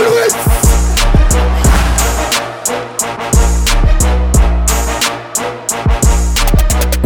Always. 0.00 0.34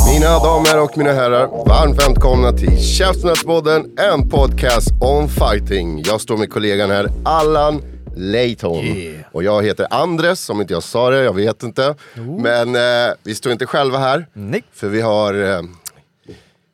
Mina 0.06 0.38
damer 0.38 0.82
och 0.82 0.98
mina 0.98 1.12
herrar, 1.12 1.46
varmt 1.46 2.02
välkomna 2.02 2.52
till 2.52 2.78
Käftsmällspodden, 2.84 3.98
en 3.98 4.28
podcast 4.28 4.88
om 5.00 5.28
fighting. 5.28 6.02
Jag 6.06 6.20
står 6.20 6.36
med 6.36 6.50
kollegan 6.50 6.90
här, 6.90 7.08
Allan 7.24 7.82
Layton. 8.16 8.84
Och 9.32 9.44
jag 9.44 9.64
heter 9.64 9.86
Andres, 9.90 10.50
om 10.50 10.60
inte 10.60 10.72
jag 10.72 10.82
sa 10.82 11.10
det, 11.10 11.22
jag 11.24 11.34
vet 11.34 11.62
inte. 11.62 11.94
Men 12.38 12.74
eh, 12.76 13.14
vi 13.22 13.34
står 13.34 13.52
inte 13.52 13.66
själva 13.66 13.98
här. 13.98 14.26
Nej. 14.32 14.64
För 14.72 14.88
vi 14.88 15.00
har, 15.00 15.34
eh, 15.34 15.62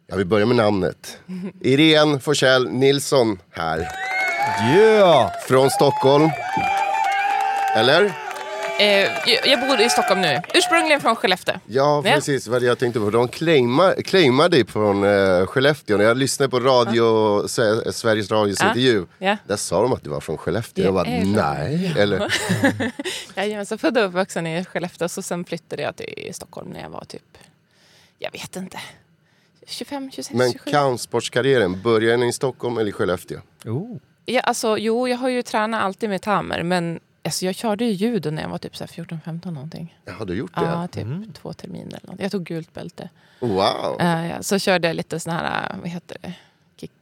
ja 0.06 0.16
vi 0.16 0.24
börjar 0.24 0.46
med 0.46 0.56
namnet. 0.56 1.18
Irene 1.60 2.20
Forsell 2.20 2.70
Nilsson 2.70 3.38
här. 3.50 4.09
Yeah! 4.58 5.30
Från 5.48 5.70
Stockholm. 5.70 6.30
Eller? 7.76 8.04
Eh, 8.80 8.86
jag- 9.46 9.60
bor 9.60 9.80
i 9.80 9.90
Stockholm 9.90 10.20
nu. 10.20 10.40
Ursprungligen 10.54 11.00
från 11.00 11.16
Skellefteå. 11.16 11.54
Ja, 11.66 12.02
Ja. 12.04 12.12
precis 12.14 12.46
vad 12.46 12.62
jag 12.62 12.78
tänkte 12.78 13.00
på. 13.00 13.10
De 13.10 13.28
claimar, 13.28 14.02
claimar 14.02 14.48
dig 14.48 14.66
från 14.66 15.04
uh, 15.04 15.46
Skellefteå. 15.46 15.96
När 15.96 16.04
jag 16.04 16.16
lyssnade 16.16 16.50
på 16.50 16.60
radio, 16.60 17.02
Sve- 17.46 17.90
Sveriges 17.92 18.30
Radios 18.30 18.58
Ja. 18.60 18.68
intervju. 18.68 19.06
Ja. 19.18 19.36
Där 19.46 19.56
sa 19.56 19.82
de 19.82 19.92
att 19.92 20.04
du 20.04 20.10
var 20.10 20.20
från 20.20 20.38
Skellefteå. 20.38 20.82
Det 20.82 20.86
Jag 20.86 20.94
bara, 20.94 21.52
nej. 21.54 21.94
Eller, 21.98 22.18
Jag 23.34 23.46
är 23.50 23.76
född 23.76 23.98
och 23.98 24.04
uppvuxen 24.04 24.46
i 24.46 24.64
Skellefteå 24.64 25.08
så 25.08 25.22
sen 25.22 25.44
flyttade 25.44 25.82
jag 25.82 25.96
till 25.96 26.30
Stockholm 26.34 26.70
när 26.70 26.80
jag 26.82 26.90
var 26.90 27.04
typ, 27.04 27.38
jag 28.18 28.32
vet 28.32 28.56
inte, 28.56 28.78
25, 29.66 30.10
26, 30.10 30.34
men 30.38 30.52
27. 30.52 30.70
kampsportskarriären, 30.70 31.82
började 31.82 32.12
den 32.22 32.28
i 32.28 32.32
Stockholm 32.32 32.78
eller 32.78 32.88
i 32.88 32.92
Skellefteå? 32.92 33.38
Oh. 33.64 33.96
Ja, 34.26 34.40
alltså, 34.40 34.78
jo, 34.78 35.08
jag 35.08 35.16
har 35.16 35.28
ju 35.28 35.42
tränat 35.42 35.82
alltid 35.82 36.10
med 36.10 36.22
Tamer 36.22 36.62
men 36.62 37.00
alltså, 37.24 37.44
jag 37.44 37.54
körde 37.54 37.84
ju 37.84 37.90
judo 37.90 38.30
när 38.30 38.42
jag 38.42 38.48
var 38.48 38.58
typ 38.58 38.74
14-15 38.74 39.50
någonting. 39.50 39.98
Har 40.06 40.26
du 40.26 40.34
gjort 40.34 40.54
det? 40.54 40.60
Ja, 40.60 40.88
typ 40.88 41.34
två 41.34 41.52
terminer 41.52 41.96
eller 41.96 42.06
något. 42.06 42.20
Jag 42.20 42.30
tog 42.32 42.44
gult 42.44 42.72
bälte. 42.72 43.08
Wow. 43.40 44.00
Eh, 44.00 44.26
ja, 44.30 44.42
så 44.42 44.58
körde 44.58 44.88
jag 44.88 44.96
lite 44.96 45.20
sån 45.20 45.32
här, 45.32 45.76
vad 45.78 45.88
heter 45.88 46.16
det, 46.20 46.34
Kick, 46.76 46.92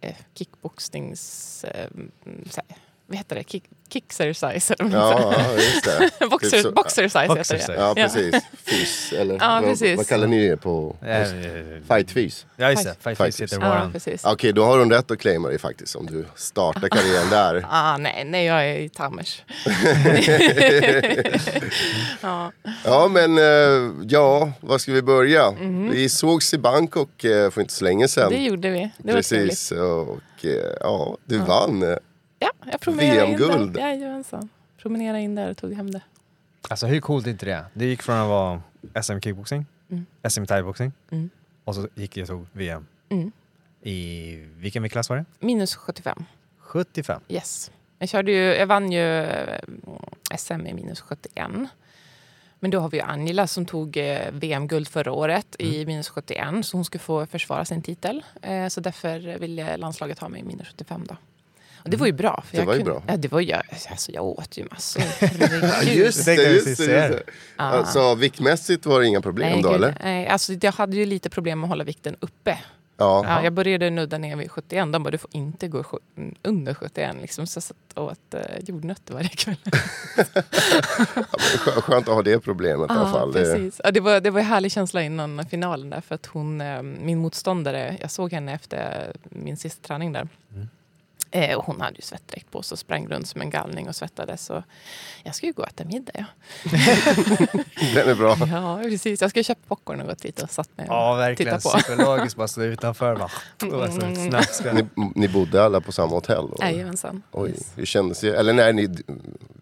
eh, 0.00 0.14
kickboxnings... 0.34 1.64
Mm, 1.64 2.10
här, 2.56 2.76
vad 3.06 3.18
heter 3.18 3.36
det? 3.36 3.44
Kick, 3.50 3.64
kicksercise 3.92 4.74
eller 4.78 4.90
vad 4.90 5.12
Ja, 5.12 5.34
ja, 5.48 5.52
just 5.54 5.84
det. 5.84 6.10
Typ 6.18 6.30
Boxer, 6.30 6.62
så- 6.62 6.72
boxercise 6.72 7.18
heter 7.38 7.66
det. 7.68 7.74
Ja, 7.74 7.94
precis. 7.94 8.34
Fys, 8.64 9.12
eller 9.12 9.34
Ja, 9.40 9.48
vad, 9.60 9.64
precis. 9.64 9.96
vad 9.96 10.06
kallar 10.08 10.26
ni 10.26 10.48
det 10.48 10.56
på? 10.56 10.96
Eh, 11.06 11.24
Fightfys? 11.88 12.46
Ja 12.56 12.70
just 12.70 12.84
det, 12.84 12.94
Fight 13.00 13.18
Fight 13.18 13.26
Fist 13.36 13.40
heter 13.52 13.64
Ja, 13.66 13.68
våran. 13.74 13.92
precis. 13.92 14.24
Okej, 14.24 14.52
då 14.52 14.64
har 14.64 14.78
hon 14.78 14.90
rätt 14.92 15.10
att 15.10 15.18
claima 15.18 15.48
dig 15.48 15.58
faktiskt 15.58 15.96
om 15.96 16.06
du 16.06 16.24
startar 16.36 16.88
karriären 16.88 17.30
där. 17.30 17.66
Ah, 17.70 17.96
nej, 17.96 18.24
nej, 18.24 18.44
jag 18.46 18.68
är 18.68 18.74
i 18.78 18.88
Tamers. 18.88 19.42
ja. 22.20 22.52
Ja, 22.84 23.08
men 23.08 23.38
eh, 23.38 23.92
ja, 24.08 24.52
var 24.60 24.78
ska 24.78 24.92
vi 24.92 25.02
börja? 25.02 25.50
Mhm. 25.50 25.90
Vi 25.90 26.08
sågs 26.08 26.54
i 26.54 26.58
Bangkok 26.58 27.24
eh, 27.24 27.50
för 27.50 27.60
inte 27.60 27.72
så 27.74 27.84
länge 27.84 28.08
sedan. 28.08 28.30
Det 28.32 28.38
gjorde 28.44 28.70
vi. 28.70 28.90
Det 28.98 29.12
var 29.14 29.22
trevligt. 29.22 29.50
Precis, 29.50 29.72
och 29.72 30.44
eh, 30.44 30.50
ja, 30.80 31.16
du 31.24 31.38
vann. 31.38 31.96
Ja, 32.38 32.50
jag 32.72 32.80
promenerade 32.80 33.30
in 33.30 33.36
VM-guld. 33.38 33.72
där. 33.72 33.80
Jajamensan. 33.80 34.48
Promenerade 34.82 35.20
in 35.20 35.34
där 35.34 35.50
och 35.50 35.56
tog 35.56 35.72
hem 35.72 35.90
det. 35.90 36.00
Alltså 36.68 36.86
hur 36.86 37.00
coolt 37.00 37.26
är 37.26 37.30
inte 37.30 37.46
det? 37.46 37.64
Det 37.72 37.84
gick 37.86 38.02
från 38.02 38.16
att 38.16 38.28
vara 38.28 38.62
SM 39.02 39.20
kickboxing, 39.20 39.66
Mm. 39.90 40.06
SM 40.28 40.44
thaiboxing 40.46 40.92
Mm. 41.10 41.30
och 41.64 41.74
så 41.74 41.88
gick 41.94 42.16
jag 42.16 42.22
och 42.24 42.28
tog 42.28 42.46
VM. 42.52 42.86
Mm. 43.08 43.32
I 43.82 44.34
vilken 44.56 44.82
viktklass 44.82 45.08
var 45.10 45.16
det? 45.16 45.24
Minus 45.40 45.74
75. 45.76 46.24
75. 46.58 47.20
Yes. 47.28 47.70
Jag, 47.98 48.08
körde 48.08 48.32
ju, 48.32 48.38
jag 48.54 48.66
vann 48.66 48.92
ju 48.92 49.22
eh, 49.22 49.60
SM 50.38 50.66
i 50.66 50.74
minus 50.74 51.00
71. 51.00 51.50
Men 52.60 52.70
då 52.70 52.80
har 52.80 52.88
vi 52.90 52.96
ju 52.96 53.02
Angela 53.02 53.46
som 53.46 53.66
tog 53.66 53.96
eh, 53.96 54.30
VM-guld 54.32 54.88
förra 54.88 55.12
året 55.12 55.56
Mm. 55.58 55.72
i 55.74 55.86
minus 55.86 56.08
71. 56.08 56.66
Så 56.66 56.76
hon 56.76 56.84
skulle 56.84 57.00
få 57.02 57.26
försvara 57.26 57.64
sin 57.64 57.82
titel. 57.82 58.24
Eh, 58.42 58.68
så 58.68 58.80
därför 58.80 59.38
ville 59.38 59.76
landslaget 59.76 60.18
ha 60.18 60.28
mig 60.28 60.40
i 60.40 60.44
minus 60.44 60.68
75 60.68 61.04
då. 61.08 61.16
Det 61.86 61.96
var 61.96 62.06
ju 62.06 62.12
bra. 62.12 62.44
För. 62.46 62.56
Det 62.56 62.62
jag 62.62 62.66
var 62.66 62.74
ju 62.74 62.78
kunde, 62.78 62.92
bra. 62.92 63.02
Ja, 63.06 63.16
det 63.16 63.32
var 63.32 63.40
ju, 63.40 63.52
alltså, 63.52 64.12
jag 64.12 64.24
åt 64.24 64.58
ju 64.58 64.64
massor. 64.70 65.02
Ja, 65.60 65.82
just 65.82 66.24
det, 66.24 66.34
jag 66.34 66.52
just 66.52 66.78
det. 66.78 67.08
Just. 67.08 67.22
Ah. 67.56 67.64
Alltså 67.64 68.14
viktmässigt 68.14 68.86
var 68.86 69.00
det 69.00 69.06
inga 69.06 69.20
problem 69.20 69.52
Nej, 69.52 69.62
då 69.62 69.68
gud, 69.68 69.76
eller? 69.76 69.98
nej, 70.04 70.26
alltså, 70.28 70.52
jag 70.52 70.72
hade 70.72 70.96
ju 70.96 71.06
lite 71.06 71.30
problem 71.30 71.60
med 71.60 71.66
att 71.66 71.70
hålla 71.70 71.84
vikten 71.84 72.16
uppe. 72.20 72.58
Ja. 72.98 73.24
Ja, 73.26 73.44
jag 73.44 73.52
började 73.52 73.90
nudda 73.90 74.18
ner 74.18 74.36
vid 74.36 74.50
71. 74.50 74.92
De 74.92 75.02
bara, 75.02 75.10
du 75.10 75.18
får 75.18 75.30
inte 75.32 75.68
gå 75.68 75.84
under 76.42 76.74
71. 76.74 77.16
Liksom. 77.20 77.46
Så 77.46 77.56
jag 77.56 77.62
satt 77.62 77.76
och 77.94 78.04
åt 78.04 78.34
eh, 78.34 78.40
jordnötter 78.60 79.14
varje 79.14 79.28
kväll. 79.28 79.56
Ja, 81.66 81.72
Skönt 81.82 82.08
att 82.08 82.14
ha 82.14 82.22
det 82.22 82.40
problemet 82.40 82.90
i 82.90 82.92
alla 82.92 83.10
fall. 83.10 83.32
Det, 83.32 83.40
precis. 83.40 83.80
Ja, 83.84 83.90
det, 83.90 84.00
var, 84.00 84.20
det 84.20 84.30
var 84.30 84.40
en 84.40 84.46
härlig 84.46 84.72
känsla 84.72 85.02
innan 85.02 85.46
finalen 85.46 85.90
där. 85.90 86.00
För 86.00 86.14
att 86.14 86.26
hon, 86.26 86.60
eh, 86.60 86.82
min 86.82 87.18
motståndare, 87.18 87.96
jag 88.00 88.10
såg 88.10 88.32
henne 88.32 88.54
efter 88.54 89.12
min 89.22 89.56
sista 89.56 89.86
träning 89.88 90.12
där. 90.12 90.28
Mm. 90.54 90.68
Eh, 91.30 91.56
och 91.58 91.64
hon 91.64 91.80
hade 91.80 91.96
ju 91.96 92.02
svettdräkt 92.02 92.50
på 92.50 92.62
sig 92.62 92.74
och 92.74 92.78
sprang 92.78 93.08
runt 93.08 93.28
som 93.28 93.40
en 93.40 93.50
galning 93.50 93.88
och 93.88 93.96
svettades. 93.96 94.44
Så 94.46 94.62
jag 95.22 95.34
ska 95.34 95.46
ju 95.46 95.52
gå 95.52 95.62
och 95.62 95.68
äta 95.68 95.84
middag. 95.84 96.12
Ja, 96.14 96.24
den 97.94 98.08
är 98.08 98.14
bra. 98.14 98.36
ja 98.50 98.80
precis. 98.82 99.20
Jag 99.20 99.30
ska 99.30 99.42
köpa 99.42 99.60
popcorn 99.68 100.00
och 100.00 100.06
gått 100.06 100.18
dit 100.22 100.42
och 100.42 100.50
satt 100.50 100.76
mig 100.76 100.86
och 100.88 100.94
Ja 100.94 101.14
verkligen, 101.14 101.58
titta 101.58 101.70
på. 101.70 101.78
psykologiskt 101.78 102.36
bara 102.36 102.48
stå 102.48 102.62
utanför 102.62 103.16
så 103.18 104.68
Mm. 104.68 104.88
Ni, 104.96 105.12
ni 105.14 105.28
bodde 105.28 105.64
alla 105.64 105.80
på 105.80 105.92
samma 105.92 106.10
hotell? 106.14 106.48
Jajamensan. 106.60 107.22
Oj, 107.32 107.50
Yes. 107.50 107.72
hur 107.76 107.86
kändes 107.86 108.20
det? 108.20 108.36
Eller, 108.36 108.52
när 108.52 108.72
ni, 108.72 108.88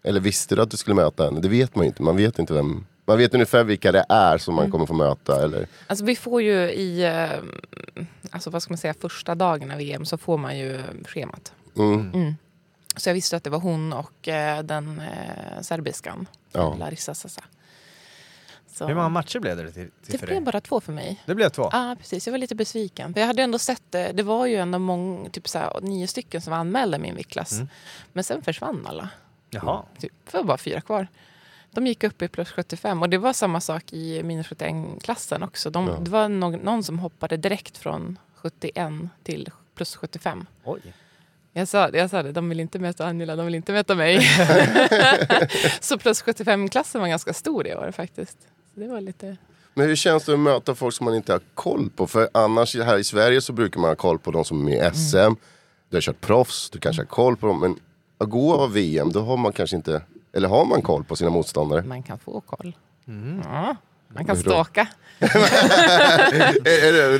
eller 0.03 0.19
visste 0.19 0.55
du 0.55 0.61
att 0.61 0.71
du 0.71 0.77
skulle 0.77 0.95
möta 0.95 1.23
henne? 1.25 1.39
Det 1.39 1.49
vet 1.49 1.75
man 1.75 1.85
ju 1.85 1.87
inte. 1.87 2.01
Man 2.03 2.17
vet 2.17 2.39
inte 2.39 2.53
vem... 2.53 2.85
Man 3.05 3.17
vet 3.17 3.33
ungefär 3.33 3.63
vilka 3.63 3.91
det 3.91 4.05
är 4.09 4.37
som 4.37 4.53
Mm. 4.53 4.63
man 4.63 4.71
kommer 4.71 4.85
få 4.85 4.93
möta. 4.93 5.43
Eller? 5.43 5.67
Alltså 5.87 6.05
vi 6.05 6.15
får 6.15 6.41
ju 6.41 6.53
i, 6.71 7.03
eh, 7.03 7.29
alltså 8.31 8.49
vad 8.49 8.61
ska 8.63 8.71
man 8.73 8.77
säga, 8.77 8.93
första 8.99 9.35
dagen 9.35 9.71
av 9.71 9.77
VM 9.77 10.05
så 10.05 10.17
får 10.17 10.37
man 10.37 10.57
ju 10.57 10.81
schemat. 11.05 11.53
Mm. 11.77 12.11
Mm. 12.13 12.35
Så 12.95 13.09
jag 13.09 13.13
visste 13.13 13.37
att 13.37 13.43
det 13.43 13.49
var 13.49 13.59
hon 13.59 13.93
och 13.93 14.27
eh, 14.27 14.63
den 14.63 14.99
eh, 14.99 15.61
serbiskan, 15.61 16.27
Ja. 16.51 16.75
Larissa 16.79 17.13
Sassa. 17.13 17.41
Så 18.73 18.87
Hur 18.87 18.95
många 18.95 19.09
matcher 19.09 19.39
blev 19.39 19.57
det 19.57 19.63
till, 19.63 19.73
till 19.73 19.91
det 20.11 20.17
för 20.17 20.27
blev 20.27 20.35
dig? 20.43 20.45
bara 20.45 20.61
två 20.61 20.81
för 20.81 20.91
mig. 20.93 21.23
Det 21.25 21.35
blev 21.35 21.49
två? 21.49 21.69
Ja, 21.71 21.95
precis. 21.99 22.27
Jag 22.27 22.31
var 22.31 22.37
lite 22.37 22.55
besviken. 22.55 23.13
För 23.13 23.19
jag 23.21 23.27
hade 23.27 23.41
ändå 23.43 23.59
sett 23.59 23.81
det. 23.89 24.11
Det 24.13 24.23
var 24.23 24.45
ju 24.45 24.55
ändå 24.55 24.79
många, 24.79 25.29
typ 25.29 25.47
så 25.49 25.59
här, 25.59 25.79
nio 25.81 26.07
stycken 26.07 26.41
som 26.41 26.51
var 26.51 26.57
anmälda 26.57 26.97
i 26.97 26.99
min 26.99 27.15
viktklass. 27.15 27.51
Mm. 27.51 27.67
Men 28.13 28.23
sen 28.23 28.41
försvann 28.41 28.85
alla. 28.87 29.09
Jaha. 29.49 29.83
Typ, 29.99 30.11
det 30.31 30.37
var 30.37 30.43
bara 30.43 30.57
fyra 30.57 30.81
kvar. 30.81 31.07
De 31.75 31.87
gick 31.87 32.03
upp 32.03 32.21
i 32.21 32.27
plus 32.27 32.51
75 32.51 33.01
och 33.01 33.09
det 33.09 33.17
var 33.17 33.33
samma 33.33 33.61
sak 33.61 33.93
i 33.93 34.23
minus 34.23 34.47
71-klassen 34.47 35.43
också. 35.43 35.69
De, 35.69 35.87
Ja. 35.87 35.97
Det 36.01 36.11
var 36.11 36.29
någon, 36.29 36.59
någon 36.59 36.83
som 36.83 36.99
hoppade 36.99 37.37
direkt 37.37 37.77
från 37.77 38.19
71 38.35 38.93
till 39.23 39.49
plus 39.75 39.95
75. 39.95 40.45
Oj. 40.63 40.81
Jag 41.53 41.67
sa, 41.67 41.89
jag 41.89 42.09
sa 42.09 42.23
det, 42.23 42.31
de 42.31 42.49
vill 42.49 42.59
inte 42.59 42.79
möta 42.79 43.05
Angela, 43.05 43.35
de 43.35 43.45
vill 43.45 43.55
inte 43.55 43.71
möta 43.71 43.95
mig. 43.95 44.21
så 45.81 45.97
plus 45.97 46.23
75-klassen 46.23 47.01
var 47.01 47.07
ganska 47.07 47.33
stor 47.33 47.67
i 47.67 47.75
år 47.75 47.91
faktiskt. 47.91 48.37
Så 48.73 48.79
det 48.79 48.87
var 48.87 49.01
lite... 49.01 49.37
Men 49.73 49.87
hur 49.87 49.95
känns 49.95 50.25
det 50.25 50.33
att 50.33 50.39
möta 50.39 50.75
folk 50.75 50.95
som 50.95 51.05
man 51.05 51.15
inte 51.15 51.31
har 51.31 51.41
koll 51.53 51.89
på? 51.95 52.07
För 52.07 52.29
annars 52.31 52.75
här 52.75 52.97
i 52.97 53.03
Sverige 53.03 53.41
så 53.41 53.53
brukar 53.53 53.79
man 53.79 53.89
ha 53.89 53.95
koll 53.95 54.19
på 54.19 54.31
de 54.31 54.45
som 54.45 54.59
är 54.59 54.63
med 54.63 54.93
i 54.93 54.97
SM. 54.97 55.17
Mm. 55.17 55.35
Du 55.89 55.97
har 55.97 56.01
kört 56.01 56.21
proffs, 56.21 56.69
du 56.69 56.79
kanske 56.79 57.01
har 57.01 57.07
koll 57.07 57.37
på 57.37 57.47
dem. 57.47 57.59
Men 57.59 57.79
att 58.17 58.29
gå 58.29 58.53
av 58.53 58.73
VM, 58.73 59.11
då 59.11 59.21
har 59.21 59.37
man 59.37 59.53
kanske 59.53 59.75
inte... 59.75 60.01
Eller 60.35 60.47
har 60.47 60.65
man 60.65 60.81
koll 60.81 61.03
på 61.03 61.15
sina 61.15 61.29
motståndare? 61.29 61.81
Man 61.81 62.03
kan 62.03 62.19
få 62.19 62.41
koll. 62.41 62.75
Mm. 63.07 63.41
Ja, 63.45 63.75
man 64.07 64.25
kan 64.25 64.37
stalka. 64.37 64.87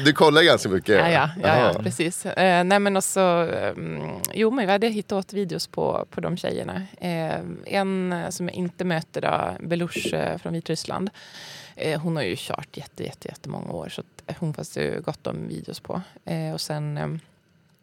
Du 0.05 0.13
kollar 0.13 0.43
ganska 0.43 0.69
mycket? 0.69 0.95
Ja, 0.95 1.09
ja, 1.09 1.29
ja, 1.43 1.57
ja 1.57 1.73
precis. 1.83 2.25
Eh, 2.25 2.63
nej 2.63 2.79
men 2.79 2.97
också, 2.97 3.19
ehm, 3.19 4.19
jo 4.33 4.51
men 4.51 4.65
vi 4.65 4.71
hade 4.71 4.87
hittat 4.87 5.33
videos 5.33 5.67
på, 5.67 6.05
på 6.09 6.21
de 6.21 6.37
tjejerna. 6.37 6.81
Eh, 6.97 7.39
en 7.65 8.13
eh, 8.13 8.29
som 8.29 8.47
jag 8.47 8.55
inte 8.55 8.85
möter 8.85 9.21
då, 9.21 9.65
Belush 9.67 10.15
eh, 10.15 10.37
från 10.37 10.53
Vitryssland. 10.53 11.09
Eh, 11.75 12.01
hon 12.01 12.15
har 12.15 12.23
ju 12.23 12.35
kört 12.37 12.77
jätte, 12.77 13.03
jätte, 13.03 13.27
jättemånga 13.27 13.71
år 13.71 13.89
så 13.89 14.01
att 14.01 14.37
hon 14.39 14.53
fanns 14.53 14.69
det 14.69 14.83
ju 14.83 15.01
gott 15.01 15.27
om 15.27 15.47
videos 15.47 15.79
på. 15.79 16.01
Eh, 16.25 16.53
och 16.53 16.61
sen 16.61 16.97
eh, 16.97 17.07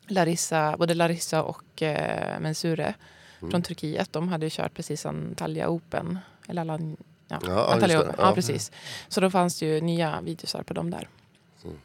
Larissa, 0.06 0.76
både 0.78 0.94
Larissa 0.94 1.42
och 1.42 1.82
eh, 1.82 2.40
Mensure 2.40 2.94
Mm. 3.42 3.50
från 3.50 3.62
Turkiet, 3.62 4.12
de 4.12 4.28
hade 4.28 4.46
ju 4.46 4.50
kört 4.50 4.74
precis 4.74 5.06
Antalya 5.06 5.68
Open. 5.68 6.18
Eller 6.48 6.60
Alan, 6.60 6.96
ja, 7.28 7.40
Ja, 7.46 7.72
Antalya. 7.74 8.00
Open. 8.00 8.14
Ja, 8.18 8.28
Ja. 8.28 8.34
precis. 8.34 8.72
Så 9.08 9.20
då 9.20 9.30
fanns 9.30 9.58
det 9.58 9.66
ju 9.66 9.80
nya 9.80 10.20
videosar 10.20 10.62
på 10.62 10.74
dem 10.74 10.90
där. 10.90 11.08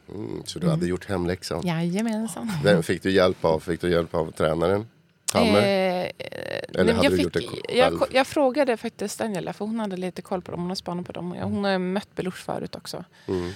Mm, 0.08 0.42
så 0.46 0.58
du 0.58 0.68
hade 0.70 0.86
gjort 0.86 1.08
hemläxan. 1.08 1.66
Jajamensan. 1.66 2.52
Vem 2.64 2.82
fick 2.82 3.02
du 3.02 3.10
hjälp 3.10 3.44
av? 3.44 3.60
Fick 3.60 3.80
du 3.80 3.90
hjälp 3.90 4.14
av 4.14 4.30
tränaren? 4.32 4.86
Hammer? 5.32 5.58
Eh, 5.58 5.62
Eller 5.64 6.84
nej, 6.84 6.94
hade 6.94 7.04
jag, 7.04 7.12
du 7.12 7.22
gjort 7.22 7.32
det 7.32 7.40
fick, 7.40 7.50
själv? 7.50 7.98
jag, 8.00 8.08
jag 8.12 8.26
frågade 8.26 8.76
faktiskt 8.76 9.18
Daniela 9.18 9.52
för 9.52 9.64
hon 9.64 9.80
hade 9.80 9.96
lite 9.96 10.22
koll 10.22 10.42
på 10.42 10.50
dem. 10.50 10.60
Hon 10.60 10.68
har 10.70 10.74
spanat 10.74 11.06
på 11.06 11.12
dem. 11.12 11.32
Hon 11.32 11.64
har 11.64 11.78
mött 11.78 12.14
Belush 12.14 12.36
förut 12.44 12.74
också. 12.76 13.04
Mm. 13.28 13.52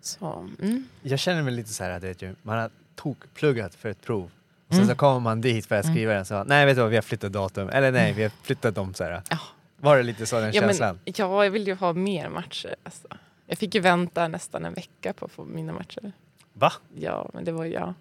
Så, 0.00 0.48
mm. 0.62 0.88
Jag 1.02 1.18
känner 1.18 1.42
mig 1.42 1.54
lite 1.54 1.70
så 1.70 1.84
här, 1.84 2.00
vet 2.00 2.22
ju, 2.22 2.34
man 2.42 2.58
har 2.58 2.70
tokpluggat 2.94 3.74
för 3.74 3.88
ett 3.88 4.00
prov. 4.02 4.30
Sen 4.74 4.82
Mm. 4.82 4.88
så 4.94 4.98
kommer 4.98 5.20
man 5.20 5.40
dit 5.40 5.66
för 5.66 5.74
att 5.74 5.86
skriva 5.86 6.12
den 6.14 6.24
så, 6.24 6.44
nej 6.44 6.66
vet 6.66 6.76
du 6.76 6.80
vad, 6.82 6.90
vi 6.90 6.96
har 6.96 7.02
flyttat 7.02 7.32
datum. 7.32 7.68
Eller 7.68 7.92
nej, 7.92 8.12
vi 8.12 8.22
har 8.22 8.30
flyttat 8.42 8.74
dem 8.74 8.94
så 8.94 9.04
här. 9.04 9.22
Ja. 9.30 9.38
Var 9.76 9.96
det 9.96 10.02
lite 10.02 10.26
så 10.26 10.40
den 10.40 10.52
Ja, 10.52 10.60
känslan? 10.62 10.98
men, 11.04 11.14
ja, 11.16 11.44
jag 11.44 11.50
vill 11.50 11.66
ju 11.66 11.74
ha 11.74 11.92
mer 11.92 12.28
matcher. 12.28 12.74
Alltså. 12.82 13.08
Jag 13.46 13.58
fick 13.58 13.74
ju 13.74 13.80
vänta 13.80 14.28
nästan 14.28 14.64
en 14.64 14.74
vecka 14.74 15.12
på 15.12 15.24
att 15.24 15.32
få 15.32 15.44
mina 15.44 15.72
matcher. 15.72 16.12
Va? 16.52 16.72
Ja, 16.96 17.30
men 17.34 17.44
det 17.44 17.52
var 17.52 17.64
ja. 17.64 17.94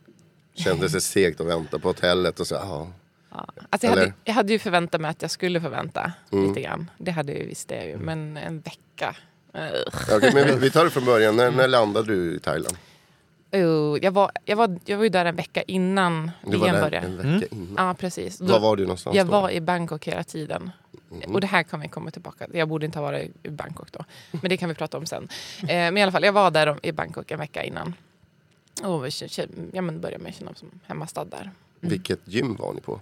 Kändes 0.56 0.92
det 0.92 1.02
segt 1.02 1.42
att 1.42 1.48
vänta 1.48 1.80
på 1.80 1.88
hotellet 1.90 2.40
och 2.40 2.48
så, 2.48 2.56
ja. 2.56 2.88
ja. 3.32 3.48
Alltså, 3.70 3.88
jag, 3.88 3.92
hade, 3.96 4.14
jag 4.24 4.34
hade 4.34 4.54
ju 4.54 4.60
förväntat 4.60 5.02
mig 5.02 5.12
att 5.12 5.22
jag 5.22 5.32
skulle 5.32 5.62
få 5.62 5.70
vänta 5.70 6.12
Mm. 6.32 6.48
lite 6.48 6.62
grann. 6.62 6.90
Det 6.98 7.12
hade 7.12 7.32
jag 7.32 7.42
ju 7.42 7.48
visst 7.48 7.68
det 7.70 7.86
ju. 7.86 7.98
Men 7.98 8.38
en 8.38 8.60
vecka. 8.60 9.16
Okej, 10.16 10.32
men 10.34 10.48
vi, 10.48 10.56
vi 10.56 10.72
tar 10.72 10.84
det 10.84 10.90
från 10.90 11.06
början. 11.06 11.36
När, 11.36 11.52
när 11.52 11.68
landade 11.68 12.08
du 12.08 12.36
i 12.36 12.40
Thailand? 12.40 12.78
Oh, 13.54 14.00
jag, 14.02 14.12
var, 14.12 14.32
jag, 14.46 14.56
var, 14.56 14.80
jag 14.86 14.98
var 14.98 15.04
ju 15.04 15.10
där 15.10 15.26
en 15.26 15.36
vecka 15.36 15.62
innan 15.62 16.32
Du 16.46 16.58
VM 16.58 16.76
började. 16.82 16.98
en 16.98 17.18
vecka 17.40 17.56
innan. 17.56 17.88
Ja, 17.88 17.94
precis. 17.94 18.38
Då- 18.38 18.46
Var 18.46 18.60
var 18.60 18.76
du 18.76 18.84
någonstans 18.84 19.16
Jag 19.16 19.26
då? 19.28 19.32
var 19.32 19.50
i 19.50 19.62
Bangkok 19.62 20.08
hela 20.08 20.24
tiden. 20.24 20.72
Mhm. 21.10 21.36
Och 21.36 21.42
det 21.42 21.48
här 21.48 21.64
kan 21.64 21.80
vi 21.80 21.88
komma 21.88 22.12
tillbaka 22.12 22.48
Jag 22.54 22.68
borde 22.70 22.86
inte 22.86 23.00
ha 23.00 23.04
varit 23.06 23.32
i 23.44 23.50
Bangkok 23.50 23.92
då. 23.92 24.06
Men 24.32 24.50
det 24.50 24.58
kan 24.58 24.70
vi 24.70 24.76
prata 24.76 24.98
om 24.98 25.06
sen. 25.06 25.28
Eh, 25.62 25.68
men 25.68 25.98
i 25.98 26.04
alla 26.04 26.12
fall, 26.12 26.24
jag 26.24 26.34
var 26.34 26.52
där 26.52 26.80
i 26.84 26.92
Bangkok 26.92 27.32
en 27.32 27.40
vecka 27.40 27.64
innan. 27.64 27.94
Och 28.84 29.08
ja, 29.74 29.82
men 29.82 30.02
började 30.02 30.24
med 30.24 30.30
att 30.30 30.36
känna 30.36 30.52
mig 30.52 30.60
som 30.60 30.70
hemmastad 30.88 31.26
där. 31.26 31.52
Vilket 31.80 32.20
gym 32.26 32.56
var 32.56 32.74
ni 32.74 32.82
på? 32.82 33.00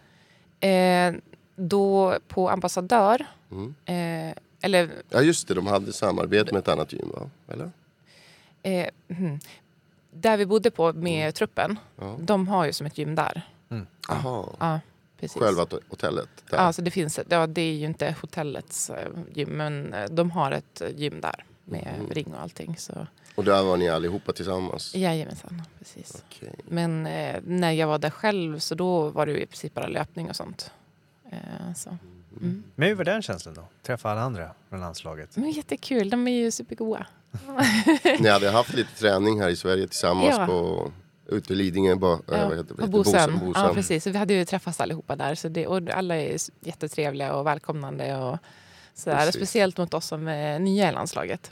Eh, 0.68 1.14
då 1.56 2.16
på 2.28 2.50
ambassadör, 2.50 3.26
Mm. 3.52 3.76
eh, 3.86 4.36
eller 4.62 4.90
Ja 5.10 5.22
just 5.22 5.48
det, 5.48 5.54
de 5.54 5.68
hade 5.68 5.94
samarbete 5.94 6.54
med 6.54 6.60
ett 6.60 6.68
annat 6.68 6.94
gym 6.94 7.10
va? 7.16 7.30
Eller? 7.54 7.72
eh, 8.64 8.88
hmm, 9.08 9.40
där 10.12 10.38
vi 10.38 10.46
bodde 10.46 10.72
på 10.72 10.94
med 10.94 11.36
truppen, 11.36 11.80
Ja. 12.00 12.16
de 12.20 12.48
har 12.48 12.66
ju 12.66 12.74
som 12.74 12.88
ett 12.88 12.98
gym 12.98 13.16
där. 13.16 13.42
Jaha, 14.08 14.46
Ja, 14.60 14.80
precis. 15.20 15.42
själva 15.42 15.66
hotellet? 15.90 16.30
Där. 16.50 16.58
Ja, 16.58 16.74
så 16.74 16.82
det 16.82 16.92
finns 16.92 17.20
ett, 17.20 17.28
ja, 17.30 17.48
det 17.48 17.62
är 17.62 17.74
ju 17.74 17.86
inte 17.86 18.16
hotellets 18.22 18.90
eh, 18.90 19.08
gym, 19.34 19.50
men 19.50 19.94
eh, 19.94 20.10
de 20.10 20.32
har 20.32 20.52
ett 20.52 20.82
eh, 20.82 20.90
gym 20.96 21.22
där 21.22 21.46
med 21.66 21.96
Mhm. 22.00 22.10
ring 22.10 22.34
och 22.34 22.42
allting. 22.42 22.78
Så 22.78 23.08
Och 23.36 23.44
där 23.44 23.64
var 23.64 23.78
ni 23.78 23.90
allihopa 23.90 24.34
tillsammans? 24.34 24.96
jajamensan, 24.96 25.62
precis. 25.80 26.24
Okej. 26.28 26.56
Men 26.68 27.06
eh, 27.08 27.40
när 27.44 27.72
jag 27.72 27.88
var 27.88 27.98
där 27.98 28.10
själv 28.10 28.60
så 28.60 28.76
då 28.76 29.10
var 29.10 29.26
det 29.26 29.32
ju 29.32 29.42
i 29.42 29.46
princip 29.46 29.74
bara 29.74 29.88
löpning 29.88 30.30
och 30.30 30.36
sånt. 30.36 30.72
Eh, 31.32 31.74
så. 31.76 31.90
Mm. 32.42 32.64
Men 32.76 32.88
hur 32.88 32.96
var 32.96 33.04
den 33.04 33.22
känslan 33.22 33.54
då? 33.54 33.64
Träffa 33.84 34.12
alla 34.12 34.22
andra 34.22 34.52
från 34.70 34.80
landslaget? 34.80 35.38
Men 35.38 35.52
jättekul, 35.52 36.10
de 36.10 36.28
är 36.28 36.32
ju 36.32 36.52
supergoda. 36.52 37.08
Ni 38.20 38.30
hade 38.30 38.50
haft 38.50 38.74
lite 38.74 39.00
träning 39.00 39.42
här 39.42 39.50
i 39.50 39.56
Sverige 39.56 39.88
tillsammans 39.88 40.36
Ja. 40.38 40.46
på 40.46 40.92
ute 41.28 41.54
i 41.54 41.56
Lidingö, 41.56 41.96
ba, 41.96 42.14
äh, 42.14 42.20
Ja, 42.28 42.48
vad 42.50 42.58
heter 42.58 42.76
på 42.76 42.88
Bosön. 42.88 43.40
Bosön. 43.40 43.52
Ja, 43.56 43.72
precis. 43.74 44.04
Så 44.04 44.10
vi 44.10 44.18
hade 44.18 44.34
ju 44.34 44.46
träffats 44.46 44.80
allihopa 44.80 45.16
där. 45.16 45.36
Så 45.36 45.48
det, 45.50 45.68
och 45.68 45.90
alla 45.90 46.16
är 46.16 46.38
jättetrevliga 46.62 47.34
och 47.34 47.46
välkomnande. 47.48 48.18
Och 48.18 48.38
sådär. 48.96 49.32
Speciellt 49.32 49.78
mot 49.78 49.94
oss 49.94 50.06
som 50.08 50.28
är 50.28 50.60
nya 50.60 50.90
i 50.90 50.94
landslaget. 50.94 51.50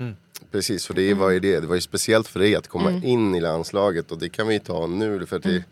Precis, 0.51 0.85
för 0.85 0.93
det 0.93 1.13
var 1.13 1.29
ju 1.29 1.39
det. 1.39 1.59
Det 1.59 1.67
var 1.67 1.75
ju 1.75 1.81
speciellt 1.81 2.27
för 2.27 2.39
dig 2.39 2.55
att 2.55 2.67
komma 2.67 2.89
Mm. 2.89 3.03
in 3.03 3.35
i 3.35 3.39
landslaget 3.41 4.11
och 4.11 4.17
det 4.17 4.29
kan 4.29 4.47
vi 4.47 4.59
ta 4.59 4.87
nu 4.87 5.25
för 5.25 5.35
att 5.37 5.43
det, 5.43 5.63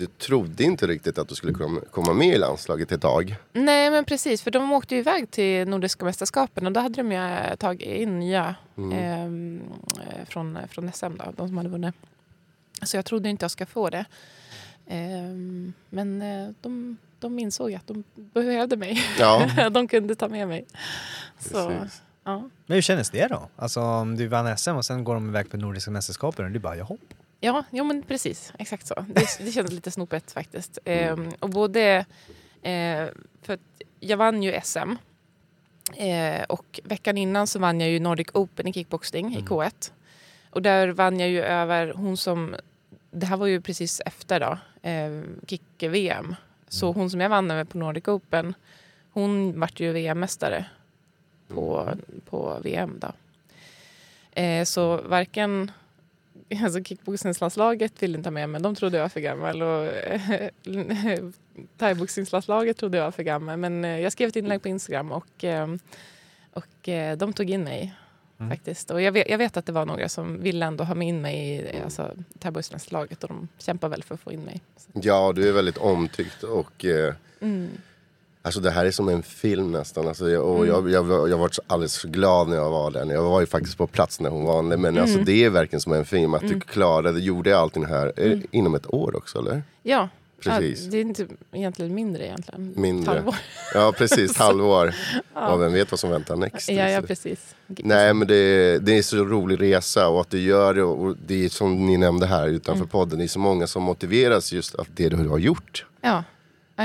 du 0.00 0.06
trodde 0.06 0.64
inte 0.64 0.86
riktigt 0.86 1.18
att 1.18 1.28
du 1.28 1.34
skulle 1.34 1.54
komma, 1.90 2.12
med 2.12 2.28
i 2.28 2.38
landslaget 2.38 2.92
ett 2.92 3.00
tag. 3.00 3.36
Nej 3.52 3.90
men 3.90 4.04
precis, 4.04 4.42
för 4.42 4.50
de 4.50 4.72
åkte 4.72 4.94
ju 4.94 5.00
iväg 5.00 5.30
till 5.30 5.68
Nordiska 5.68 6.04
mästerskapen 6.04 6.66
och 6.66 6.72
då 6.72 6.80
hade 6.80 6.94
de 6.94 7.12
ju 7.12 7.18
eh, 7.18 7.56
tagit 7.56 7.88
in 7.88 8.18
nya 8.18 8.54
ehm, 8.76 9.60
eh, 10.00 10.24
från, 10.28 10.58
från 10.68 10.92
SM, 10.92 11.16
då, 11.16 11.32
de 11.36 11.48
som 11.48 11.56
hade 11.56 11.68
vunnit. 11.68 11.94
Så 12.82 12.96
jag 12.96 13.04
trodde 13.04 13.28
inte 13.28 13.44
jag 13.44 13.50
ska 13.50 13.66
få 13.66 13.90
det. 13.90 14.04
Ehm, 14.86 15.72
men 15.88 16.22
eh, 16.22 16.48
de, 16.60 16.96
de 17.18 17.38
insåg 17.38 17.74
att 17.74 17.86
de 17.86 18.04
behövde 18.14 18.76
mig. 18.76 19.02
Ja, 19.18 19.50
de 19.70 19.88
kunde 19.88 20.14
ta 20.14 20.28
med 20.28 20.48
mig. 20.48 20.66
Så, 21.38 21.68
precis. 21.68 22.02
ja. 22.24 22.50
Men 22.66 22.74
hur 22.74 22.82
kändes 22.82 23.10
det 23.10 23.26
då? 23.26 23.48
Alltså 23.56 23.80
om 23.80 24.16
du 24.16 24.26
vann 24.26 24.58
SM 24.58 24.70
och 24.70 24.84
sen 24.84 25.04
går 25.04 25.14
de 25.14 25.28
iväg 25.28 25.50
på 25.50 25.56
Nordiska 25.56 25.90
mästerskapen 25.90 26.44
och 26.44 26.50
du 26.50 26.58
bara 26.58 26.76
jaha? 26.76 26.96
Ja, 27.40 27.64
jo, 27.70 27.84
men 27.84 28.02
precis. 28.02 28.52
Exakt 28.58 28.86
så. 28.86 28.94
Det, 29.08 29.26
det 29.44 29.52
kändes 29.52 29.72
lite 29.72 29.90
snopet 29.90 30.32
faktiskt. 30.32 30.78
Ehm, 30.84 31.32
och 31.40 31.50
både... 31.50 32.04
Eh, 32.62 33.06
för 33.42 33.58
jag 34.00 34.16
vann 34.16 34.42
ju 34.42 34.60
SM. 34.62 34.96
Eh, 35.96 36.42
och 36.48 36.80
veckan 36.84 37.18
innan 37.18 37.46
så 37.46 37.58
vann 37.58 37.80
jag 37.80 37.90
ju 37.90 38.00
Nordic 38.00 38.28
Open 38.34 38.66
i 38.66 38.72
kickboxning 38.72 39.36
i 39.36 39.40
K1. 39.40 39.92
Och 40.50 40.62
där 40.62 40.88
vann 40.88 41.20
jag 41.20 41.28
ju 41.28 41.42
över 41.42 41.92
hon 41.96 42.16
som... 42.16 42.56
Det 43.10 43.26
här 43.26 43.36
var 43.36 43.46
ju 43.46 43.60
precis 43.60 44.00
efter 44.06 44.40
då, 44.40 44.58
eh, 44.88 45.22
kick-VM. 45.46 46.34
Så 46.68 46.92
hon 46.92 47.10
som 47.10 47.20
jag 47.20 47.28
vann 47.28 47.50
över 47.50 47.64
på 47.64 47.78
Nordic 47.78 48.08
Open, 48.08 48.54
hon 49.12 49.60
vart 49.60 49.80
ju 49.80 49.92
VM-mästare 49.92 50.64
på, 51.48 51.88
på 52.24 52.58
VM 52.62 52.98
då. 53.00 53.12
Eh, 54.40 54.64
så 54.64 54.96
varken 54.96 55.70
alltså 56.64 56.84
kickboxningslandslaget 56.84 58.02
ville 58.02 58.18
inte 58.18 58.26
ha 58.26 58.32
med 58.32 58.48
mig, 58.48 58.60
de 58.60 58.74
trodde 58.74 58.96
jag 58.96 59.04
var 59.04 59.08
för 59.08 59.20
gammal. 59.20 59.62
Och 59.62 59.86
eh, 59.86 60.50
thaiboxningslandslaget 61.78 62.76
trodde 62.76 62.98
jag 62.98 63.04
var 63.04 63.10
för 63.10 63.22
gammal. 63.22 63.56
Men 63.56 63.84
eh, 63.84 64.00
jag 64.00 64.12
skrev 64.12 64.28
ett 64.28 64.36
inlägg 64.36 64.62
på 64.62 64.68
Instagram 64.68 65.12
och, 65.12 65.44
eh, 65.44 65.74
och 66.52 66.88
de 67.18 67.32
tog 67.32 67.50
in 67.50 67.64
mig. 67.64 67.94
Faktiskt. 68.48 68.90
Och 68.90 69.02
jag 69.02 69.12
vet, 69.12 69.28
jag 69.30 69.38
vet 69.38 69.56
att 69.56 69.66
det 69.66 69.72
var 69.72 69.86
några 69.86 70.08
som 70.08 70.40
ville 70.42 70.66
ändå 70.66 70.84
ha 70.84 70.94
med 70.94 71.08
in 71.08 71.20
mig 71.20 71.50
i 71.50 71.82
alltså, 71.84 72.14
thaiboxningslandslaget 72.38 73.24
och 73.24 73.28
de 73.28 73.48
kämpar 73.58 73.88
väl 73.88 74.02
för 74.02 74.14
att 74.14 74.20
få 74.20 74.32
in 74.32 74.40
mig. 74.40 74.60
Så. 74.76 74.90
ja, 74.94 75.32
du 75.32 75.48
är 75.48 75.52
väldigt 75.52 75.78
omtyckt 75.78 76.42
och 76.42 76.84
eh, 76.84 77.14
Mm. 77.40 77.68
Alltså 78.42 78.60
det 78.60 78.70
här 78.70 78.84
är 78.86 78.90
som 78.90 79.08
en 79.08 79.22
film 79.22 79.72
nästan. 79.72 80.08
Alltså 80.08 80.30
jag, 80.30 80.44
och 80.44 80.56
Mm. 80.56 80.68
jag, 80.68 80.90
jag, 80.90 81.02
var- 81.02 81.28
jag 81.28 81.38
var 81.38 81.50
alldeles 81.66 81.92
så 81.92 82.08
glad 82.08 82.48
när 82.48 82.56
jag 82.56 82.70
var 82.70 82.90
där. 82.90 83.06
Jag 83.12 83.22
var 83.22 83.40
ju 83.40 83.46
faktiskt 83.46 83.78
på 83.78 83.86
plats 83.86 84.20
när 84.20 84.30
hon 84.30 84.44
vann 84.44 84.68
det. 84.68 84.76
Men 84.76 84.90
Mm. 84.96 85.02
alltså 85.02 85.18
det 85.24 85.44
är 85.44 85.50
verkligen 85.50 85.80
som 85.80 85.92
en 85.92 86.04
film. 86.04 86.34
Att 86.34 86.48
du 86.48 86.60
klarade, 86.60 87.20
gjorde 87.20 87.58
allting 87.58 87.84
här 87.86 88.12
eh, 88.16 88.26
Mm. 88.26 88.42
inom 88.50 88.74
ett 88.74 88.94
år 88.94 89.16
också 89.16 89.38
eller? 89.38 89.62
Ja, 89.82 90.08
Precis. 90.44 90.84
Ja, 90.84 90.90
det 90.90 90.96
är 90.96 91.00
inte 91.00 91.26
egentligen 91.52 91.94
mindre 91.94 92.24
egentligen. 92.26 92.72
Mindre. 92.76 93.10
Halvår. 93.14 93.34
Ja 93.74 93.92
precis, 93.98 94.36
halvår. 94.38 94.94
Ja, 95.34 95.56
vem 95.56 95.72
vet 95.72 95.90
vad 95.90 96.00
som 96.00 96.10
väntar 96.10 96.36
next. 96.36 96.68
Ja, 96.70 96.88
ja, 96.88 97.00
Så- 97.00 97.06
precis. 97.06 97.54
Nej 97.66 98.14
men 98.14 98.28
det, 98.28 98.78
det 98.78 98.98
är 98.98 99.02
så 99.02 99.16
rolig 99.16 99.60
resa 99.60 100.08
och 100.08 100.20
att 100.20 100.30
du 100.30 100.40
gör 100.40 100.74
det 100.74 100.82
och 100.82 101.16
det 101.26 101.44
är 101.44 101.48
som 101.48 101.86
ni 101.86 101.96
nämnde 101.96 102.26
här 102.26 102.48
utanför 102.48 102.80
Mm. 102.80 102.88
podden. 102.88 103.18
Det 103.18 103.24
är 103.24 103.28
så 103.28 103.38
många 103.38 103.66
som 103.66 103.82
motiveras 103.82 104.52
just 104.52 104.74
av 104.74 104.86
det 104.96 105.08
du 105.08 105.28
har 105.28 105.38
gjort. 105.38 105.86
Ja. 106.00 106.24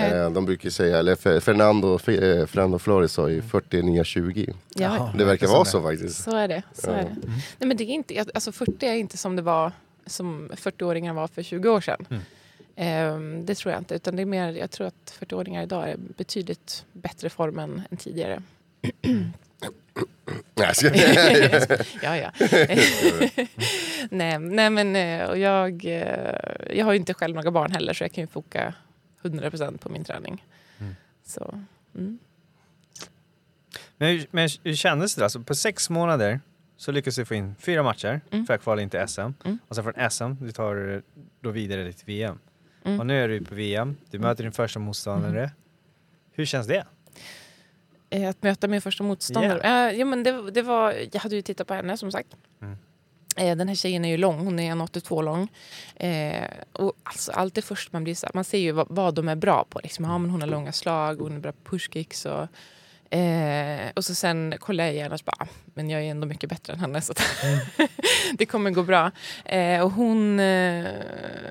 Eh, 0.04 0.30
De 0.32 0.46
brukar 0.46 0.70
säga, 0.70 0.98
eller 1.00 1.16
Fer- 1.16 1.40
Fernando, 1.40 1.94
eh, 1.94 2.46
Fernando 2.46 2.80
Flores 2.80 3.12
sa 3.14 3.30
ju 3.30 3.42
40 3.42 3.82
nya 3.82 4.04
20. 4.04 4.54
ja, 4.76 5.14
Det 5.18 5.26
verkar 5.26 5.48
vara 5.48 5.66
så 5.66 5.82
faktiskt. 5.82 6.24
Så 6.24 6.36
är 6.36 6.48
det. 6.48 6.62
Så 6.74 6.92
är 6.92 7.04
det. 7.04 7.16
Nej, 7.58 7.68
men 7.68 7.78
det 7.78 7.84
är 7.84 7.88
inte, 7.88 8.26
alltså 8.34 8.52
40 8.52 8.86
är 8.86 8.94
inte 8.96 9.18
som 9.18 9.36
det 9.36 9.42
var 9.42 9.72
som 10.06 10.50
40-åringar 10.56 11.14
var 11.14 11.28
för 11.28 11.44
20 11.44 11.70
år 11.70 11.82
sedan. 11.82 12.06
Ehm, 12.76 13.46
det 13.46 13.56
tror 13.56 13.72
jag 13.72 13.82
inte. 13.82 13.96
Utan 13.96 14.16
det 14.16 14.22
är 14.22 14.26
mer, 14.26 14.52
jag 14.54 14.72
tror 14.72 14.88
att 14.88 15.18
40-åringar 15.20 15.64
idag 15.64 15.90
är 15.90 15.96
betydligt 16.18 16.86
bättre 16.94 17.30
form 17.30 17.60
än, 17.60 17.82
än 17.92 17.98
tidigare. 17.98 18.42
Ja, 22.04 22.18
ja. 22.18 22.32
nej, 24.10 24.40
nej, 24.40 24.70
men 24.70 24.96
eh, 24.96 25.30
och 25.30 25.38
jag, 25.38 25.84
jag 26.74 26.86
har 26.86 26.92
ju 26.94 26.98
inte 27.00 27.14
själv 27.14 27.36
några 27.36 27.52
barn 27.52 27.72
heller 27.72 27.94
så 27.94 28.04
jag 28.04 28.12
kan 28.12 28.22
ju 28.24 28.28
foka 28.28 28.74
100% 29.26 29.78
på 29.78 29.90
min 29.90 30.04
träning. 30.04 30.46
Så, 31.24 31.60
mm. 31.96 32.20
Men, 33.98 34.10
hur- 34.10 34.28
men 34.32 34.50
hur 34.64 34.76
kändes 34.76 35.16
det? 35.16 35.24
Alltså, 35.24 35.40
på 35.44 35.56
sex 35.56 35.90
månader 35.90 36.40
så 36.78 36.92
lyckades 36.92 37.16
du 37.16 37.26
få 37.26 37.36
in 37.36 37.56
fyra 37.60 37.84
matcher 37.84 38.22
Mm. 38.32 38.46
för 38.46 38.54
att 38.54 38.62
kvala 38.62 38.82
in 38.82 38.90
till 38.90 39.08
SM. 39.08 39.22
Mm. 39.22 39.60
Och 39.68 39.76
sen 39.76 39.84
från 39.84 40.10
SM, 40.12 40.46
du 40.46 40.52
tar 40.52 41.02
då 41.42 41.52
vidare 41.52 41.94
till 41.94 42.06
VM. 42.06 42.40
Mm. 42.84 43.00
Och 43.00 43.06
nu 43.06 43.24
är 43.24 43.28
du 43.28 43.42
på 43.46 43.56
VM, 43.56 43.98
du 44.10 44.20
möter 44.20 44.44
din 44.44 44.52
första 44.52 44.80
motståndare. 44.80 45.52
Hur 46.32 46.46
känns 46.46 46.68
det? 46.68 46.86
Eh, 48.10 48.30
Att 48.30 48.44
möta 48.44 48.68
min 48.68 48.82
första 48.82 49.04
motståndare. 49.04 49.90
Eh, 49.90 50.00
ja, 50.00 50.06
men 50.06 50.24
det, 50.24 50.52
det 50.52 50.62
var, 50.62 50.94
jag 51.12 51.20
hade 51.22 51.36
ju 51.36 51.42
tittat 51.42 51.68
på 51.68 51.74
henne 51.74 51.98
som 51.98 52.12
sagt. 52.12 52.36
Eh, 53.36 53.56
Den 53.58 53.68
här 53.68 53.76
tjejen 53.76 54.06
är 54.06 54.10
ju 54.10 54.18
lång, 54.18 54.40
hon 54.46 54.60
är 54.60 54.72
1,82 54.76 55.24
lång. 55.24 55.48
Eh, 55.96 56.48
och 56.72 56.94
alltså, 57.04 57.32
allt 57.32 57.54
det 57.56 57.62
först 57.62 57.94
man 57.94 58.04
blir 58.04 58.16
så 58.16 58.28
man 58.34 58.44
ser 58.44 58.58
ju 58.58 58.72
vad, 58.72 58.88
vad 58.90 59.16
de 59.16 59.28
är 59.30 59.36
bra 59.36 59.66
på. 59.70 59.80
Liksom. 59.84 60.06
Ja, 60.06 60.18
men 60.18 60.30
hon 60.32 60.42
har 60.42 60.48
långa 60.48 60.72
slag, 60.72 61.16
hon 61.16 61.36
är 61.36 61.40
bra 61.40 61.52
på 61.52 61.70
pushkicks. 61.70 62.26
Och, 62.26 62.48
eh, 63.18 63.92
och 63.96 64.06
så 64.06 64.16
sen 64.16 64.54
kollar 64.60 64.84
jag 64.84 64.94
igen 64.94 65.12
och 65.12 65.20
så 65.20 65.24
bara, 65.26 65.36
"Ah, 65.40 65.48
men 65.74 65.90
jag 65.90 66.02
är 66.02 66.12
ändå 66.12 66.28
mycket 66.28 66.50
bättre 66.50 66.74
än 66.74 66.80
henne 66.80 67.02
så 67.02 67.12
att 67.12 67.22
det 68.38 68.46
kommer 68.46 68.72
gå 68.72 68.84
bra. 68.84 69.12
Eh, 69.46 69.82
och 69.82 69.92
hon, 69.92 70.40
eh, 70.40 70.86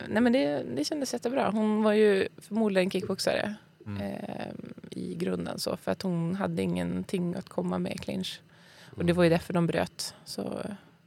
nej 0.08 0.22
men 0.22 0.32
det, 0.32 0.62
det 0.76 0.84
kändes 0.84 1.12
jättebra. 1.12 1.50
Hon 1.50 1.82
var 1.82 1.92
ju 1.92 2.28
förmodligen 2.38 2.90
kickboxare 2.90 3.54
eh, 4.00 4.46
i 4.90 5.14
grunden 5.14 5.58
så 5.58 5.76
för 5.76 5.90
att 5.92 6.02
hon 6.02 6.34
hade 6.34 6.62
ingenting 6.62 7.34
att 7.34 7.48
komma 7.48 7.78
med 7.78 7.92
i 7.94 7.98
clinch. 7.98 8.40
Och 8.96 9.04
det 9.04 9.12
var 9.12 9.24
ju 9.24 9.30
därför 9.30 9.52
de 9.52 9.66
bröt. 9.66 10.14
Så 10.24 10.62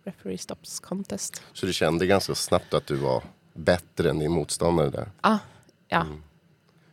referee 0.08 0.38
stops 0.38 0.80
contest. 0.80 1.42
Så 1.54 1.66
du 1.66 1.74
kände 1.74 2.06
ganska 2.08 2.36
snabbt 2.36 2.74
att 2.74 2.88
du 2.88 2.96
var 2.96 3.24
bättre 3.54 4.10
än 4.10 4.20
din 4.20 4.32
motståndare 4.32 4.90
där. 4.90 5.10
Ah, 5.22 5.38
ja, 5.88 6.06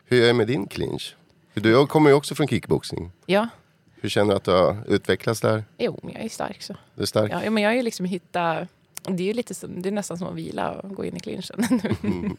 Hur 0.05 0.23
är 0.23 0.27
det 0.27 0.33
med 0.35 0.47
din 0.47 0.67
clinch? 0.67 1.17
Du 1.55 1.87
kommer 1.87 2.11
ju 2.11 2.17
också 2.17 2.35
från 2.35 2.49
kickboxing. 2.49 3.13
ja. 3.27 3.49
Hur 4.01 4.09
känner 4.09 4.31
du 4.31 4.37
att 4.37 4.45
du 4.45 4.51
har 4.51 4.85
utvecklats 4.89 5.41
där? 5.41 5.65
Jo, 5.79 6.01
men 6.03 6.13
jag 6.15 6.25
är 6.25 6.29
stark 6.29 6.63
så. 6.63 6.77
Du 6.95 7.03
är 7.03 7.07
stark? 7.07 7.33
Ja, 7.33 7.51
men 7.51 7.63
jag 7.63 7.71
har 7.71 7.75
ju 7.77 7.83
liksom 7.83 8.07
hittat... 8.07 8.69
Det 9.03 9.23
är, 9.23 9.27
ju 9.27 9.33
lite 9.33 9.55
som, 9.55 9.83
det 9.83 9.89
är 9.89 9.93
nästan 9.93 10.19
som 10.19 10.29
att 10.29 10.35
vila 10.35 10.73
och 10.73 10.95
gå 10.95 11.05
in 11.05 11.17
i 11.17 11.21
clinchen. 11.21 11.57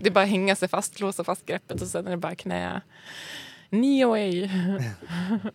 det 0.00 0.06
är 0.06 0.10
bara 0.10 0.24
att 0.24 0.30
hänga 0.30 0.56
sig 0.56 0.68
fast, 0.68 1.00
låsa 1.00 1.24
fast 1.24 1.46
greppet 1.46 1.82
och 1.82 1.88
sen 1.88 2.06
är 2.06 2.10
det 2.10 2.16
bara 2.16 2.34
knä. 2.34 2.80
Knee 3.70 4.04
away. 4.04 4.50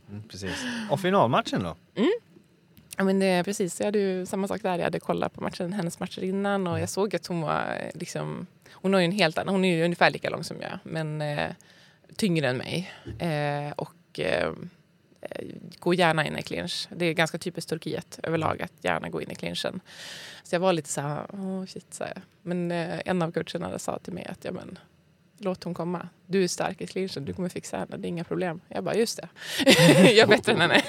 Mm, 0.09 0.23
Precis. 0.29 0.65
Och 0.89 0.99
finalmatchen 0.99 1.63
då? 1.63 1.75
Ja, 2.97 3.03
men 3.03 3.19
det 3.19 3.43
precis, 3.43 3.79
jag 3.79 3.87
hade 3.87 3.99
ju 3.99 4.25
samma 4.25 4.47
sak 4.47 4.61
där. 4.61 4.77
Jag 4.77 4.83
hade 4.83 4.99
kollat 4.99 5.33
på 5.33 5.41
matchen, 5.41 5.73
hennes 5.73 5.99
matcher 5.99 6.23
innan 6.23 6.67
och 6.67 6.79
jag 6.79 6.89
såg 6.89 7.15
att 7.15 7.27
hon 7.27 7.41
var 7.41 7.61
eh, 7.61 7.91
liksom... 7.99 8.47
Hon 8.71 8.93
har 8.93 8.99
ju 8.99 9.05
en 9.05 9.11
helt 9.11 9.37
annan, 9.37 9.53
hon 9.53 9.65
är 9.65 9.75
ju 9.75 9.83
ungefär 9.83 10.11
lika 10.11 10.29
lång 10.29 10.43
som 10.43 10.61
jag 10.61 10.79
men 10.83 11.21
eh, 11.21 11.49
tyngre 12.15 12.49
än 12.49 12.57
mig. 12.57 12.91
Eh, 13.19 13.71
och 13.75 14.19
eh, 14.19 14.51
eh, 15.21 15.45
går 15.79 15.95
gärna 15.95 16.27
in 16.27 16.37
i 16.37 16.41
clinch. 16.41 16.87
Det 16.95 17.05
är 17.05 17.13
ganska 17.13 17.37
typiskt 17.37 17.69
Turkiet 17.69 18.19
överlag 18.23 18.61
att 18.61 18.73
gärna 18.81 19.09
gå 19.09 19.21
in 19.21 19.31
i 19.31 19.35
clinchen. 19.35 19.81
Så 20.43 20.55
jag 20.55 20.59
var 20.59 20.73
lite 20.73 20.89
så 20.89 21.01
här, 21.01 21.25
oh 21.25 21.65
shit, 21.65 21.93
så 21.93 22.03
här. 22.03 22.21
Men 22.41 22.71
eh, 22.71 22.99
en 23.05 23.21
av 23.21 23.31
coacherna 23.31 23.79
sa 23.79 23.99
till 23.99 24.13
mig 24.13 24.25
att 24.25 24.45
ja, 24.45 24.51
men, 24.51 24.79
låt 25.37 25.63
hon 25.63 25.73
komma. 25.73 26.07
Du 26.25 26.43
är 26.43 26.47
stark 26.47 26.81
i 26.81 26.87
clinchen, 26.87 27.25
du 27.25 27.33
kommer 27.33 27.49
fixa 27.49 27.77
henne, 27.77 27.97
det 27.97 28.07
är 28.07 28.09
inga 28.09 28.23
problem. 28.23 28.61
Jag 28.67 28.83
bara, 28.83 28.95
just 28.95 29.17
det. 29.21 29.29
jag 30.03 30.17
är 30.17 30.27
bättre 30.27 30.51
än 30.53 30.61
henne. 30.61 30.81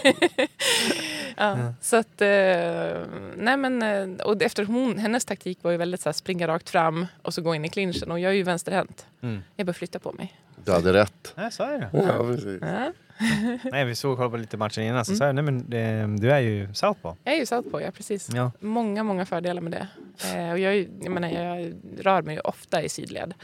ja, 1.37 1.75
Så 1.81 1.97
att, 1.97 2.21
eh, 2.21 3.07
nej 3.37 3.57
men, 3.57 3.83
eh, 3.83 4.27
och 4.27 4.43
efter 4.43 4.65
hon, 4.65 4.99
hennes 4.99 5.25
taktik 5.25 5.59
var 5.63 5.71
ju 5.71 5.77
väldigt 5.77 6.01
så 6.01 6.09
här, 6.09 6.13
springa 6.13 6.49
rakt 6.49 6.71
fram 6.71 7.07
och 7.23 7.35
så 7.35 7.43
gå 7.43 7.55
in 7.55 7.65
i 7.65 7.69
clinchen. 7.69 8.11
Och 8.11 8.21
jag 8.21 8.33
är 8.33 8.37
ju 8.37 8.43
vänsterhänt. 8.43 9.07
Mm. 9.23 9.43
Jag 9.57 9.67
bör 9.67 9.73
flytta 9.73 9.99
på 9.99 10.13
mig. 10.13 10.41
Du 10.65 10.73
hade 10.73 10.93
rätt. 10.93 11.33
Nej, 11.37 11.53
sa 11.53 11.73
jag 11.73 11.81
det? 11.81 11.89
Ja, 11.93 12.19
precis. 12.19 12.59
Ja. 12.63 12.93
Nej, 13.71 13.85
vi 13.85 13.95
såg 13.95 14.19
på 14.19 14.37
lite 14.37 14.57
matcher 14.57 14.81
innan 14.81 15.05
så 15.05 15.17
sa 15.17 15.27
jag, 15.27 15.35
nej 15.35 15.45
men 15.45 15.71
det, 15.71 16.07
du 16.19 16.33
är 16.33 16.41
ju 16.41 16.75
southpaw. 16.75 17.21
Jag 17.25 17.35
är 17.35 17.39
ju 17.39 17.47
southpaw, 17.47 17.85
ja 17.87 17.91
precis. 17.91 18.29
Ja. 18.35 18.53
Många, 18.61 19.03
många 19.03 19.27
fördelar 19.27 19.63
med 19.63 19.73
det. 19.73 19.89
Eh, 20.35 20.51
och 20.53 20.59
jag, 20.59 20.75
är 20.75 20.89
jag, 21.03 21.13
menar, 21.13 21.29
jag 21.29 21.75
rör 21.99 22.23
mig 22.23 22.35
ju 22.35 22.41
ofta 22.41 22.83
i 22.83 22.89
sidled. 22.89 23.35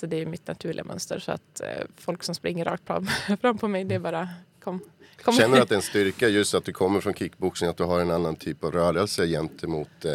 Så 0.00 0.06
det 0.06 0.16
är 0.16 0.26
mitt 0.26 0.46
naturliga 0.46 0.84
mönster. 0.84 1.18
Så 1.18 1.32
att 1.32 1.60
eh, 1.60 1.86
folk 1.96 2.22
som 2.22 2.34
springer 2.34 2.64
rakt 2.64 2.86
fram, 2.86 3.06
fram 3.40 3.58
på 3.58 3.68
mig, 3.68 3.84
det 3.84 3.94
är 3.94 3.98
bara 3.98 4.28
kom. 4.62 4.80
kom. 5.24 5.34
Känner 5.34 5.56
du 5.56 5.62
att 5.62 5.68
det 5.68 5.74
är 5.74 5.76
en 5.76 5.82
styrka 5.92 6.28
just 6.28 6.54
att 6.54 6.64
du 6.64 6.72
kommer 6.72 7.00
från 7.00 7.14
kickboxing, 7.14 7.68
att 7.68 7.76
du 7.76 7.84
har 7.84 8.00
en 8.00 8.10
annan 8.10 8.36
typ 8.36 8.64
av 8.64 8.72
rörelse 8.72 9.26
gentemot 9.26 10.04
eh, 10.04 10.12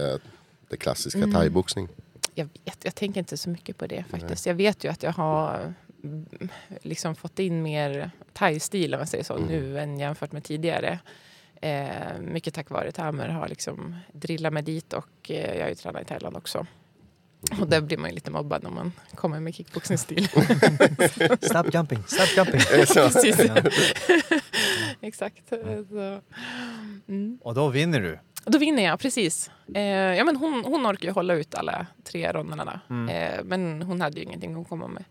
det 0.69 0.77
klassiska 0.77 1.19
Mm. 1.19 1.33
thaiboxning? 1.33 1.87
Jag 2.35 2.49
vet, 2.65 2.77
jag 2.81 2.95
tänker 2.95 3.19
inte 3.19 3.37
så 3.37 3.49
mycket 3.49 3.77
på 3.77 3.87
det 3.87 4.03
faktiskt. 4.09 4.45
Jag 4.45 4.55
vet 4.55 4.83
ju 4.83 4.89
att 4.91 5.03
jag 5.03 5.11
har 5.11 5.73
mm, 6.03 6.49
liksom 6.81 7.15
fått 7.15 7.39
in 7.39 7.61
mer 7.61 8.11
thai-stil 8.33 8.93
om 8.93 8.99
man 8.99 9.07
säger 9.07 9.23
så 9.23 9.37
nu 9.37 9.79
än 9.79 9.99
jämfört 9.99 10.31
med 10.31 10.43
tidigare. 10.43 10.99
Eh, 11.61 12.19
mycket 12.19 12.53
tack 12.53 12.69
vare 12.69 12.91
Tamer 12.91 13.27
har 13.27 13.47
liksom 13.47 13.95
drillat 14.11 14.53
mig 14.53 14.63
dit 14.63 14.93
och 14.93 15.31
eh, 15.31 15.55
jag 15.55 15.63
har 15.63 15.69
ju 15.69 15.75
tränat 15.75 16.01
i 16.01 16.05
Thailand 16.05 16.37
också. 16.37 16.65
Och 17.61 17.67
där 17.67 17.81
blir 17.81 17.97
man 17.97 18.09
ju 18.09 18.15
lite 18.15 18.31
mobbad 18.31 18.63
när 18.63 18.69
man 18.69 18.91
kommer 19.15 19.39
med 19.39 19.55
kickboxing-stil. 19.55 20.27
Stop 21.41 21.73
jumping, 21.73 22.03
stop 22.07 22.35
jumping. 22.35 22.59
Precis. 22.69 23.39
Exakt. 25.01 25.49
Så. 25.89 26.21
Mm. 27.07 27.39
Och 27.41 27.53
då 27.53 27.69
vinner 27.69 28.01
du. 28.01 28.19
Då 28.45 28.57
vinner 28.57 28.83
jag, 28.83 28.99
precis. 28.99 29.51
Eh, 29.73 29.81
ja, 29.83 30.23
men 30.23 30.35
hon, 30.35 30.63
hon 30.65 30.87
orkar 30.87 31.07
ju 31.07 31.11
hålla 31.13 31.33
ut 31.33 31.55
alla 31.55 31.87
tre 32.03 32.31
ronderna. 32.31 32.79
Mm. 32.89 33.09
Eh, 33.09 33.43
men 33.43 33.81
hon 33.81 34.01
hade 34.01 34.17
ju 34.17 34.23
ingenting 34.23 34.61
att 34.61 34.69
komma 34.69 34.87
med. 34.87 35.03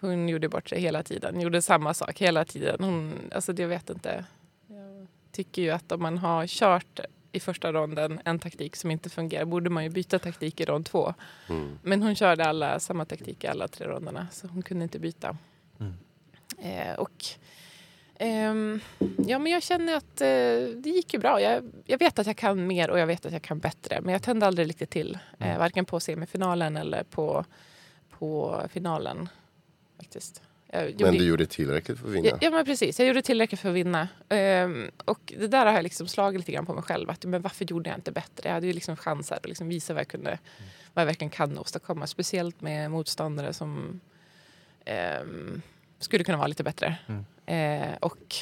Hon 0.00 0.28
gjorde 0.28 0.48
bort 0.48 0.68
sig 0.68 0.80
hela 0.80 1.02
tiden. 1.02 1.40
Gjorde 1.40 1.62
samma 1.62 1.94
sak 1.94 2.18
hela 2.18 2.44
tiden. 2.44 2.76
Hon, 2.80 3.12
alltså 3.34 3.52
det 3.52 3.62
jag 3.62 3.68
vet 3.68 3.90
inte. 3.90 4.24
Jag 4.68 5.06
tycker 5.32 5.62
ju 5.62 5.70
att 5.70 5.92
om 5.92 6.02
man 6.02 6.18
har 6.18 6.46
kört 6.46 7.00
i 7.36 7.40
första 7.40 7.72
ronden 7.72 8.20
en 8.24 8.38
taktik 8.38 8.76
som 8.76 8.90
inte 8.90 9.10
fungerar 9.10 9.44
borde 9.44 9.70
man 9.70 9.84
ju 9.84 9.90
byta 9.90 10.18
taktik 10.18 10.60
i 10.60 10.64
rond 10.64 10.86
två. 10.86 11.14
Mm. 11.48 11.78
Men 11.82 12.02
hon 12.02 12.14
körde 12.14 12.44
alla, 12.44 12.80
samma 12.80 13.04
taktik 13.04 13.44
i 13.44 13.46
alla 13.46 13.68
tre 13.68 13.86
ronderna 13.86 14.28
så 14.32 14.46
hon 14.46 14.62
kunde 14.62 14.82
inte 14.82 14.98
byta. 14.98 15.36
Mm. 15.80 15.94
Eh, 16.58 16.94
och 16.94 17.24
ehm, 18.18 18.80
ja, 19.26 19.38
men 19.38 19.52
jag 19.52 19.62
känner 19.62 19.96
att 19.96 20.20
eh, 20.20 20.76
det 20.76 20.90
gick 20.90 21.14
ju 21.14 21.20
bra. 21.20 21.40
Jag, 21.40 21.72
jag 21.84 21.98
vet 21.98 22.18
att 22.18 22.26
jag 22.26 22.36
kan 22.36 22.66
mer 22.66 22.90
och 22.90 22.98
jag 22.98 23.06
vet 23.06 23.26
att 23.26 23.32
jag 23.32 23.42
kan 23.42 23.58
bättre. 23.58 24.00
Men 24.00 24.12
jag 24.12 24.22
tände 24.22 24.46
aldrig 24.46 24.68
riktigt 24.68 24.90
till. 24.90 25.18
Eh, 25.38 25.58
varken 25.58 25.84
på 25.84 26.00
semifinalen 26.00 26.76
eller 26.76 27.02
på, 27.02 27.44
på 28.10 28.62
finalen. 28.70 29.28
Faktiskt. 29.96 30.42
Jag 30.76 30.90
gjorde- 30.90 31.04
Men 31.04 31.14
du 31.18 31.24
gjorde 31.24 31.46
tillräckligt 31.46 31.98
för 31.98 32.08
att 32.08 32.14
vinna. 32.14 32.28
Ja, 32.28 32.38
ja 32.40 32.50
men 32.50 32.64
precis, 32.64 32.98
jag 32.98 33.08
gjorde 33.08 33.22
tillräckligt 33.22 33.60
för 33.60 33.68
att 33.68 33.74
vinna. 33.74 34.08
Ehm, 34.28 34.90
och 35.04 35.32
det 35.38 35.48
där 35.48 35.66
har 35.66 35.72
jag 35.72 35.82
liksom 35.82 36.08
slagit 36.08 36.38
lite 36.40 36.52
grann 36.52 36.66
på 36.66 36.74
mig 36.74 36.82
själv. 36.82 37.10
Att, 37.10 37.24
men 37.24 37.42
varför 37.42 37.64
gjorde 37.64 37.90
jag 37.90 37.98
inte 37.98 38.12
bättre? 38.12 38.48
Jag 38.48 38.54
hade 38.54 38.66
ju 38.66 38.72
liksom 38.72 38.96
chanser 38.96 39.34
att 39.36 39.46
liksom 39.46 39.68
visa 39.68 39.92
vad 39.94 40.00
jag, 40.00 40.08
kunde, 40.08 40.38
vad 40.94 41.02
jag 41.02 41.06
verkligen 41.06 41.30
kan 41.30 41.58
åstadkomma. 41.58 42.06
Speciellt 42.06 42.60
med 42.60 42.90
motståndare 42.90 43.52
som 43.52 44.00
ehm, 44.84 45.62
skulle 45.98 46.24
kunna 46.24 46.38
vara 46.38 46.48
lite 46.48 46.64
bättre. 46.64 46.96
Eh, 47.46 47.96
och, 48.00 48.34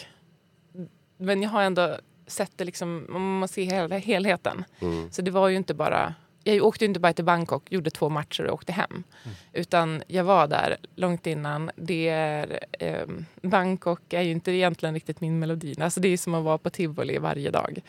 men 1.16 1.42
jag 1.42 1.50
har 1.50 1.62
ändå 1.62 1.96
sett 2.26 2.52
det 2.56 2.64
liksom, 2.64 3.06
om 3.14 3.38
man 3.38 3.48
ser 3.48 3.64
hela 3.64 3.98
helheten. 3.98 4.64
Mm. 4.80 5.10
Så 5.10 5.22
det 5.22 5.30
var 5.30 5.48
ju 5.48 5.56
inte 5.56 5.74
bara 5.74 6.14
jag 6.44 6.64
åkte 6.64 6.84
inte 6.84 7.00
bara 7.00 7.12
till 7.12 7.24
Bangkok, 7.24 7.72
gjorde 7.72 7.90
två 7.90 8.08
matcher 8.08 8.44
och 8.44 8.54
åkte 8.54 8.72
hem. 8.72 9.04
Utan 9.52 10.02
jag 10.06 10.24
var 10.24 10.46
där 10.46 10.76
långt 10.96 11.26
innan. 11.26 11.70
Det 11.76 12.08
är, 12.08 12.60
ehm, 12.72 13.24
Bangkok 13.42 14.12
är 14.12 14.22
ju 14.22 14.30
inte 14.30 14.52
egentligen 14.52 14.94
riktigt 14.94 15.20
min 15.20 15.38
melodi. 15.38 15.74
Alltså 15.80 16.00
det 16.00 16.08
är 16.08 16.16
som 16.16 16.34
att 16.34 16.44
vara 16.44 16.58
på 16.58 16.70
tivoli 16.70 17.18
varje 17.18 17.50
dag. 17.50 17.80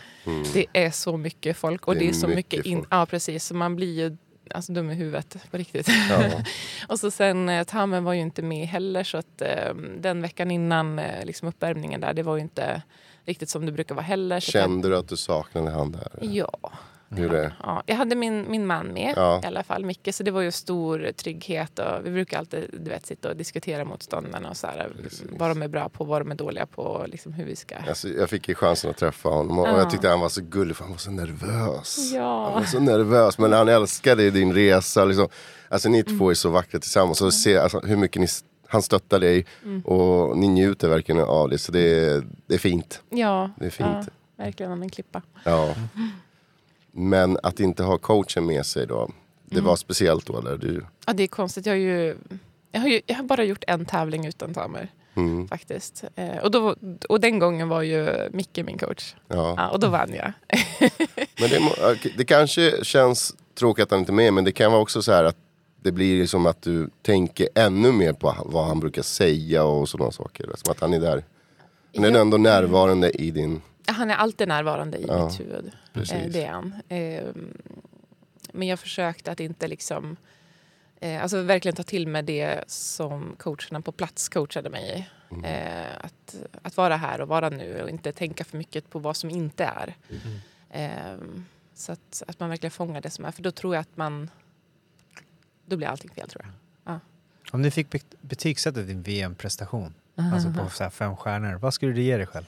Det 0.53 0.65
är 0.73 0.91
så 0.91 1.17
mycket 1.17 1.57
folk. 1.57 1.87
Och 1.87 1.93
Det 1.93 1.99
det 1.99 2.05
är 2.05 2.09
är, 2.09 2.13
så 2.13 2.27
mycket 2.27 2.51
mycket 2.51 2.65
in, 2.65 2.77
folk. 2.77 2.87
Ja, 2.91 3.05
precis. 3.05 3.45
Så 3.45 3.55
man 3.55 3.75
blir 3.75 3.93
ju 3.93 4.17
alltså, 4.51 4.73
dum 4.73 4.91
i 4.91 4.93
huvudet 4.93 5.37
på 5.51 5.57
riktigt. 5.57 5.87
Ja. 6.09 6.23
och 6.87 6.99
så 6.99 7.11
sen, 7.11 7.49
eh, 7.49 7.63
Tamen 7.63 8.03
var 8.03 8.13
ju 8.13 8.21
inte 8.21 8.41
med 8.41 8.67
heller. 8.67 9.03
Så 9.03 9.17
att 9.17 9.41
ehm, 9.41 10.01
den 10.01 10.21
veckan 10.21 10.51
innan 10.51 10.99
eh, 10.99 11.25
liksom 11.25 11.47
uppvärmningen 11.47 12.01
där, 12.01 12.13
det 12.13 12.23
var 12.23 12.35
ju 12.35 12.41
inte 12.41 12.81
riktigt 13.25 13.49
som 13.49 13.65
det 13.65 13.71
brukar 13.71 13.95
vara 13.95 14.05
heller. 14.05 14.39
Kände 14.39 14.89
du 14.89 14.97
att 14.97 15.07
du 15.09 15.17
saknade 15.17 15.71
han 15.71 15.91
där? 15.91 16.07
Ja. 16.21 16.71
Är 17.09 17.29
det? 17.29 17.53
Ja, 17.63 17.83
jag 17.85 17.95
hade 17.95 18.15
min, 18.15 18.51
min 18.51 18.65
man 18.67 18.87
med 18.87 19.13
Ja. 19.15 19.41
i 19.43 19.47
alla 19.47 19.63
fall, 19.63 19.85
Micke, 19.85 20.07
så 20.11 20.23
det 20.23 20.31
var 20.31 20.41
ju 20.41 20.51
stor 20.51 21.11
trygghet. 21.11 21.79
Och 21.79 22.05
vi 22.05 22.09
brukar 22.11 22.39
alltid 22.39 22.69
du 22.79 22.89
vet, 22.89 23.05
sitta 23.05 23.29
och 23.29 23.35
diskutera 23.35 23.85
motståndarna 23.85 24.49
och 24.49 24.57
så 24.57 24.67
här, 24.67 24.89
vad 25.37 25.49
de 25.51 25.61
är 25.61 25.67
bra 25.67 25.89
på, 25.89 26.03
vad 26.03 26.21
de 26.21 26.31
är 26.31 26.35
dåliga 26.35 26.65
på 26.65 26.81
och 26.81 27.09
liksom 27.09 27.33
hur 27.33 27.45
vi 27.45 27.55
ska... 27.55 27.75
Alltså, 27.87 28.07
jag 28.09 28.29
fick 28.29 28.47
ju 28.49 28.55
chansen 28.55 28.89
att 28.89 28.97
träffa 28.97 29.29
honom 29.29 29.59
och 29.59 29.67
Ja. 29.67 29.77
jag 29.77 29.89
tyckte 29.89 30.09
han 30.09 30.19
var 30.19 30.29
så 30.29 30.41
gullig 30.41 30.75
för 30.75 30.83
han 30.83 30.91
var 30.91 30.97
så 30.99 31.11
nervös. 31.11 32.11
Ja. 32.13 32.43
Han 32.45 32.53
var 32.53 32.63
så 32.63 32.79
nervös 32.79 33.37
men 33.37 33.51
han 33.53 33.67
älskade 33.69 34.31
din 34.31 34.53
resa. 34.53 35.05
Liksom. 35.05 35.27
Alltså 35.69 35.89
ni 35.89 35.99
Mm. 36.07 36.17
två 36.19 36.29
är 36.29 36.33
så 36.33 36.49
vackra 36.49 36.79
tillsammans 36.79 37.21
och 37.21 37.33
se 37.33 37.57
alltså, 37.57 37.79
hur 37.79 37.97
mycket 37.97 38.21
ni, 38.21 38.27
han 38.67 38.81
stöttar 38.81 39.19
dig 39.19 39.45
Mm. 39.63 39.81
och 39.81 40.37
ni 40.37 40.47
njuter 40.47 40.89
verkligen 40.89 41.21
av 41.21 41.49
det. 41.49 41.57
Så 41.57 41.71
det 41.71 41.79
är, 42.05 42.23
det 42.47 42.53
är 42.53 42.59
fint. 42.59 43.01
Ja, 43.09 43.49
Det 43.59 43.65
är 43.65 43.69
fint. 43.69 43.89
Ja, 44.37 44.43
verkligen 44.43 44.71
om 44.71 44.81
en 44.81 44.89
klippa. 44.89 45.21
Ja. 45.43 45.75
Men 46.97 47.37
att 47.43 47.59
inte 47.59 47.83
ha 47.83 47.97
coachen 47.97 48.45
med 48.45 48.65
sig 48.65 48.87
då, 48.87 49.11
det 49.45 49.55
Mm. 49.55 49.65
var 49.65 49.75
speciellt 49.75 50.25
då 50.25 50.37
eller? 50.39 50.57
Du, 50.57 50.85
Ja, 51.07 51.13
det 51.13 51.23
är 51.23 51.27
konstigt. 51.27 51.65
Jag 51.65 51.73
har 51.73 51.77
ju... 51.77 52.15
Jag 52.71 52.81
har, 52.81 52.87
ju, 52.87 53.01
jag 53.05 53.15
har 53.15 53.23
bara 53.23 53.43
gjort 53.43 53.63
en 53.67 53.85
tävling 53.85 54.25
utan 54.25 54.53
Tamer, 54.53 54.91
mm, 55.15 55.47
faktiskt. 55.47 56.03
Eh, 56.15 56.37
och, 56.37 56.51
då, 56.51 56.75
och 57.09 57.19
den 57.19 57.39
gången 57.39 57.69
var 57.69 57.81
ju 57.81 58.29
Micke 58.31 58.59
min 58.65 58.77
coach. 58.77 59.15
ja. 59.27 59.53
Ja, 59.57 59.69
och 59.69 59.79
då 59.79 59.87
vann 59.87 60.13
jag. 60.13 60.31
Men 61.39 61.49
det, 61.49 61.61
det 62.17 62.25
kanske 62.25 62.83
känns 62.83 63.35
tråkigt 63.59 63.83
att 63.83 63.91
han 63.91 63.99
inte 63.99 64.11
är 64.11 64.13
med 64.13 64.33
men 64.33 64.43
det 64.43 64.51
kan 64.51 64.71
vara 64.71 64.81
också 64.81 65.01
så 65.01 65.11
här 65.11 65.23
att 65.23 65.37
det 65.81 65.91
blir 65.91 66.25
som 66.27 66.45
att 66.45 66.61
du 66.61 66.89
tänker 67.01 67.49
ännu 67.55 67.91
mer 67.91 68.13
på 68.13 68.35
vad 68.45 68.65
han 68.67 68.79
brukar 68.79 69.01
säga 69.01 69.63
och 69.63 69.89
sådana 69.89 70.11
saker. 70.11 70.49
Som 70.55 70.71
att 70.71 70.79
han 70.79 70.93
är 70.93 70.99
där. 70.99 71.23
Men 71.93 72.01
den 72.01 72.15
är 72.15 72.19
ändå 72.19 72.37
närvarande 72.37 73.11
i 73.11 73.31
din... 73.31 73.61
Han 73.87 74.09
är 74.11 74.15
alltid 74.15 74.47
närvarande 74.47 74.97
i 74.97 75.05
Ja, 75.07 75.25
mitt 75.25 75.39
huvud. 75.39 75.71
precis. 75.93 76.11
Eh, 76.13 76.31
det 76.31 76.43
är 76.43 76.51
han. 76.51 76.73
Eh, 76.89 77.23
men 78.53 78.67
jag 78.67 78.79
försökte 78.79 79.31
att 79.31 79.39
inte 79.39 79.67
liksom... 79.67 80.15
Eh, 80.99 81.21
alltså 81.23 81.41
verkligen 81.41 81.75
ta 81.75 81.83
till 81.83 82.07
mig 82.07 82.23
det 82.23 82.63
som 82.67 83.35
coacherna 83.37 83.81
på 83.81 83.91
plats 83.91 84.29
coachade 84.29 84.69
mig 84.69 84.99
i. 84.99 85.33
Mm. 85.35 85.45
Eh, 85.45 85.91
att, 86.01 86.35
att 86.61 86.77
vara 86.77 86.95
här 86.97 87.21
och 87.21 87.27
vara 87.27 87.49
nu 87.49 87.81
och 87.83 87.89
inte 87.89 88.11
tänka 88.11 88.43
för 88.43 88.57
mycket 88.57 88.89
på 88.89 88.99
vad 88.99 89.15
som 89.17 89.29
inte 89.29 89.63
är. 89.65 89.95
Eh, 90.69 91.17
så 91.73 91.91
att, 91.91 92.23
att 92.27 92.39
man 92.39 92.49
verkligen 92.49 92.71
fångar 92.71 93.01
det 93.01 93.09
som 93.09 93.25
är. 93.25 93.31
För 93.31 93.43
då 93.43 93.51
tror 93.51 93.75
jag 93.75 93.81
att 93.81 93.97
man... 93.97 94.29
Då 95.65 95.77
blir 95.77 95.87
allting 95.87 96.09
fel 96.11 96.29
tror 96.29 96.45
jag. 96.45 96.51
Om 97.51 97.61
du 97.61 97.71
fick 97.71 97.89
be- 97.89 97.99
betygsätta 98.21 98.81
din 98.81 99.01
VM-prestation, 99.01 99.93
alltså 100.15 100.53
på 100.53 100.69
så 100.69 100.83
här 100.83 100.89
fem 100.89 101.15
stjärnor, 101.15 101.53
vad 101.55 101.73
skulle 101.73 101.93
du 101.93 102.01
ge 102.01 102.17
dig 102.17 102.25
själv? 102.25 102.45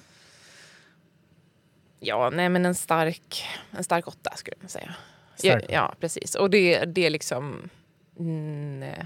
Ja, 2.00 2.30
nej 2.30 2.50
men 2.50 2.66
en 2.66 2.76
stark, 2.76 3.46
en 3.72 3.84
stark 3.84 4.08
åtta 4.08 4.32
skulle 4.36 4.56
jag 4.62 4.70
säga. 4.70 4.96
Ja, 5.42 5.52
Stark. 5.60 5.66
ja, 5.70 5.94
precis. 6.00 6.36
Och 6.36 6.50
det, 6.50 6.86
det 6.86 7.06
är 7.06 7.10
liksom 7.10 7.70
mm, 8.20 8.84
eh, 8.84 9.06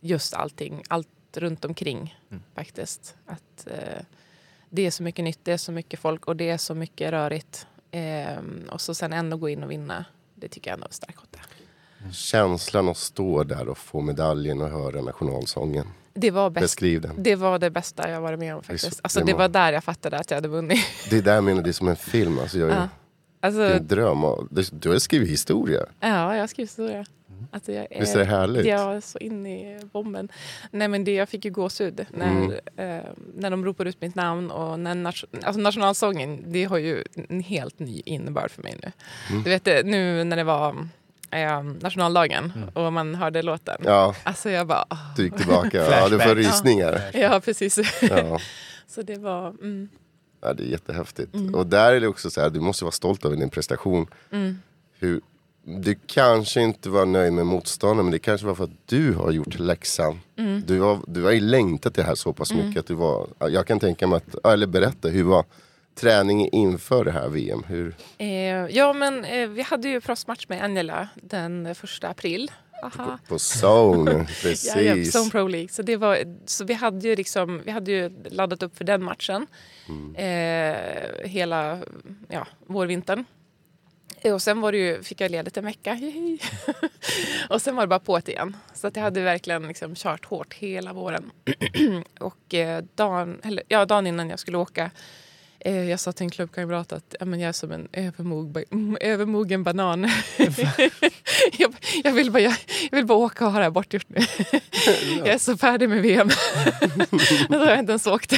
just 0.00 0.34
allting, 0.34 0.82
allt 0.88 1.08
runt 1.36 1.64
omkring 1.64 2.16
Mm. 2.30 2.42
faktiskt. 2.54 3.16
Att 3.26 3.66
eh, 3.66 4.02
det 4.70 4.86
är 4.86 4.90
så 4.90 5.02
mycket 5.02 5.24
nytt, 5.24 5.38
det 5.42 5.52
är 5.52 5.56
så 5.56 5.72
mycket 5.72 6.00
folk 6.00 6.26
och 6.26 6.36
det 6.36 6.50
är 6.50 6.56
så 6.58 6.74
mycket 6.74 7.10
rörigt. 7.10 7.66
Ehm, 7.90 8.68
och 8.72 8.80
så 8.80 8.94
sen 8.94 9.12
ändå 9.12 9.36
gå 9.36 9.48
in 9.48 9.62
och 9.62 9.70
vinna, 9.70 10.04
det 10.34 10.48
tycker 10.48 10.70
jag 10.70 10.74
ändå 10.74 10.86
är 10.86 10.92
stark 10.92 11.16
åtta. 11.22 11.38
Känslan 12.12 12.88
att 12.88 12.96
stå 12.96 13.44
där 13.44 13.68
och 13.68 13.78
få 13.78 14.00
medaljen 14.00 14.60
och 14.62 14.68
höra 14.70 15.00
nationalsången. 15.02 15.86
Det 16.14 16.30
var, 16.30 16.50
bäst, 16.50 16.62
Beskriv 16.62 17.00
den. 17.00 17.22
det 17.22 17.34
var 17.36 17.58
det 17.58 17.70
bästa 17.70 18.10
jag 18.10 18.20
varit 18.20 18.38
med 18.38 18.54
om 18.54 18.62
Det 18.66 18.72
är 18.72 18.76
så- 18.76 18.86
faktiskt. 18.86 19.00
Alltså, 19.04 19.20
det 19.20 19.26
det 19.26 19.34
var 19.34 19.48
där 19.48 19.72
jag 19.72 19.84
fattade 19.84 20.16
att 20.18 20.30
jag 20.30 20.36
hade 20.36 20.48
vunnit. 20.48 20.80
Det 21.10 21.16
är 21.18 21.22
där 21.22 21.34
jag 21.34 21.44
menar, 21.44 21.62
det 21.62 21.70
är 21.70 21.72
som 21.72 21.88
en 21.88 21.96
film. 21.96 22.38
Alltså 22.38 22.58
jag, 22.58 22.70
Ja. 22.70 22.88
Alltså, 23.42 23.58
Det 23.60 23.66
är 23.66 23.76
en 23.76 23.86
dröm. 23.86 24.48
det- 24.50 24.70
Du 24.82 24.88
har 24.90 24.98
skrivit 24.98 25.28
historia. 25.28 25.80
Ja, 26.00 26.34
jag 26.34 26.42
har 26.42 26.46
skrivit 26.46 26.70
historia. 26.70 27.04
Alltså 27.52 27.72
jag 27.72 27.86
Visst 28.00 28.14
är 28.14 28.18
det 28.18 28.24
härligt? 28.24 28.66
Jag 28.66 28.96
är 28.96 29.00
så 29.00 29.18
inne 29.18 29.48
i 29.76 29.84
bomben. 29.92 30.28
Nej 30.70 30.88
men 30.88 31.04
det, 31.04 31.14
jag 31.14 31.28
fick 31.28 31.44
ju 31.44 31.50
gåshud 31.50 32.06
när, 32.10 32.30
Mm. 32.30 32.52
eh, 32.76 33.04
när 33.36 33.50
de 33.50 33.64
ropade 33.64 33.90
ut 33.90 34.00
mitt 34.00 34.14
namn 34.14 34.50
och 34.50 34.80
när 34.80 34.94
nation, 34.94 35.30
alltså 35.42 35.60
nationalsången, 35.60 36.44
det 36.46 36.64
har 36.64 36.78
ju 36.78 37.04
en 37.28 37.40
helt 37.40 37.78
ny 37.78 38.02
innebörd 38.04 38.50
för 38.50 38.62
mig 38.62 38.76
nu. 38.82 38.92
Mm. 39.30 39.42
Du 39.42 39.50
vet 39.50 39.64
det, 39.64 39.86
nu 39.86 40.24
när 40.24 40.36
det 40.36 40.44
var 40.44 40.86
eh, 41.30 41.62
nationaldagen 41.62 42.52
och 42.74 42.92
man 42.92 43.14
hörde 43.14 43.42
låten. 43.42 43.76
Ja, 43.84 44.14
Alltså 44.24 44.50
jag 44.50 44.66
bara, 44.66 44.84
åh. 44.90 44.98
du 45.16 45.22
gick 45.24 45.36
tillbaka. 45.36 45.84
Ja, 45.90 46.08
du 46.08 46.18
får 46.20 46.34
rysningar. 46.34 47.10
ja 47.14 47.40
precis. 47.44 47.78
Ja. 48.02 48.38
så 48.88 49.02
det 49.02 49.16
var, 49.18 49.48
mm, 49.48 49.88
Ja, 50.42 50.52
det 50.54 50.62
är 50.62 50.66
jättehäftigt. 50.66 51.34
Och 51.54 51.66
där 51.66 51.92
är 51.92 52.00
det 52.00 52.08
också 52.08 52.30
så 52.30 52.40
här, 52.40 52.50
du 52.50 52.60
måste 52.60 52.84
vara 52.84 52.92
stolt 52.92 53.24
över 53.24 53.36
din 53.36 53.50
prestation. 53.50 54.06
mm. 54.30 54.58
Hur, 54.98 55.20
du 55.64 55.94
kanske 56.06 56.60
inte 56.60 56.90
var 56.90 57.06
nöjd 57.06 57.32
med 57.32 57.46
motståndaren 57.46 58.04
men 58.04 58.12
det 58.12 58.18
kanske 58.18 58.46
var 58.46 58.54
för 58.54 58.64
att 58.64 58.70
du 58.86 59.12
har 59.14 59.30
gjort 59.30 59.58
läxan. 59.58 60.20
Mm. 60.36 60.62
Du, 60.66 60.80
har, 60.80 60.98
du 61.06 61.22
har 61.22 61.30
ju 61.30 61.40
längtat 61.40 61.94
det 61.94 62.02
här 62.02 62.14
så 62.14 62.32
pass 62.32 62.52
mycket 62.52 62.80
att 62.80 62.86
du 62.86 62.94
var, 62.94 63.26
jag 63.38 63.66
kan 63.66 63.80
tänka 63.80 64.06
mig 64.06 64.16
att, 64.16 64.46
eller 64.46 64.66
berätta, 64.66 65.08
hur 65.08 65.22
var 65.24 65.44
träningen 65.94 66.48
inför 66.52 67.04
det 67.04 67.10
här 67.12 67.28
VM? 67.28 67.62
Hur, 67.68 67.94
Eh, 68.18 68.28
ja 68.48 68.92
men 68.92 69.24
eh, 69.24 69.48
vi 69.48 69.62
hade 69.62 69.88
ju 69.88 70.00
proffsmatch 70.00 70.48
med 70.48 70.62
Angela 70.64 71.08
den 71.14 71.74
första 71.74 72.08
april. 72.08 72.50
Aha. 72.82 73.18
på 73.28 73.34
zone, 73.34 74.10
Ja, 74.12 74.18
ja, 74.20 74.24
precis. 74.42 75.14
Zone 75.16 75.30
Pro 75.30 75.46
League. 75.46 75.68
Så, 75.68 75.82
det 75.82 75.96
var, 75.96 76.18
så 76.46 76.64
vi 76.64 76.74
hade 76.74 77.08
ju 77.08 77.16
liksom, 77.16 77.62
vi 77.64 77.70
hade 77.70 77.92
ju 77.92 78.10
laddat 78.30 78.62
upp 78.62 78.76
för 78.76 78.84
den 78.84 79.02
matchen. 79.04 79.46
Eh, 80.16 80.76
hela 81.28 81.78
ja, 82.28 82.46
vårvintern. 82.66 83.24
Eh, 84.20 84.34
Och 84.34 84.42
sen 84.42 84.60
var 84.60 84.72
det 84.72 84.78
ju, 84.78 85.02
fick 85.02 85.20
jag 85.20 85.30
ledigt 85.30 85.56
en 85.56 85.64
vecka. 85.64 85.98
Och 87.50 87.62
sen 87.62 87.76
var 87.76 87.82
det 87.82 87.86
bara 87.88 87.98
på 88.00 88.18
det 88.18 88.32
igen. 88.32 88.56
Så 88.74 88.86
att 88.86 88.96
jag 88.96 89.02
hade 89.02 89.20
verkligen 89.20 89.62
liksom 89.68 89.94
kört 89.94 90.24
hårt 90.24 90.54
hela 90.54 90.92
våren. 90.92 91.30
och 92.20 92.54
eh, 92.54 92.84
dagen, 92.94 93.40
eller, 93.44 93.64
ja, 93.68 93.84
dagen 93.84 94.06
innan 94.06 94.30
jag 94.30 94.38
skulle 94.38 94.58
åka 94.58 94.90
jag 95.64 96.00
sa 96.00 96.12
till 96.12 96.24
en 96.24 96.30
klubbkamrat 96.30 96.92
att 96.92 97.14
ja, 97.20 97.26
men 97.26 97.40
jag 97.40 97.48
är 97.48 97.52
som 97.52 97.72
en 97.72 97.88
övermog, 97.92 98.64
mm, 98.70 98.96
övermogen 99.00 99.64
banan. 99.64 100.02
jag, 101.58 101.74
jag, 102.04 102.12
vill 102.12 102.30
bara, 102.30 102.40
jag, 102.40 102.54
jag 102.90 102.96
vill 102.96 103.06
bara 103.06 103.18
åka 103.18 103.46
och 103.46 103.52
ha 103.52 103.58
det 103.58 103.64
här 103.64 103.70
bortgjort 103.70 104.06
nu. 104.08 104.20
jag 105.18 105.28
är 105.28 105.38
så 105.38 105.56
färdig 105.56 105.88
med 105.88 106.02
VM. 106.02 106.28
Då 107.48 107.58
har 107.58 107.66
jag 107.66 107.78
inte 107.78 107.92
ens 107.92 108.06
åkt. 108.06 108.32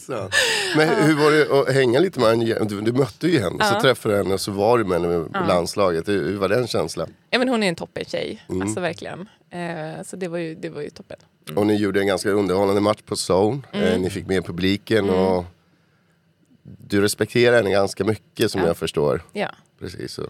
Så. 0.00 0.30
Men 0.76 0.88
hur, 0.88 1.14
var 1.14 1.30
det 1.30 1.60
att 1.60 1.74
hänga 1.74 1.98
lite 1.98 2.20
med 2.20 2.28
henne? 2.28 2.64
Du, 2.64 2.80
du 2.80 2.92
mötte 2.92 3.28
ju 3.28 3.40
henne, 3.40 3.64
så 3.64 3.80
träffade 3.80 4.14
du 4.14 4.18
henne 4.18 4.34
och 4.34 4.40
så 4.40 4.52
var 4.52 4.78
du 4.78 4.84
med 4.84 5.00
henne 5.00 5.24
på 5.24 5.44
landslaget. 5.48 6.08
Hur, 6.08 6.28
hur 6.28 6.36
var 6.36 6.48
den 6.48 6.66
känslan? 6.66 7.14
ja, 7.30 7.38
men 7.38 7.48
hon 7.48 7.62
är 7.62 7.68
en 7.68 7.74
toppen 7.74 8.04
tjej. 8.04 8.44
Mm. 8.48 8.62
Alltså 8.62 8.80
verkligen. 8.80 9.28
Eh, 9.50 10.02
så 10.04 10.16
det 10.16 10.28
var 10.28 10.38
ju, 10.38 10.54
det 10.54 10.68
var 10.68 10.82
ju 10.82 10.90
toppen. 10.90 11.16
Och 11.56 11.66
ni 11.66 11.76
gjorde 11.76 12.00
en 12.00 12.06
ganska 12.06 12.30
underhållande 12.30 12.80
match 12.80 13.02
på 13.06 13.14
Zone. 13.14 13.62
Mm. 13.72 13.86
Eh, 13.86 14.00
ni 14.00 14.10
fick 14.10 14.26
med 14.26 14.44
publiken 14.44 15.10
och 15.10 15.44
du 16.62 17.00
respekterar 17.00 17.56
henne 17.56 17.70
ganska 17.70 18.04
mycket 18.04 18.50
som 18.50 18.60
Ja. 18.60 18.66
jag 18.66 18.76
förstår. 18.76 19.22
Ja. 19.32 19.50
Precis. 19.78 20.12
Så. 20.12 20.22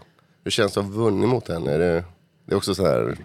Hur 0.43 0.51
känns 0.51 0.73
det 0.73 0.79
att 0.79 0.85
ha 0.85 0.93
vunnit 0.93 1.29
mot 1.29 1.47
henne? 1.47 1.71
Är 1.71 1.79
det, 1.79 2.03
det 2.45 2.53
är 2.53 2.57
också 2.57 2.75
så 2.75 2.85
här 2.87 3.17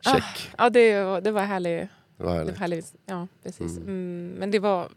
check. 0.00 0.50
Ja, 0.58 0.70
det, 0.70 1.02
var- 1.02 1.20
det 1.20 1.30
var 1.30 1.42
härligt. 1.42 1.88
Det 2.18 2.24
var 2.24 2.32
Det 2.32 2.38
härligt. 2.38 2.54
var 2.54 2.60
härligt. 2.60 2.94
Ja, 3.06 3.28
precis. 3.42 3.76
Mm, 3.76 4.34
men 4.38 4.50
det 4.50 4.58
var... 4.58 4.88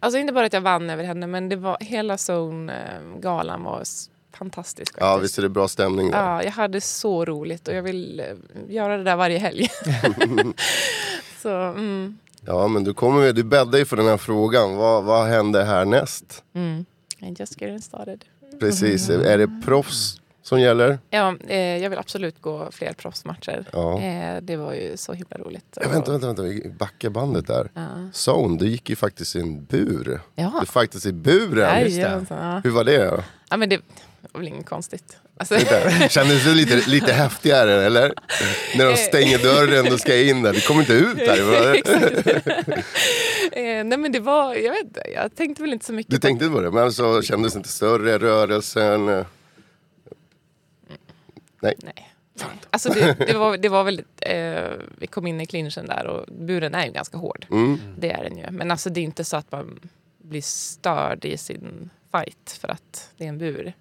Alltså 0.00 0.18
inte 0.18 0.32
bara 0.32 0.46
att 0.46 0.52
jag 0.52 0.60
vann 0.60 0.90
över 0.90 1.04
henne, 1.04 1.26
men 1.26 1.48
det 1.48 1.56
var 1.56 1.76
hela 1.80 2.16
Zone-galan 2.16 3.62
var 3.64 3.82
fantastisk. 4.32 4.94
Ja, 5.00 5.16
visst 5.16 5.38
är 5.38 5.42
det 5.42 5.48
bra 5.48 5.68
stämning 5.68 6.10
där? 6.10 6.18
Ja, 6.24 6.42
jag 6.42 6.50
hade 6.50 6.80
så 6.80 7.24
roligt 7.24 7.68
och 7.68 7.74
jag 7.74 7.82
vill 7.82 8.20
eh, 8.20 8.26
göra 8.68 8.96
det 8.96 9.02
där 9.04 9.16
varje 9.16 9.38
helg. 9.38 9.68
så, 11.42 11.50
mm, 11.56 12.18
Ja, 12.46 12.68
men 12.68 12.84
du, 12.84 12.94
kommer, 12.94 13.20
med- 13.20 13.34
du 13.34 13.42
bäddar 13.44 13.78
ju 13.78 13.84
för 13.84 13.96
den 13.96 14.06
här 14.06 14.16
frågan. 14.16 14.74
Vad, 14.76 15.04
vad 15.04 15.26
händer 15.26 15.64
härnäst? 15.64 16.42
mm. 16.54 16.84
I 17.20 17.34
just 17.38 17.60
getting 17.60 17.80
started. 17.82 18.24
Precis, 18.60 19.08
är 19.10 19.38
det 19.38 19.62
proffs 19.64 20.20
som 20.42 20.60
gäller? 20.60 20.98
Ja, 21.10 21.34
eh, 21.48 21.58
jag 21.82 21.90
vill 21.90 21.98
absolut 21.98 22.40
gå 22.42 22.68
fler 22.72 22.92
proffsmatcher. 22.92 23.64
Ja. 23.72 24.00
Eh, 24.00 24.40
det 24.42 24.56
var 24.56 24.72
ju 24.72 24.96
så 24.96 25.12
himla 25.12 25.36
roligt. 25.38 25.78
Ja, 25.80 25.88
vänta, 25.88 26.12
vänta, 26.12 26.26
vänta, 26.26 26.42
vi 26.42 26.68
backar 26.78 27.10
bandet 27.10 27.46
där. 27.46 27.70
Ja. 27.74 27.82
Zone, 28.12 28.58
du 28.58 28.68
gick 28.68 28.90
ju 28.90 28.96
faktiskt 28.96 29.36
i 29.36 29.40
en 29.40 29.64
bur. 29.64 30.20
Ja. 30.34 30.52
Du 30.60 30.66
faktiskt 30.66 31.06
i 31.06 31.12
buren. 31.12 31.90
Ja. 32.30 32.60
Hur 32.64 32.70
var 32.70 32.84
det 32.84 33.22
ja, 33.50 33.56
men 33.56 33.68
det 33.68 33.80
var 34.38 34.44
väl 34.44 34.52
inget 34.54 34.66
konstigt. 34.66 35.16
Alltså, 35.36 35.58
Kändes 36.08 36.44
det 36.44 36.54
lite, 36.54 36.90
lite 36.90 37.12
häftigare 37.12 37.84
eller? 37.86 38.14
När 38.76 38.86
de 38.86 38.96
stänger 38.96 39.38
dörren 39.38 39.92
och 39.92 40.00
ska 40.00 40.20
in 40.20 40.42
där. 40.42 40.52
Du 40.52 40.60
kommer 40.60 40.80
inte 40.80 40.92
ut 40.92 41.16
där. 41.16 41.74
eh, 43.52 43.84
nej 43.84 43.98
men 43.98 44.12
det 44.12 44.20
var, 44.20 44.54
jag 44.54 44.72
vet 44.72 44.84
inte, 44.84 45.02
jag 45.14 45.36
tänkte 45.36 45.62
väl 45.62 45.72
inte 45.72 45.84
så 45.86 45.92
mycket 45.92 46.10
Du 46.10 46.18
tänkte 46.18 46.48
på 46.48 46.60
det, 46.60 46.70
men 46.70 46.84
alltså, 46.84 47.22
kändes 47.22 47.56
inte 47.56 47.68
större 47.68 48.18
rörelsen? 48.18 49.08
eh, 49.08 49.26
Nej. 51.62 51.74
Nej. 51.82 52.08
Alltså 52.70 52.88
det, 52.88 53.16
det, 53.18 53.34
var, 53.38 53.56
det 53.56 53.68
var 53.68 53.84
väldigt, 53.84 54.20
eh, 54.20 54.70
vi 54.98 55.06
kom 55.06 55.26
in 55.26 55.40
i 55.40 55.46
clinchen 55.46 55.86
där 55.86 56.06
och 56.06 56.26
buren 56.32 56.74
är 56.74 56.86
ju 56.86 56.92
ganska 56.92 57.16
hård. 57.16 57.46
Mm. 57.50 57.78
Det 57.98 58.10
är 58.10 58.24
den 58.24 58.38
ju. 58.38 58.50
Men 58.50 58.70
alltså 58.70 58.90
det 58.90 59.00
är 59.00 59.04
inte 59.04 59.24
så 59.24 59.36
att 59.36 59.52
man 59.52 59.80
blir 60.18 60.42
störd 60.42 61.24
i 61.24 61.36
sin 61.36 61.90
fight 62.12 62.58
för 62.60 62.68
att 62.68 63.10
det 63.16 63.24
är 63.24 63.28
en 63.28 63.38
bur. 63.38 63.72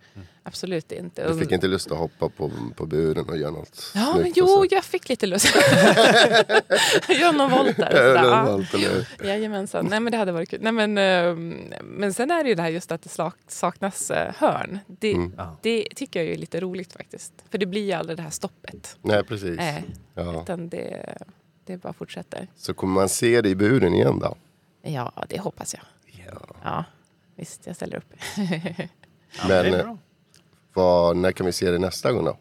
Absolut 0.43 0.91
inte. 0.91 1.27
Du 1.33 1.39
fick 1.39 1.51
inte 1.51 1.67
lust 1.67 1.91
att 1.91 1.97
hoppa 1.97 2.29
på, 2.29 2.51
på 2.75 2.85
buren 2.85 3.29
och 3.29 3.37
göra 3.37 3.51
något 3.51 3.91
Ja, 3.95 4.15
och 4.15 4.27
jo, 4.35 4.65
jag 4.71 4.83
fick 4.83 5.09
lite 5.09 5.25
lust. 5.27 5.55
Gör 7.09 7.33
någon 7.33 7.51
volt 7.51 7.77
där. 7.77 7.89
Eller? 7.89 8.23
Ja, 9.23 9.27
Jajamensan. 9.27 9.85
Nej 9.89 9.99
men 9.99 10.11
det 10.11 10.17
hade 10.17 10.31
varit 10.31 10.49
kul. 10.49 10.59
Nej, 10.61 10.71
men, 10.71 10.97
ehm, 10.97 11.73
men 11.83 12.13
sen 12.13 12.31
är 12.31 12.43
det 12.43 12.49
ju 12.49 12.55
det 12.55 12.61
här 12.61 12.69
just 12.69 12.91
att 12.91 13.01
det 13.01 13.09
sak- 13.09 13.35
saknas 13.47 14.11
eh, 14.11 14.33
hörn. 14.37 14.79
Det, 14.87 15.13
Mm. 15.13 15.33
Ja. 15.37 15.57
det 15.61 15.87
tycker 15.95 16.23
jag 16.23 16.33
är 16.33 16.37
lite 16.37 16.59
roligt 16.59 16.93
faktiskt. 16.93 17.33
För 17.51 17.57
det 17.57 17.65
blir 17.65 17.85
ju 17.85 17.91
aldrig 17.91 18.17
det 18.17 18.23
här 18.23 18.29
stoppet. 18.29 18.97
Nej, 19.01 19.23
precis. 19.23 19.57
Nej, 19.57 19.85
Ja. 20.13 20.41
utan 20.41 20.69
det, 20.69 21.17
det 21.65 21.77
bara 21.77 21.93
fortsätter. 21.93 22.47
Så 22.55 22.73
kommer 22.73 22.93
man 22.93 23.09
se 23.09 23.41
det 23.41 23.49
i 23.49 23.55
buren 23.55 23.93
igen 23.93 24.19
då? 24.19 24.35
Ja, 24.81 25.25
det 25.29 25.39
hoppas 25.39 25.73
jag. 25.73 25.83
Ja, 26.63 26.83
visst, 27.37 27.67
jag 27.67 27.75
ställer 27.75 27.97
upp. 27.97 28.13
Men 29.47 29.71
det 29.71 29.79
eh, 29.79 29.95
vad, 30.73 31.17
när 31.17 31.31
kan 31.31 31.45
vi 31.45 31.51
se 31.51 31.71
det 31.71 31.79
nästa 31.79 32.11
gång 32.11 32.25
då? 32.25 32.37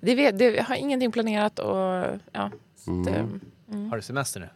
Det 0.00 0.14
vet, 0.14 0.38
det, 0.38 0.44
jag 0.54 0.64
har 0.64 0.76
ingenting 0.76 1.12
planerat 1.12 1.58
och 1.58 1.76
ja, 2.32 2.50
så 2.76 3.00
att, 3.00 3.06
Mm. 3.08 3.40
mm. 3.72 3.90
Har 3.90 3.96
du 3.96 4.02
semester 4.02 4.40
nu? 4.40 4.48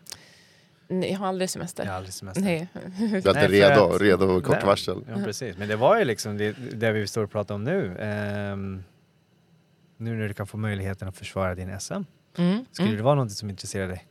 Nej, 0.89 1.13
jag 1.13 1.19
har 1.19 1.27
aldrig 1.27 1.51
semester. 1.51 1.85
Jag 1.85 1.91
har 1.91 1.97
aldrig 1.97 2.15
semester. 2.15 2.43
Nej. 2.43 2.69
Du 2.99 3.05
är 3.05 3.09
Nej, 3.09 3.17
inte 3.17 3.33
för 3.35 3.49
redo, 3.49 3.95
att- 3.95 4.01
redo 4.03 4.25
och 4.27 4.45
kort 4.45 4.57
Nej. 4.57 4.67
varsel? 4.67 5.05
Ja, 5.09 5.15
precis. 5.25 5.57
Men 5.59 5.69
det 5.69 5.77
var 5.77 5.99
ju 5.99 6.05
liksom 6.05 6.37
det, 6.39 6.53
det 6.73 6.93
vi 6.93 7.07
står 7.07 7.25
och 7.25 7.31
pratar 7.31 7.55
om 7.55 7.65
nu. 7.65 7.97
Ehm, 8.01 8.83
nu 9.97 10.17
när 10.17 10.29
du 10.29 10.35
kan 10.35 10.47
få 10.47 10.57
möjligheten 10.57 11.09
att 11.09 11.17
försvara 11.17 11.55
din 11.55 11.81
SM. 11.81 11.93
Mm. 12.39 12.65
Skulle 12.73 12.89
Mm. 12.89 12.97
det 12.97 13.03
vara 13.03 13.15
något 13.15 13.33
som 13.33 13.51
intresserar 13.51 13.89
dig? 13.89 14.07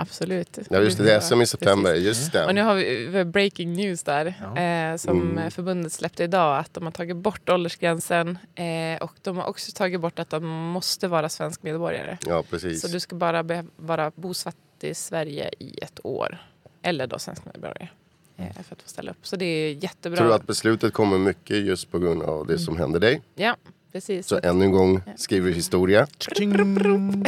Absolut. 0.00 0.58
Ja 0.70 0.78
just 0.80 0.98
det, 0.98 1.04
det 1.04 1.14
är 1.14 1.20
SM 1.20 1.40
i 1.42 1.46
september. 1.46 1.92
Precis. 1.92 2.06
Just 2.06 2.34
Och 2.34 2.54
nu 2.54 2.60
det. 2.60 2.66
har 2.66 2.74
vi 2.74 3.24
breaking 3.24 3.72
news 3.72 4.02
där 4.02 4.26
eh, 4.26 4.96
som 4.96 5.20
Mm. 5.30 5.50
förbundet 5.50 5.92
släppte 5.92 6.24
idag 6.24 6.58
att 6.58 6.74
de 6.74 6.84
har 6.84 6.90
tagit 6.90 7.16
bort 7.16 7.48
åldersgränsen 7.48 8.38
eh, 8.54 9.02
och 9.02 9.12
de 9.22 9.36
har 9.36 9.44
också 9.44 9.72
tagit 9.72 10.00
bort 10.00 10.18
att 10.18 10.30
de 10.30 10.44
måste 10.46 11.08
vara 11.08 11.28
svensk 11.28 11.62
medborgare. 11.62 12.18
Ja 12.26 12.44
precis. 12.50 12.80
Så 12.82 12.88
du 12.88 13.00
ska 13.00 13.16
bara 13.16 13.42
be- 13.42 13.64
vara 13.76 14.10
bosatt 14.14 14.56
i 14.80 14.94
Sverige 14.94 15.50
i 15.58 15.78
ett 15.82 16.00
år. 16.04 16.38
Eller 16.82 17.06
då 17.06 17.18
svensk 17.18 17.44
medborgare. 17.44 17.88
Eh, 18.36 18.52
för 18.52 18.60
att 18.74 18.82
få 18.82 18.88
ställa 18.88 19.10
upp. 19.10 19.26
Så 19.26 19.36
det 19.36 19.44
är 19.44 19.72
jättebra. 19.72 20.16
Tror 20.18 20.28
du 20.28 20.34
att 20.34 20.46
beslutet 20.46 20.92
kommer 20.92 21.18
mycket 21.18 21.56
just 21.56 21.90
på 21.90 21.98
grund 21.98 22.22
av 22.22 22.46
det 22.46 22.58
som 22.58 22.76
hände 22.78 22.98
dig? 22.98 23.22
Ja, 23.34 23.56
precis. 23.92 24.26
Så 24.26 24.40
ännu 24.42 24.64
en 24.64 24.72
gång 24.72 25.00
skriver 25.16 25.48
vi 25.48 25.54
historia. 25.54 26.06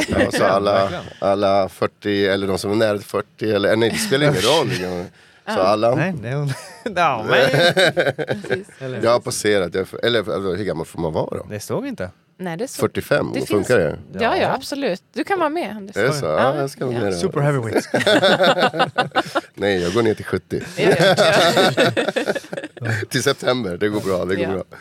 Ja, 0.09 0.31
så 0.31 0.43
alla, 0.45 0.89
alla 1.19 1.69
40 1.69 2.25
eller 2.25 2.47
de 2.47 2.57
som 2.57 2.71
är 2.71 2.75
nära 2.75 2.99
40 2.99 3.51
eller 3.51 3.75
nej 3.75 3.89
det 3.89 3.97
spelar 3.97 4.27
ingen 4.27 4.41
roll. 4.41 4.69
Så 5.45 5.59
alla. 5.59 5.95
Nej. 5.95 6.13
Jag 9.03 9.11
har 9.11 9.19
passerat, 9.19 9.75
jag, 9.75 9.87
eller 10.03 10.19
alltså, 10.19 10.53
hur 10.53 10.65
gammal 10.65 10.85
får 10.85 11.01
man 11.01 11.13
vara 11.13 11.37
då? 11.37 11.45
det 11.49 11.59
stod 11.59 11.87
inte. 11.87 12.09
Nej, 12.43 12.57
det 12.57 12.63
är 12.63 12.67
så. 12.67 12.79
45, 12.79 13.31
Det 13.33 13.45
funkar 13.45 13.77
det? 13.77 13.97
Ja, 14.19 14.37
ja, 14.37 14.53
absolut. 14.53 15.03
Du 15.13 15.23
kan 15.23 15.39
vara 15.39 15.49
med. 15.49 15.75
Anders. 15.75 15.97
Är 15.97 16.03
det 16.03 16.13
så? 16.13 16.25
Ja, 16.25 16.55
jag 16.55 16.69
ska 16.69 16.85
vara 16.85 16.99
med. 16.99 17.15
Super 17.15 17.39
heavyweight. 17.39 17.87
Nej, 19.53 19.81
jag 19.81 19.93
går 19.93 20.01
ner 20.03 20.13
till 20.13 20.25
70. 20.25 20.61
Ja, 20.77 20.83
ja, 20.99 21.15
ja. 21.77 21.91
Till 23.09 23.23
september, 23.23 23.77
det 23.77 23.89
går 23.89 24.01
bra. 24.01 24.25
Det 24.25 24.35
går 24.35 24.43
Ja. 24.45 24.49
bra. 24.51 24.63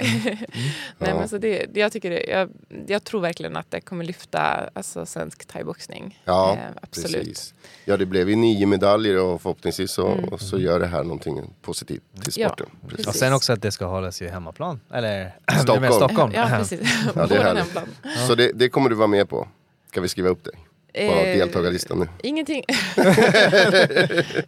Nej, 0.99 1.15
men 1.15 1.29
så 1.29 1.39
det, 1.39 1.67
jag, 1.75 1.93
tycker 1.93 2.11
det, 2.11 2.25
jag, 2.25 2.49
jag 2.87 3.05
tror 3.05 3.21
verkligen 3.21 3.57
att 3.57 3.71
det 3.71 3.81
kommer 3.81 4.05
lyfta 4.05 4.69
alltså, 4.73 5.07
svensk 5.07 5.45
thaiboxning. 5.45 6.21
Ja, 6.25 6.53
Eh, 6.53 6.59
absolut. 6.83 7.17
precis. 7.17 7.55
Ja, 7.85 7.97
det 7.97 8.07
blev 8.07 8.29
ju 8.31 8.37
nio 8.37 8.67
medaljer 8.67 9.19
och 9.19 9.43
förhoppningsvis 9.43 9.91
så, 9.93 10.07
och 10.31 10.41
så 10.41 10.59
gör 10.59 10.81
det 10.81 10.87
här 10.87 11.03
någonting 11.03 11.55
positivt 11.63 12.03
till 12.23 12.41
Mm. 12.41 12.43
Ja, 12.43 12.49
sporten. 12.49 12.67
Precis. 12.83 12.97
precis. 12.97 13.07
Och 13.07 13.15
sen 13.15 13.33
också 13.33 13.53
att 13.53 13.63
det 13.63 13.73
ska 13.73 13.85
hållas 13.87 14.23
i 14.23 14.29
hemmaplan. 14.29 14.81
Eller 14.95 15.37
Stockholm. 15.63 15.81
med 15.83 15.95
Stockholm. 15.95 16.33
Ja, 16.35 16.47
precis. 16.59 16.81
Ja, 17.15 17.27
det 17.27 17.35
är 17.35 17.39
Våran 17.39 17.50
härligt. 17.57 18.27
Så 18.27 18.35
det, 18.35 18.53
det 18.53 18.69
kommer 18.69 18.89
du 18.91 18.95
vara 18.97 19.07
med 19.09 19.29
på. 19.29 19.49
Ska 19.89 20.01
vi 20.01 20.09
skriva 20.09 20.29
upp 20.29 20.45
dig 20.45 20.55
på 20.93 20.99
Eh, 20.99 21.39
deltagarlistan 21.39 21.99
nu? 21.99 22.09
Ingenting. 22.23 22.65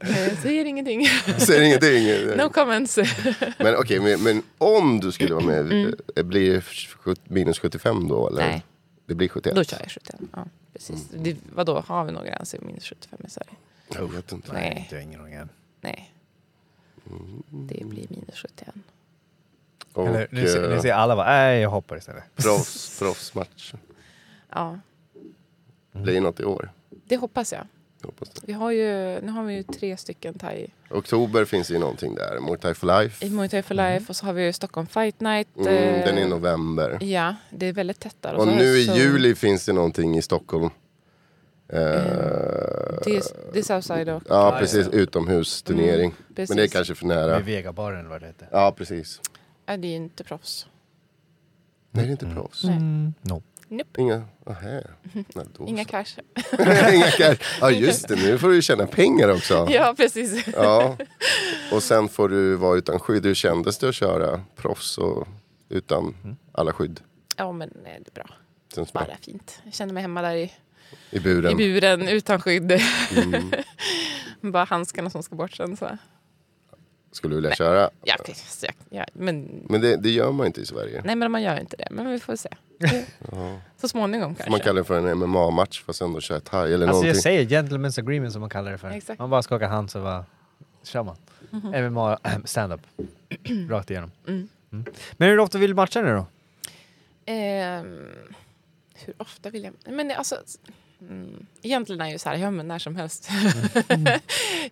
Eh, 0.00 0.38
Säger 0.42 0.64
ingenting. 0.64 1.06
Säger 1.38 1.62
ingenting. 1.62 2.36
No 2.36 2.48
comments. 2.48 2.98
Men 3.58 3.76
okej, 3.76 4.00
men, 4.00 4.22
men 4.22 4.42
om 4.58 5.00
du 5.00 5.12
skulle 5.12 5.34
vara 5.34 5.44
med, 5.44 5.94
eh, 6.16 6.22
blir 6.22 6.54
det 7.04 7.18
minus 7.28 7.58
75 7.58 8.08
då? 8.08 8.28
Eller? 8.28 8.40
Mm. 8.42 8.50
Nej. 8.52 8.62
Det 9.06 9.14
blir 9.14 9.28
71? 9.28 9.54
Då 9.56 9.64
kör 9.64 9.78
jag 9.80 9.90
71. 9.90 10.20
Ja, 10.32 10.44
precis. 10.72 11.08
Det, 11.10 11.36
vadå, 11.54 11.84
har 11.86 12.04
vi 12.04 12.12
några 12.12 12.26
gränser 12.26 12.58
minus 12.60 12.84
75 12.88 13.18
i 13.26 13.30
Sverige? 13.30 13.50
Jag 13.94 14.12
vet 14.12 14.32
inte. 14.32 14.52
Nej. 14.52 14.86
Det 14.90 14.96
är 14.96 15.00
ingen 15.00 15.28
ingen. 15.28 15.48
Nej. 15.80 16.12
Det 17.50 17.84
blir 17.84 18.06
minus 18.08 18.38
71. 18.42 18.74
Och 19.92 20.08
Eller, 20.08 20.28
nu, 20.30 20.46
ser, 20.48 20.68
nu 20.68 20.74
eh, 20.74 20.80
ser 20.80 20.92
alla 20.92 21.16
bara, 21.16 21.26
nej 21.26 21.60
jag 21.60 21.70
hoppar 21.70 21.96
istället. 21.96 22.22
proffs, 22.36 22.98
proffsmatch. 23.02 23.74
Ja, 24.54 24.78
Blir 25.92 26.20
något 26.20 26.40
i 26.40 26.44
år? 26.44 26.72
det 27.04 27.16
hoppas 27.16 27.52
jag. 27.52 27.66
Jag 28.00 28.06
hoppas 28.08 28.28
det. 28.28 28.40
Vi 28.46 28.52
har 28.52 28.70
ju, 28.70 29.20
nu 29.20 29.28
har 29.32 29.44
vi 29.44 29.54
ju 29.54 29.62
tre 29.62 29.96
stycken 29.96 30.34
thai 30.38 30.66
Oktober 30.90 31.44
finns 31.44 31.70
ju 31.70 31.78
någonting 31.78 32.14
där. 32.14 32.40
Muay 32.40 32.58
Thai 32.58 32.74
for 32.74 32.86
Life. 33.02 33.26
i 33.26 33.30
Muay 33.30 33.48
Thai 33.48 33.62
for 33.62 33.74
Life 33.74 34.04
och 34.08 34.16
så 34.16 34.26
har 34.26 34.32
vi 34.32 34.44
ju 34.44 34.52
Stockholm 34.52 34.86
Fight 34.86 35.20
Night. 35.20 35.48
Mm, 35.56 35.68
eh, 35.68 36.04
den 36.06 36.18
är 36.18 36.22
i 36.22 36.28
november. 36.28 36.98
Ja, 37.00 37.34
det 37.50 37.66
är 37.66 37.72
väldigt 37.72 38.00
tätt 38.00 38.16
där. 38.20 38.34
Och 38.34 38.42
så- 38.42 38.50
nu 38.54 38.64
i 38.78 38.86
så- 38.86 38.94
juli 38.96 39.34
finns 39.34 39.66
det 39.66 39.72
någonting 39.72 40.16
i 40.18 40.22
Stockholm. 40.22 40.64
Eh, 40.64 40.70
Det 43.04 43.16
är, 43.16 43.22
det 43.52 43.58
är 43.58 43.62
Southside 43.62 44.08
och... 44.08 44.22
ja, 44.28 44.56
precis. 44.58 44.88
Utomhusturnering. 44.88 46.14
precis. 46.34 46.48
Men 46.48 46.56
det 46.56 46.62
är 46.62 46.68
kanske 46.68 46.94
för 46.94 47.06
nära. 47.06 47.26
Med 47.34 47.44
Vegabaren 47.44 47.98
eller 48.00 48.08
vad 48.10 48.20
det 48.20 48.26
heter. 48.26 48.48
Ja, 48.50 48.74
precis. 48.78 49.20
Ja, 49.72 49.76
det 49.76 49.88
är 49.88 49.96
inte 49.96 50.24
proffs. 50.24 50.66
Nej, 51.90 52.04
det 52.04 52.10
är 52.10 52.12
inte 52.12 52.26
proffs. 52.26 52.64
Nej. 52.64 52.78
No. 53.22 53.42
Nope. 53.68 54.00
Inga, 54.00 54.24
aha. 54.46 54.80
Nej, 55.12 55.46
då 55.58 55.66
Inga 55.66 55.84
så. 55.84 55.90
cash. 55.90 56.06
Inga 56.94 57.10
cash. 57.10 57.36
Ja, 57.60 57.70
just 57.70 58.08
det. 58.08 58.16
Nu 58.16 58.38
får 58.38 58.48
du 58.48 58.62
tjäna 58.62 58.86
pengar 58.86 59.28
också. 59.28 59.66
Ja, 59.70 59.94
precis. 59.96 60.46
Ja. 60.56 60.96
Och 61.72 61.82
sen 61.82 62.08
får 62.08 62.28
du 62.28 62.54
vara 62.56 62.78
utan 62.78 62.98
skydd. 63.00 63.26
Hur 63.26 63.34
kändes 63.34 63.78
det 63.78 63.88
att 63.88 63.94
köra 63.94 64.40
proffs 64.56 64.98
och 64.98 65.28
utan 65.68 66.14
alla 66.52 66.72
skydd? 66.72 67.00
Ja, 67.36 67.52
men 67.52 67.68
eh, 67.68 67.76
det 67.84 67.90
är 68.10 68.14
bra. 68.14 68.30
Känns. 68.74 68.92
Bara 68.92 69.16
fint. 69.20 69.60
Jag 69.64 69.74
kände 69.74 69.94
mig 69.94 70.00
hemma 70.02 70.22
där 70.22 70.34
i, 70.34 70.52
I 71.10 71.20
buren. 71.20 71.52
i 71.52 71.54
buren 71.56 72.08
utan 72.08 72.40
skydd. 72.40 72.72
Mm. 73.16 73.50
Bara 74.52 74.64
handskarna 74.64 75.10
som 75.10 75.22
ska 75.22 75.36
bort 75.36 75.52
sen. 75.56 75.76
Så. 75.76 75.98
Skulle 77.12 77.32
du 77.36 77.40
vilja 77.40 77.54
köra? 77.56 77.90
Ja, 78.04 78.14
precis. 78.26 78.64
Ja, 78.66 78.72
ja, 78.90 79.04
men, 79.12 79.66
Men 79.68 79.80
det, 79.80 79.96
det 79.96 80.10
gör 80.10 80.32
man 80.32 80.46
inte 80.46 80.60
i 80.60 80.66
Sverige. 80.66 81.02
nej, 81.04 81.16
men 81.16 81.30
man 81.32 81.42
gör 81.42 81.60
inte 81.60 81.76
det. 81.76 81.88
Men 81.90 82.10
vi 82.10 82.18
får 82.20 82.36
se. 82.36 82.48
Så 83.76 83.88
småningom 83.88 84.34
kanske. 84.34 84.50
man 84.50 84.60
kalla 84.60 84.78
det 84.80 84.84
för 84.84 85.08
en 85.08 85.18
MMA-match 85.18 85.82
fast 85.86 86.00
ändå 86.02 86.20
köra 86.20 86.40
thai 86.40 86.72
eller 86.72 86.74
Alltså 86.74 86.86
någonting. 86.86 87.08
jag 87.08 87.16
säger 87.16 87.44
gentlemen's 87.44 88.00
agreement 88.00 88.32
som 88.32 88.40
man 88.40 88.50
kallar 88.50 88.72
det 88.72 88.78
för. 88.78 88.90
Exakt. 88.90 89.18
Man 89.18 89.30
bara 89.30 89.42
skakar 89.42 89.68
hand 89.68 89.90
så 89.90 90.02
bara 90.02 90.24
kör 90.82 91.02
man. 91.02 91.16
MMA 91.92 92.18
stand-up. 92.44 92.80
Rakt 93.70 93.90
igenom. 93.90 94.10
Mm. 94.28 94.48
Mm. 94.72 94.84
Men 95.12 95.28
hur 95.28 95.38
ofta 95.38 95.58
vill 95.58 95.70
du 95.70 95.74
matcha 95.74 96.00
nu 96.02 96.14
då? 96.14 96.26
Ehm, 97.26 98.08
hur 98.94 99.14
ofta 99.18 99.50
vill 99.50 99.64
jag... 99.64 99.72
Men 99.92 100.10
alltså, 100.10 100.36
mm, 101.08 101.46
egentligen 101.62 102.00
är 102.00 102.04
jag 102.04 102.12
ju 102.12 102.18
så 102.18 102.28
här, 102.28 102.36
ja 102.36 102.50
men 102.50 102.68
när 102.68 102.78
som 102.78 102.96
helst. 102.96 103.28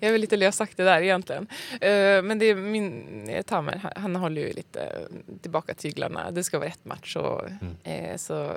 jag 0.00 0.08
är 0.08 0.12
väl 0.12 0.20
lite 0.20 0.36
lösaktig 0.36 0.86
där 0.86 1.02
egentligen. 1.02 1.46
Eh, 1.72 2.22
men 2.22 2.38
det 2.38 2.44
är 2.44 2.54
min 2.54 3.42
Tamer, 3.46 3.80
han, 3.82 3.92
han 3.96 4.16
håller 4.16 4.42
ju 4.42 4.52
lite 4.52 5.08
tillbaka 5.42 5.74
tyglarna. 5.74 6.30
Det 6.30 6.44
ska 6.44 6.58
vara 6.58 6.68
rätt 6.68 6.84
match. 6.84 7.16
Och, 7.16 7.42
eh, 7.88 8.16
så, 8.16 8.52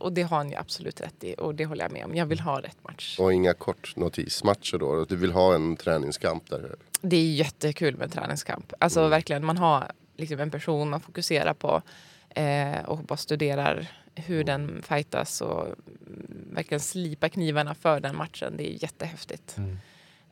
och 0.00 0.12
det 0.12 0.22
har 0.22 0.36
han 0.36 0.50
ju 0.50 0.56
absolut 0.56 1.00
rätt 1.00 1.24
i. 1.24 1.34
Och 1.38 1.54
det 1.54 1.66
håller 1.66 1.84
jag 1.84 1.92
med 1.92 2.04
om. 2.04 2.14
Jag 2.14 2.26
vill 2.26 2.40
ha 2.40 2.60
rätt 2.60 2.84
match. 2.84 3.18
Och 3.18 3.32
inga 3.32 3.54
kortnotismatcher 3.54 4.78
då? 4.78 5.04
Du 5.04 5.16
vill 5.16 5.32
ha 5.32 5.54
en 5.54 5.76
träningskamp 5.76 6.50
där? 6.50 6.76
Det 7.00 7.16
är 7.16 7.32
jättekul 7.32 7.96
med 7.96 8.12
träningskamp. 8.12 8.72
Alltså 8.78 9.08
verkligen, 9.08 9.44
man 9.44 9.58
har 9.58 9.92
liksom 10.16 10.40
en 10.40 10.50
person 10.50 10.90
man 10.90 11.00
fokuserar 11.00 11.54
på 11.54 11.82
eh, 12.30 12.84
och 12.86 12.98
bara 12.98 13.16
studerar 13.16 13.88
hur 14.26 14.44
den 14.44 14.82
fightas 14.82 15.40
och 15.40 15.66
mm, 15.66 16.48
verkligen 16.52 16.80
slipa 16.80 17.28
knivarna 17.28 17.74
för 17.74 18.00
den 18.00 18.16
matchen. 18.16 18.56
Det 18.56 18.70
är 18.70 18.82
jättehäftigt. 18.82 19.56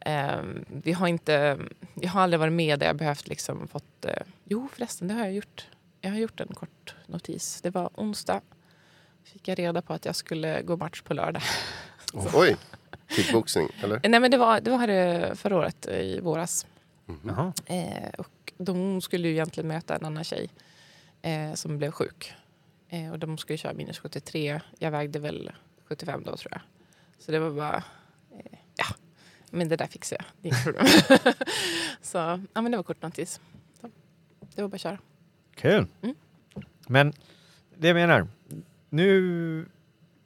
Eh, 0.00 0.40
vi 0.68 0.92
har 0.92 1.06
inte, 1.08 1.58
jag 1.94 2.10
har 2.10 2.20
aldrig 2.20 2.40
varit 2.40 2.52
med 2.52 2.78
där 2.78 2.86
jag 2.86 2.96
behövt 2.96 3.28
liksom 3.28 3.68
fått... 3.68 4.04
Eh, 4.04 4.22
jo 4.44 4.68
förresten, 4.72 5.08
det 5.08 5.14
har 5.14 5.24
jag 5.24 5.32
gjort. 5.32 5.66
Jag 6.00 6.10
har 6.10 6.18
gjort 6.18 6.40
en 6.40 6.48
kort 6.54 6.94
notis. 7.06 7.60
Det 7.62 7.70
var 7.70 7.90
onsdag. 7.94 8.40
Fick 9.24 9.48
jag 9.48 9.58
reda 9.58 9.82
på 9.82 9.92
att 9.92 10.04
jag 10.04 10.16
skulle 10.16 10.62
gå 10.62 10.76
match 10.76 11.02
på 11.02 11.14
lördag. 11.14 11.42
Oj! 12.12 12.56
Kickboxing, 13.08 13.68
eller? 13.82 14.00
Nej 14.08 14.20
men 14.20 14.30
det 14.30 14.36
var, 14.36 14.60
det 14.60 14.70
var 14.70 14.88
eh, 14.88 15.34
förra 15.34 15.56
året 15.56 15.86
eh, 15.86 16.00
i 16.00 16.20
våras. 16.20 16.66
Jaha. 17.26 17.52
Eh, 17.66 18.10
och 18.18 18.52
de 18.58 19.00
skulle 19.00 19.28
ju 19.28 19.34
egentligen 19.34 19.68
möta 19.68 19.96
en 19.96 20.04
annan 20.04 20.24
tjej 20.24 20.48
eh, 21.22 21.54
som 21.54 21.78
blev 21.78 21.90
sjuk. 21.90 22.34
Eh, 22.96 23.12
och 23.12 23.18
de 23.18 23.38
skulle 23.38 23.56
köra 23.56 23.72
minus 23.74 23.98
73. 23.98 24.60
Jag 24.78 24.90
vägde 24.90 25.18
väl 25.18 25.50
75 25.84 26.22
då 26.26 26.36
tror 26.36 26.52
jag. 26.52 26.60
Så 27.18 27.32
det 27.32 27.38
var 27.38 27.50
bara, 27.50 27.76
eh, 28.38 28.58
ja, 28.76 28.84
men 29.50 29.68
det 29.68 29.76
där 29.76 29.86
fixar 29.86 30.16
jag. 30.16 30.24
Det 30.42 30.48
är 30.48 30.52
inget 30.52 30.64
problem. 30.64 30.86
så 32.02 32.18
ja, 32.52 32.62
men 32.62 32.70
det 32.70 32.76
var 32.76 32.82
kort 32.84 33.02
notis. 33.02 33.40
Så, 33.80 33.90
det 34.54 34.62
var 34.62 34.68
bara 34.68 34.74
att 34.74 34.80
köra. 34.80 34.98
Kul. 35.54 35.86
Mm. 36.02 36.14
Men 36.88 37.12
det 37.78 37.88
jag 37.88 37.94
menar, 37.94 38.26
nu... 38.90 39.66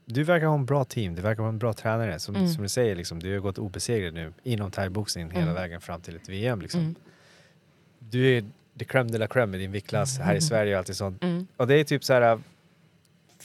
Du 0.05 0.25
verkar 0.25 0.47
ha 0.47 0.55
en 0.55 0.67
bra 0.67 0.85
team, 0.85 1.15
du 1.15 1.23
verkar 1.23 1.43
vara 1.43 1.49
en 1.53 1.59
bra 1.59 1.73
tränare. 1.73 2.19
Som, 2.19 2.35
Mm. 2.37 2.49
som 2.49 2.63
du 2.63 2.69
säger, 2.69 2.95
liksom, 2.97 3.19
du 3.21 3.33
har 3.33 3.41
gått 3.41 3.59
obesegrad 3.59 4.15
nu 4.15 4.33
inom 4.43 4.71
thaiboxning 4.71 5.31
hela 5.31 5.43
Mm. 5.43 5.55
vägen 5.55 5.81
fram 5.81 6.01
till 6.01 6.17
ett 6.17 6.29
VM. 6.29 6.61
Liksom. 6.61 6.81
Mm. 6.81 6.95
Du 7.99 8.37
är 8.37 8.45
the 8.79 8.85
crème 8.85 9.09
de 9.13 9.19
la 9.19 9.27
crème 9.27 9.55
i 9.57 9.59
din 9.59 9.73
viktklass 9.73 10.19
här 10.19 10.35
i 10.35 10.41
Sverige 10.41 10.73
och 10.73 10.79
allt 10.79 10.97
sånt. 10.97 11.23
Mm. 11.23 11.47
Och 11.57 11.67
det 11.67 11.75
är 11.75 11.85
typ 11.85 12.05
så 12.05 12.13
här... 12.13 12.41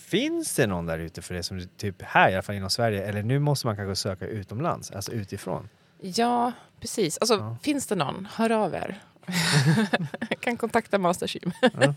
Finns 0.07 0.55
det 0.55 0.67
någon 0.67 0.85
där 0.85 0.99
ute 0.99 1.21
för 1.21 1.33
det 1.33 1.43
som 1.43 1.61
typ 1.77 2.01
här 2.01 2.29
i 2.29 2.33
alla 2.33 2.41
fall 2.41 2.55
inom 2.55 2.69
Sverige? 2.69 3.05
Eller 3.05 3.23
nu 3.23 3.39
måste 3.39 3.67
man 3.67 3.75
kanske 3.75 3.95
söka 3.95 4.27
utomlands, 4.27 4.91
alltså 4.91 5.11
utifrån. 5.11 5.69
Ja, 6.01 6.51
precis. 6.79 7.17
Alltså, 7.17 7.35
Ja. 7.35 7.57
finns 7.63 7.87
det 7.87 7.95
någon, 7.95 8.27
hör 8.33 8.49
av 8.51 8.73
er. 8.73 8.99
Kan 10.39 10.57
kontakta 10.57 10.97
Mastergym. 10.97 11.51
eh, 11.61 11.91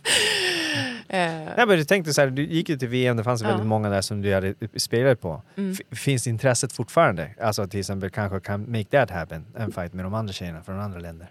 Nej, 1.08 1.66
men 1.66 1.68
du 1.68 1.84
tänkte 1.84 2.14
så 2.14 2.20
här, 2.20 2.28
du 2.30 2.42
gick 2.46 2.68
ju 2.68 2.78
till 2.78 2.88
VM, 2.88 3.16
det 3.16 3.24
fanns 3.24 3.42
Ja. 3.42 3.48
väldigt 3.48 3.66
många 3.66 3.88
där 3.88 4.00
som 4.00 4.22
du 4.22 4.34
hade 4.34 4.54
spelat 4.76 5.20
på. 5.20 5.42
Mm. 5.56 5.76
Finns 5.90 6.26
intresset 6.26 6.72
fortfarande? 6.72 7.30
Alltså 7.40 7.66
till 7.66 7.80
exempel 7.80 8.10
kanske 8.10 8.40
kan 8.40 8.70
make 8.72 8.84
that 8.84 9.10
happen, 9.10 9.46
en 9.56 9.72
fight 9.72 9.92
med 9.92 10.04
de 10.04 10.14
andra 10.14 10.32
tjejerna 10.32 10.62
från 10.62 10.80
andra 10.80 10.98
länder. 11.00 11.30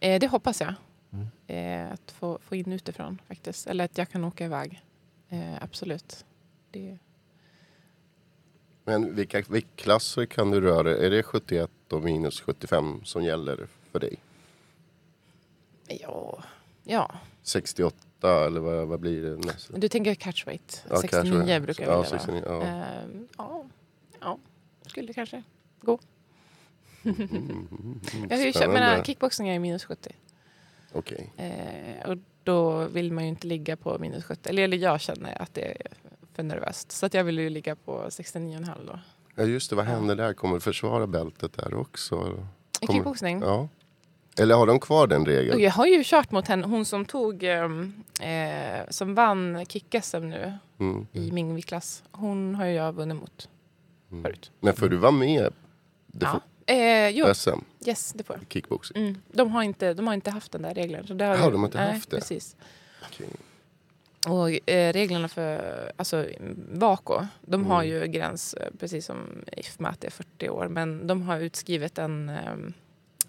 Eh, 0.00 0.20
det 0.20 0.26
hoppas 0.26 0.60
jag. 0.60 0.74
Mm. 1.12 1.86
Eh, 1.86 1.92
att 1.92 2.10
få, 2.18 2.38
få 2.48 2.56
in 2.56 2.72
utifrån 2.72 3.18
faktiskt. 3.28 3.66
Eller 3.66 3.84
att 3.84 3.98
jag 3.98 4.10
kan 4.10 4.24
åka 4.24 4.44
iväg. 4.44 4.82
Eh, 5.32 5.54
absolut. 5.62 6.24
Det, 6.70 6.98
Men 8.84 9.14
vilka 9.14 9.40
viktklasser 9.48 10.26
kan 10.26 10.50
du 10.50 10.60
röra? 10.60 10.96
Är 10.96 11.10
det 11.10 11.22
71 11.22 11.70
och 11.90 12.02
minus 12.02 12.40
75 12.40 13.00
som 13.04 13.24
gäller 13.24 13.68
för 13.92 14.00
dig? 14.00 14.16
Ja, 15.88 16.42
ja. 16.84 17.10
68 17.42 18.46
eller 18.46 18.60
vad, 18.60 18.86
vad 18.88 19.00
blir 19.00 19.22
det 19.22 19.36
nästa? 19.46 19.78
Du 19.78 19.88
tänker 19.88 20.14
catchweight. 20.14 20.84
Ja, 20.90 20.96
69 21.00 21.32
catchweight. 21.32 21.62
brukar 21.62 21.84
Ja, 21.84 21.90
jag 21.90 22.02
vilja 22.02 22.18
69, 22.18 22.42
vara. 22.46 22.66
ja. 22.66 22.84
Ehm, 22.84 23.28
ja. 23.38 23.64
ja, 24.20 24.38
skulle 24.86 25.12
kanske 25.12 25.42
gå. 25.80 25.98
jag 27.02 27.12
har 27.16 28.36
ju 28.36 28.52
kört, 28.52 28.54
Spännande. 28.54 28.80
men 28.80 29.04
kickboxing 29.04 29.48
är 29.48 29.58
minus 29.58 29.84
70. 29.84 30.10
Okej. 30.92 31.32
Eh, 31.36 32.10
och 32.10 32.18
då 32.44 32.84
vill 32.84 33.12
man 33.12 33.24
ju 33.24 33.28
inte 33.28 33.46
ligga 33.46 33.76
på 33.76 33.98
minus 33.98 34.24
70. 34.24 34.48
Eller, 34.48 34.62
eller 34.62 34.76
jag 34.76 35.00
känner 35.00 35.42
att 35.42 35.54
det 35.54 35.64
är 35.70 35.76
för 36.34 36.42
nervöst. 36.42 36.92
Så 36.92 37.06
att 37.06 37.14
jag 37.14 37.24
vill 37.24 37.38
ju 37.38 37.50
ligga 37.50 37.76
på 37.76 38.04
69,5 38.08 38.86
då. 38.86 38.98
Ja 39.34 39.42
just 39.44 39.70
det, 39.70 39.76
vad 39.76 39.84
händer 39.84 40.16
där? 40.16 40.32
Kommer 40.34 40.54
du 40.54 40.60
försvara 40.60 41.06
bältet 41.06 41.52
där 41.52 41.74
också? 41.74 42.14
I 42.80 42.86
Kommer- 42.86 42.98
kickboxning? 42.98 43.40
Ja. 43.40 43.68
Eller 44.38 44.54
har 44.54 44.66
de 44.66 44.80
kvar 44.80 45.06
den 45.06 45.26
regeln? 45.26 45.60
jag 45.60 45.70
har 45.70 45.86
ju 45.86 46.02
kört 46.04 46.30
mot 46.30 46.48
henne, 46.48 46.66
hon 46.66 46.84
som 46.84 47.04
tog, 47.04 47.42
ehm, 47.42 47.92
eh, 48.20 48.80
som 48.88 49.14
vann 49.14 49.64
kick-SM 49.66 50.20
nu 50.28 50.52
Mm. 50.78 51.06
i 51.12 51.32
min 51.32 51.54
viktklass. 51.54 52.02
Hon 52.12 52.54
har 52.54 52.64
ju 52.66 52.72
jag 52.72 52.92
vunnit 52.92 53.16
mot 53.16 53.48
förut. 54.22 54.50
Men 54.60 54.74
får 54.74 54.88
du 54.88 54.96
vara 54.96 55.12
med 55.12 55.52
det 56.06 56.26
Ja. 56.26 56.40
Eh, 56.66 57.08
jo, 57.08 57.34
SM 57.34 57.50
yes 57.86 58.12
det 58.12 58.24
får 58.24 58.36
jag. 58.36 58.44
kickboxing? 58.52 59.02
Mm. 59.02 59.22
De, 59.32 59.50
har 59.50 59.62
inte, 59.62 59.94
de 59.94 60.06
har 60.06 60.14
inte 60.14 60.30
haft 60.30 60.52
den 60.52 60.62
där 60.62 60.74
regeln. 60.74 61.06
Så 61.06 61.14
det 61.14 61.24
har 61.24 61.36
vi- 61.36 61.42
de 61.52 61.60
har 61.60 61.66
inte 61.68 61.78
nej, 61.78 61.92
haft 61.94 62.10
det? 62.10 62.16
Precis. 62.18 62.56
Okej. 63.06 63.28
Och 64.28 64.70
eh, 64.70 64.92
reglerna 64.92 65.28
för 65.28 65.92
alltså, 65.96 66.26
Vaco, 66.72 67.26
de 67.40 67.54
Mm. 67.60 67.66
har 67.70 67.82
ju 67.82 68.06
gräns, 68.06 68.54
eh, 68.54 68.68
precis 68.78 69.06
som 69.06 69.44
IFMA, 69.56 69.88
att 69.88 70.00
det 70.00 70.06
är 70.06 70.10
40 70.10 70.48
år. 70.48 70.68
Men 70.68 71.06
de 71.06 71.22
har 71.22 71.38
utskrivet 71.40 71.98
en, 71.98 72.28
eh, 72.28 72.54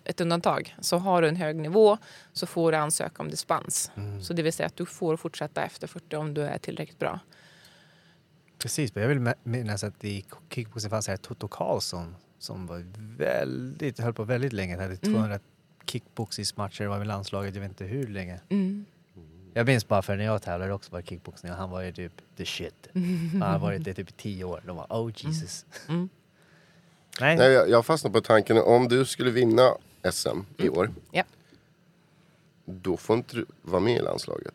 ett 0.03 0.21
undantag. 0.21 0.75
Så 0.81 0.97
har 0.97 1.21
du 1.21 1.27
en 1.27 1.35
hög 1.35 1.55
nivå 1.55 1.97
så 2.33 2.45
får 2.45 2.71
du 2.71 2.77
ansöka 2.77 3.23
om 3.23 3.29
dispens. 3.29 3.91
Mm. 3.95 4.21
Så 4.21 4.33
det 4.33 4.41
vill 4.43 4.53
säga 4.53 4.67
att 4.67 4.75
du 4.77 4.85
får 4.85 5.17
fortsätta 5.17 5.63
efter 5.63 5.87
40 5.87 6.15
om 6.15 6.33
du 6.33 6.41
är 6.41 6.57
tillräckligt 6.57 6.99
bra. 6.99 7.19
Precis, 8.57 8.95
men 8.95 9.01
jag 9.01 9.09
vill 9.09 9.33
minnas 9.43 9.83
att 9.83 10.03
i 10.03 10.25
kickboxing 10.49 10.89
fanns 10.89 11.05
det 11.05 11.17
Toto 11.17 11.47
Karlsson 11.47 12.15
som 12.43 12.67
var 12.67 12.83
väldigt, 13.17 13.99
höll 13.99 14.13
på 14.13 14.23
väldigt 14.23 14.53
länge. 14.53 14.73
Han 14.73 14.81
hade 14.83 14.97
Mm. 15.01 15.13
200 15.15 15.39
kickboxingsmatcher, 15.85 16.85
var 16.85 16.97
med 16.97 17.07
landslaget, 17.07 17.55
jag 17.55 17.61
vet 17.61 17.69
inte 17.71 17.85
hur 17.85 18.07
länge. 18.07 18.39
Mm. 18.49 18.85
Jag 19.53 19.65
minns 19.65 19.87
bara 19.87 20.01
för 20.01 20.15
när 20.17 20.23
jag 20.25 20.41
tävlade 20.41 20.73
också 20.73 20.91
var 20.91 21.01
kickboxning 21.01 21.51
och 21.51 21.57
han 21.57 21.69
var 21.69 21.81
ju 21.81 21.91
typ 21.91 22.11
the 22.37 22.45
shit. 22.45 22.87
Han 23.31 23.41
har 23.41 23.59
varit 23.59 23.83
det 23.83 23.93
typ 23.93 24.09
i 24.09 24.13
tio 24.13 24.43
år. 24.43 24.61
De 24.65 24.75
var 24.75 24.85
oh 24.89 25.11
Jesus. 25.15 25.65
Mm. 25.89 26.09
Nej, 27.19 27.37
Nej, 27.37 27.51
jag, 27.51 27.69
jag 27.69 27.85
fastnar 27.85 28.11
på 28.11 28.21
tanken 28.21 28.57
om 28.57 28.87
du 28.87 29.05
skulle 29.05 29.31
vinna 29.31 29.71
SM 30.11 30.39
i 30.57 30.69
år. 30.69 30.85
Mm. 30.85 30.95
Ja. 31.11 31.23
Då 32.65 32.97
får 32.97 33.15
inte 33.15 33.35
du 33.35 33.45
vara 33.61 33.79
med 33.81 33.95
i 33.95 34.01
landslaget. 34.01 34.53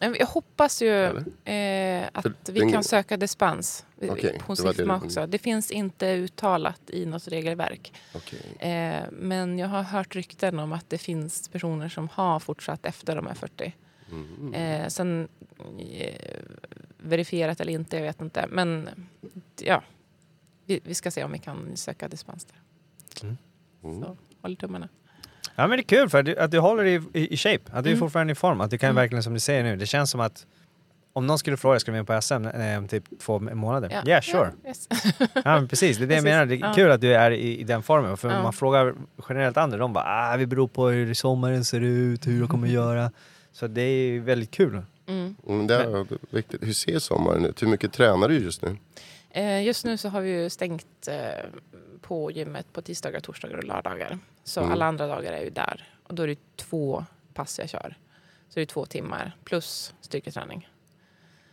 Jag 0.00 0.26
hoppas 0.26 0.82
ju 0.82 1.04
eh, 1.44 2.08
att 2.12 2.22
För 2.22 2.52
vi 2.52 2.60
den- 2.60 2.72
kan 2.72 2.84
söka 2.84 3.16
dispens 3.16 3.86
Okej, 4.02 4.40
hos 4.46 4.64
IFMA 4.64 4.96
också. 5.04 5.26
Det 5.26 5.38
finns 5.38 5.70
inte 5.70 6.06
uttalat 6.06 6.80
i 6.90 7.06
något 7.06 7.28
regelverk. 7.28 7.92
Okej. 8.14 8.70
Eh, 8.70 9.02
men 9.12 9.58
jag 9.58 9.68
har 9.68 9.82
hört 9.82 10.14
rykten 10.16 10.58
om 10.58 10.72
att 10.72 10.90
det 10.90 10.98
finns 10.98 11.48
personer 11.48 11.88
som 11.88 12.08
har 12.08 12.40
fortsatt 12.40 12.86
efter 12.86 13.16
de 13.16 13.26
är 13.26 13.34
40. 13.34 13.74
Mm. 14.10 14.54
Eh, 14.54 14.88
sen 14.88 15.28
eh, 15.90 16.14
verifierat 16.98 17.60
eller 17.60 17.72
inte, 17.72 17.96
jag 17.96 18.02
vet 18.04 18.20
inte. 18.20 18.46
Men 18.50 18.88
ja, 19.60 19.82
vi, 20.66 20.80
vi 20.84 20.94
ska 20.94 21.10
se 21.10 21.24
om 21.24 21.32
vi 21.32 21.38
kan 21.38 21.76
söka 21.76 22.08
dispens 22.08 22.44
där. 22.44 22.60
Mm. 23.22 23.36
Så 24.02 24.16
håll 24.42 24.56
tummarna. 24.56 24.88
Ja 25.56 25.66
men 25.66 25.70
det 25.70 25.80
är 25.80 25.82
kul 25.82 26.08
för 26.08 26.18
att 26.18 26.26
du, 26.26 26.36
att 26.38 26.50
du 26.50 26.58
håller 26.58 26.84
i, 26.84 27.02
i, 27.12 27.34
i 27.34 27.36
shape, 27.36 27.60
att 27.72 27.84
du 27.84 27.90
är 27.90 27.94
Mm. 27.94 28.00
fortfarande 28.00 28.32
i 28.32 28.34
form. 28.34 28.60
Att 28.60 28.70
du 28.70 28.78
kan 28.78 28.86
Mm. 28.90 28.96
verkligen 28.96 29.22
som 29.22 29.34
du 29.34 29.40
säger 29.40 29.62
nu, 29.64 29.76
det 29.76 29.86
känns 29.86 30.10
som 30.10 30.20
att 30.20 30.46
om 31.12 31.26
någon 31.26 31.38
skulle 31.38 31.56
fråga, 31.56 31.80
ska 31.80 31.90
du 31.92 31.96
med 31.96 32.06
på 32.06 32.20
SM 32.22 32.44
eh, 32.46 32.78
om 32.78 32.88
typ 32.88 33.04
två 33.20 33.38
månader? 33.38 33.90
Ja, 33.92 34.08
yeah, 34.08 34.22
sure. 34.22 34.50
Ja, 34.62 34.68
yes. 34.68 34.88
Ja, 35.34 35.40
men 35.44 35.68
precis, 35.68 35.98
det 35.98 36.04
är 36.04 36.08
det 36.08 36.14
jag 36.14 36.24
menar. 36.24 36.46
Det 36.46 36.54
är 36.54 36.74
kul 36.74 36.90
att 36.90 37.00
du 37.00 37.14
är 37.14 37.30
i, 37.30 37.60
i 37.60 37.64
den 37.64 37.82
formen. 37.82 38.16
För 38.16 38.28
man 38.28 38.52
frågar 38.52 38.94
generellt 39.28 39.56
andra, 39.56 39.78
de 39.78 39.92
bara 39.92 40.04
ah, 40.32 40.36
vi 40.36 40.46
beror 40.46 40.68
på 40.68 40.88
hur 40.88 41.14
sommaren 41.14 41.64
ser 41.64 41.80
ut, 41.80 42.26
hur 42.26 42.40
jag 42.40 42.48
kommer 42.48 42.68
göra. 42.68 43.10
Så 43.52 43.66
det 43.66 43.82
är 43.82 44.06
ju 44.06 44.20
väldigt 44.20 44.50
kul. 44.50 44.82
Mm. 45.08 45.36
Mm, 45.48 45.66
det 45.66 45.74
är 45.74 46.06
viktigt. 46.30 46.62
Hur 46.62 46.72
ser 46.72 46.98
sommaren 46.98 47.44
ut? 47.44 47.62
Hur 47.62 47.66
mycket 47.66 47.92
tränar 47.92 48.28
du 48.28 48.38
just 48.38 48.62
nu? 48.62 48.76
Eh, 49.30 49.62
just 49.64 49.84
nu 49.84 49.96
så 49.96 50.08
har 50.08 50.20
vi 50.20 50.30
ju 50.42 50.50
stängt 50.50 50.86
eh, 51.08 51.14
på 52.06 52.30
gymmet 52.30 52.72
på 52.72 52.82
tisdagar, 52.82 53.20
torsdagar 53.20 53.56
och 53.58 53.64
lördagar. 53.64 54.18
Så 54.44 54.60
Mm. 54.60 54.72
alla 54.72 54.86
andra 54.86 55.06
dagar 55.06 55.32
är 55.32 55.42
ju 55.44 55.50
där. 55.50 55.88
Och 56.02 56.14
då 56.14 56.22
är 56.22 56.26
det 56.26 56.56
två 56.56 57.04
pass 57.34 57.58
jag 57.58 57.68
kör. 57.68 57.96
Så 58.48 58.54
det 58.54 58.60
är 58.60 58.66
två 58.66 58.86
timmar 58.86 59.36
plus 59.44 59.94
styrketräning. 60.00 60.68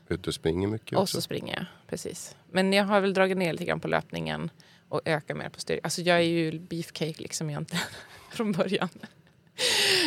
Ute 0.07 0.29
och 0.29 0.33
springer 0.33 0.67
mycket 0.67 0.93
Och 0.97 1.01
också? 1.03 1.17
så 1.17 1.21
springer 1.21 1.55
jag, 1.55 1.65
precis. 1.87 2.35
Men 2.51 2.73
jag 2.73 2.83
har 2.83 3.01
väl 3.01 3.13
dragit 3.13 3.37
ner 3.37 3.51
lite 3.51 3.65
grann 3.65 3.79
på 3.79 3.87
löpningen 3.87 4.49
och 4.89 5.01
ökar 5.05 5.35
mer 5.35 5.49
på 5.49 5.59
styrka. 5.59 5.81
Alltså 5.83 6.01
jag 6.01 6.17
är 6.17 6.21
ju 6.23 6.59
beefcake 6.59 7.15
liksom 7.17 7.49
egentligen 7.49 7.83
från 8.31 8.51
början. 8.51 8.89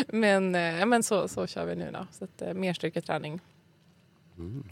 Men, 0.08 0.54
eh, 0.54 0.86
men 0.86 1.02
så, 1.02 1.28
så 1.28 1.46
kör 1.46 1.66
vi 1.66 1.76
nu 1.76 1.90
då. 1.92 2.06
Så 2.12 2.24
att, 2.24 2.42
eh, 2.42 2.54
mer 2.54 2.72
styrketräning. 2.74 3.40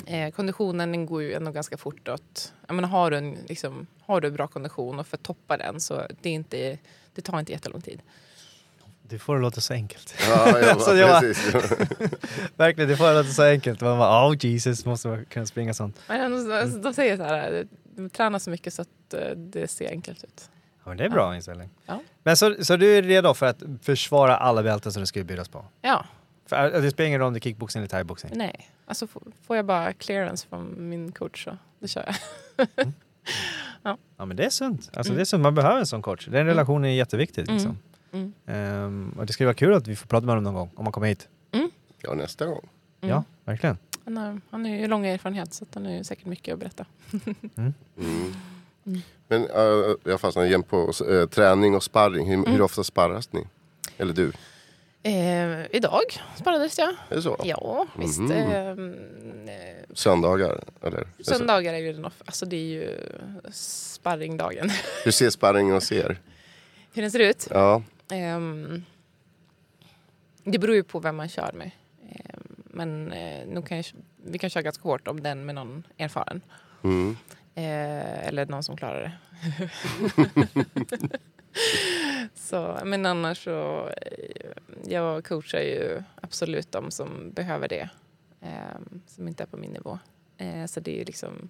Eh, 0.06 0.30
konditionen 0.30 0.92
den 0.92 1.06
går 1.06 1.22
ju 1.22 1.32
ändå 1.32 1.50
ganska 1.50 1.76
fort 1.76 2.08
åt. 2.08 2.52
Jag 2.66 2.74
menar, 2.74 2.88
har, 2.88 3.10
du 3.10 3.16
en, 3.16 3.38
liksom, 3.48 3.86
har 4.00 4.20
du 4.20 4.30
bra 4.30 4.46
kondition 4.46 4.98
och 4.98 5.06
för 5.06 5.16
att 5.16 5.22
toppa 5.22 5.56
den 5.56 5.80
så 5.80 6.02
det, 6.20 6.28
är 6.28 6.34
inte, 6.34 6.78
det 7.14 7.22
tar 7.22 7.38
inte 7.38 7.52
jättelång 7.52 7.80
tid. 7.80 8.02
Du 9.08 9.18
får 9.18 9.36
det 9.36 9.42
låta 9.42 9.60
så 9.60 9.74
enkelt. 9.74 10.14
Ja, 10.28 10.60
ja 10.60 10.74
Så 10.78 10.94
jag- 10.94 11.20
precis. 11.20 11.54
Verkligen, 12.56 12.90
det 12.90 12.96
får 12.96 13.06
det 13.06 13.14
låta 13.14 13.28
så 13.30 13.42
enkelt. 13.42 13.80
Man 13.80 13.98
bara, 13.98 14.28
oh 14.28 14.36
Jesus, 14.40 14.84
måste 14.84 15.08
man 15.08 15.24
kunna 15.24 15.46
springa 15.46 15.74
sånt. 15.74 16.00
Men 16.08 16.46
de, 16.48 16.82
de 16.82 16.94
säger 16.94 17.16
så 17.16 17.22
här, 17.22 17.66
du 17.96 18.08
tränar 18.08 18.38
så 18.38 18.50
mycket 18.50 18.74
så 18.74 18.82
att 18.82 19.14
eh, 19.14 19.30
det 19.36 19.70
ser 19.70 19.90
enkelt 19.90 20.24
ut. 20.24 20.50
Ja, 20.84 20.88
men 20.88 20.96
det 20.96 21.04
är 21.04 21.08
bra 21.10 21.36
inställning. 21.36 21.70
Ja. 21.86 22.00
Men 22.22 22.36
så, 22.36 22.64
så 22.64 22.76
du 22.76 22.98
är 22.98 23.02
redo 23.02 23.34
för 23.34 23.46
att 23.46 23.62
försvara 23.82 24.36
alla 24.36 24.62
bälten 24.62 24.92
som 24.92 25.02
du 25.02 25.06
skulle 25.06 25.24
bjudas 25.24 25.48
på? 25.48 25.64
Ja, 25.80 26.04
För 26.54 26.74
äh, 26.76 26.82
det 26.82 26.90
spelar 26.90 27.08
ingen 27.08 27.20
roll 27.20 27.26
om 27.26 27.32
det 27.32 27.38
är 27.38 27.40
kickboxing 27.40 27.80
eller 27.80 27.88
thaiboxing? 27.88 28.30
nej. 28.34 28.68
Alltså 28.86 29.06
får, 29.06 29.56
jag 29.56 29.64
bara 29.66 29.92
clearance 29.92 30.46
från 30.48 30.88
min 30.88 31.12
coach 31.12 31.44
så 31.44 31.56
det 31.78 31.88
kör 31.88 32.14
jag. 32.56 32.68
Ja 34.16 34.24
men 34.24 34.36
det 34.36 34.44
är 34.44 34.50
sunt. 34.50 34.90
Alltså 34.94 35.10
Mm. 35.12 35.16
det 35.16 35.22
är 35.22 35.24
sunt, 35.24 35.42
man 35.42 35.54
behöver 35.54 35.78
en 35.78 35.86
sån 35.86 36.02
coach. 36.02 36.26
Den 36.26 36.46
relationen 36.46 36.84
är 36.84 36.94
jätteviktig 36.94 37.50
liksom. 37.50 37.78
Mm. 38.12 38.32
Ehm, 38.46 39.14
och 39.18 39.26
det 39.26 39.32
skulle 39.32 39.46
vara 39.46 39.54
kul 39.54 39.74
att 39.74 39.86
vi 39.86 39.96
får 39.96 40.06
prata 40.06 40.26
med 40.26 40.30
honom 40.34 40.44
någon 40.44 40.54
gång, 40.54 40.70
om 40.74 40.84
han 40.86 40.92
kommer 40.92 41.06
hit. 41.06 41.28
Ja, 42.02 42.14
nästa 42.14 42.46
gång. 42.46 42.68
Mm. 43.00 43.14
Ja, 43.14 43.24
verkligen. 43.44 43.78
Han, 44.04 44.16
har, 44.16 44.40
han 44.50 44.64
har 44.64 44.72
ju 44.72 44.86
lång 44.86 45.06
erfarenhet 45.06 45.54
så 45.54 45.64
han 45.74 45.84
har 45.86 45.92
ju 45.92 46.04
säkert 46.04 46.26
mycket 46.26 46.52
att 46.54 46.60
berätta. 46.60 46.84
Mm. 47.56 47.74
Men 49.28 49.42
uh, 49.42 49.94
jag 50.04 50.20
fastnar 50.20 50.44
igen 50.44 50.62
på 50.62 50.92
uh, 51.08 51.26
träning 51.26 51.74
och 51.74 51.82
sparring. 51.82 52.26
Hur, 52.26 52.34
Mm. 52.34 52.52
hur 52.52 52.60
ofta 52.62 52.84
sparras 52.84 53.32
ni? 53.32 53.46
Eller 53.98 54.12
du? 54.12 54.32
Eh, 55.06 55.66
idag 55.76 56.02
sparrades 56.36 56.78
jag. 56.78 56.88
Är 56.88 57.16
det 57.16 57.22
så? 57.22 57.40
Ja, 57.44 57.86
visst. 57.98 58.20
Ehm, 58.20 58.94
eh, 59.48 59.84
Söndagar? 59.94 60.64
Eller? 60.82 61.06
Söndagar 61.20 61.74
är 61.74 61.78
ju 61.78 61.92
den 61.92 62.04
off- 62.04 62.22
alltså 62.26 62.46
det 62.46 62.56
är 62.56 62.60
ju 62.66 62.98
sparringdagen. 63.52 64.70
Hur 65.04 65.10
ser 65.10 65.30
sparringen 65.30 65.74
och 65.76 65.82
ser? 65.82 66.18
Hur 66.94 67.02
den 67.02 67.10
ser 67.10 67.18
ut? 67.18 67.48
Ja. 67.50 67.82
Ehm, 68.10 68.84
det 70.44 70.58
beror 70.58 70.76
ju 70.76 70.82
på 70.84 70.98
vem 70.98 71.16
man 71.16 71.28
kör 71.28 71.52
med. 71.52 71.70
Ehm, 72.10 72.42
men 72.56 73.12
eh, 73.12 73.46
nu 73.46 73.62
kan 73.62 73.76
jag, 73.76 73.86
vi 74.26 74.38
kan 74.38 74.50
köra 74.50 74.62
ganska 74.62 74.82
hårt 74.82 75.08
om 75.08 75.22
den 75.22 75.46
med 75.46 75.54
någon 75.54 75.82
erfaren. 75.98 76.40
Mm. 76.84 77.16
Eh, 77.54 78.26
eller 78.28 78.46
någon 78.46 78.62
som 78.62 78.76
klarar 78.76 79.00
det. 79.00 79.12
så, 82.34 82.78
men 82.84 83.06
annars 83.06 83.44
så, 83.44 83.88
eh, 83.88 84.46
jag 84.86 85.24
coachar 85.24 85.60
ju 85.60 86.02
absolut 86.20 86.72
de 86.72 86.90
som 86.90 87.30
behöver 87.32 87.68
det. 87.68 87.88
Eh, 88.40 88.78
som 89.06 89.28
inte 89.28 89.42
är 89.42 89.46
på 89.46 89.56
min 89.56 89.70
nivå. 89.70 89.98
Eh, 90.38 90.66
så 90.66 90.80
det 90.80 90.90
är 90.94 90.98
ju 90.98 91.04
liksom, 91.04 91.48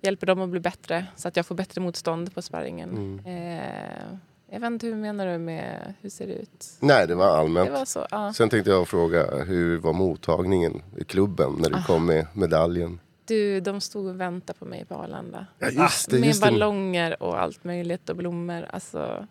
hjälper 0.00 0.26
dem 0.26 0.40
att 0.40 0.48
bli 0.48 0.60
bättre 0.60 1.06
så 1.16 1.28
att 1.28 1.36
jag 1.36 1.46
får 1.46 1.54
bättre 1.54 1.80
motstånd 1.80 2.34
på 2.34 2.42
sparringen. 2.42 2.90
Mm. 2.90 3.58
Eh, 3.58 4.18
jag 4.50 4.60
vet 4.60 4.66
inte, 4.66 4.86
hur 4.86 4.94
menar 4.94 5.26
du 5.26 5.38
med 5.38 5.94
hur 6.00 6.10
ser 6.10 6.26
det 6.26 6.32
ut? 6.32 6.66
Nej, 6.80 7.06
det 7.06 7.14
var 7.14 7.26
allmänt. 7.38 7.68
Det 7.68 7.72
var 7.78 7.84
så, 7.84 8.06
ja. 8.10 8.32
Sen 8.32 8.48
tänkte 8.50 8.70
jag 8.70 8.88
fråga, 8.88 9.44
hur 9.44 9.78
var 9.78 9.92
mottagningen 9.92 10.82
i 10.96 11.04
klubben 11.04 11.52
när 11.58 11.70
du 11.70 11.76
Ah. 11.76 11.84
kom 11.86 12.06
med 12.06 12.26
medaljen? 12.32 13.00
Du, 13.24 13.60
de 13.60 13.80
stod 13.80 14.06
och 14.06 14.20
väntade 14.20 14.58
på 14.58 14.64
mig 14.64 14.84
på 14.84 14.94
Arlanda. 14.94 15.46
Ja, 15.58 15.68
just 15.70 16.10
det. 16.10 16.18
med 16.18 16.26
Just 16.28 16.42
det. 16.42 16.50
ballonger 16.50 17.22
och 17.22 17.40
allt 17.42 17.64
möjligt 17.64 18.08
och 18.10 18.16
blommor. 18.16 18.66
Alltså, 18.70 19.26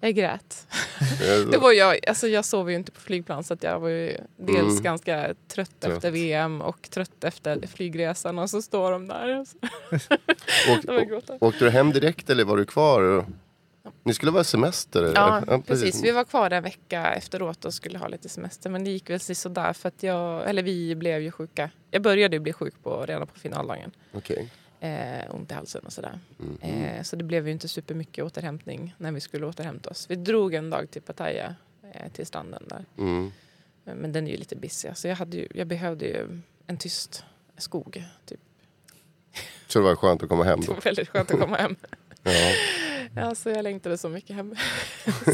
Jag 0.00 0.14
grät. 0.14 0.66
Det 1.52 1.58
var 1.58 1.72
jag, 1.72 2.08
alltså 2.08 2.28
jag 2.28 2.44
sov 2.44 2.70
ju 2.70 2.76
inte 2.76 2.92
på 2.92 3.00
flygplan 3.00 3.44
så 3.44 3.56
jag 3.60 3.80
var 3.80 3.88
ju 3.88 4.16
dels 4.36 4.70
Mm. 4.70 4.82
ganska 4.82 5.34
trött, 5.48 5.80
Trött. 5.80 5.94
efter 5.96 6.10
VM 6.10 6.60
och 6.60 6.90
trött 6.90 7.24
efter 7.24 7.66
flygresan 7.66 8.38
och 8.38 8.50
så 8.50 8.62
står 8.62 8.92
de 8.92 9.08
där. 9.08 9.40
Och 9.40 9.46
så, 9.48 10.14
Åk, 10.72 10.82
då 10.82 10.92
var 10.92 10.98
jag 10.98 11.08
gråta. 11.08 11.36
åkte 11.40 11.64
du 11.64 11.70
hem 11.70 11.92
direkt 11.92 12.30
eller 12.30 12.44
var 12.44 12.56
du 12.56 12.64
kvar? 12.64 13.26
Ni 14.02 14.14
skulle 14.14 14.32
vara 14.32 14.44
semester? 14.44 15.02
Eller? 15.02 15.14
Ja, 15.46 15.62
precis. 15.66 16.02
Vi 16.04 16.10
var 16.10 16.24
kvar 16.24 16.50
en 16.50 16.62
vecka 16.62 17.14
efteråt 17.14 17.64
och 17.64 17.74
skulle 17.74 17.98
ha 17.98 18.08
lite 18.08 18.28
semester. 18.28 18.70
Men 18.70 18.84
det 18.84 18.90
gick 18.90 19.10
väl 19.10 19.20
sådär 19.20 19.72
för 19.72 19.88
att 19.88 20.02
jag, 20.02 20.50
eller 20.50 20.62
vi 20.62 20.94
blev 20.94 21.20
ju 21.22 21.30
sjuka. 21.30 21.70
Jag 21.90 22.02
började 22.02 22.36
ju 22.36 22.40
bli 22.40 22.52
sjuk 22.52 22.74
på, 22.82 23.06
redan 23.06 23.26
på 23.26 23.38
finaldagen. 23.38 23.90
Okej. 24.12 24.50
Eh, 24.80 25.34
ont 25.34 25.50
i 25.50 25.54
halsen 25.54 25.82
och 25.86 25.92
sådär. 25.92 26.20
Mm. 26.40 26.58
Eh, 26.60 27.02
så 27.02 27.16
det 27.16 27.24
blev 27.24 27.46
ju 27.46 27.52
inte 27.52 27.68
supermycket 27.68 28.24
återhämtning 28.24 28.94
när 28.98 29.12
vi 29.12 29.20
skulle 29.20 29.46
återhämta 29.46 29.90
oss. 29.90 30.10
Vi 30.10 30.14
drog 30.16 30.54
en 30.54 30.70
dag 30.70 30.90
till 30.90 31.02
Pattaya, 31.02 31.54
eh, 31.94 32.12
till 32.12 32.26
stranden 32.26 32.62
där. 32.68 32.84
Mm. 32.98 33.32
Eh, 33.86 33.94
Men 33.94 34.12
den 34.12 34.26
är 34.26 34.30
ju 34.30 34.36
lite 34.36 34.56
busy. 34.56 34.88
Så 34.94 35.08
jag, 35.08 35.16
hade 35.16 35.36
ju, 35.36 35.48
jag 35.54 35.66
behövde 35.66 36.04
ju 36.06 36.40
en 36.66 36.76
tyst 36.76 37.24
skog. 37.56 38.04
Typ. 38.26 38.40
Så 39.66 39.78
det 39.78 39.84
var 39.84 39.96
skönt 39.96 40.22
att 40.22 40.28
komma 40.28 40.44
hem 40.44 40.60
Det 40.60 40.66
då? 40.66 40.72
var 40.74 40.80
väldigt 40.80 41.08
skönt 41.08 41.30
att 41.30 41.40
komma 41.40 41.56
hem. 41.56 41.76
Ja. 42.22 42.32
Ja, 43.14 43.34
så 43.34 43.48
jag 43.50 43.62
längtade 43.62 43.98
så 43.98 44.08
mycket 44.08 44.36
hem. 44.36 44.54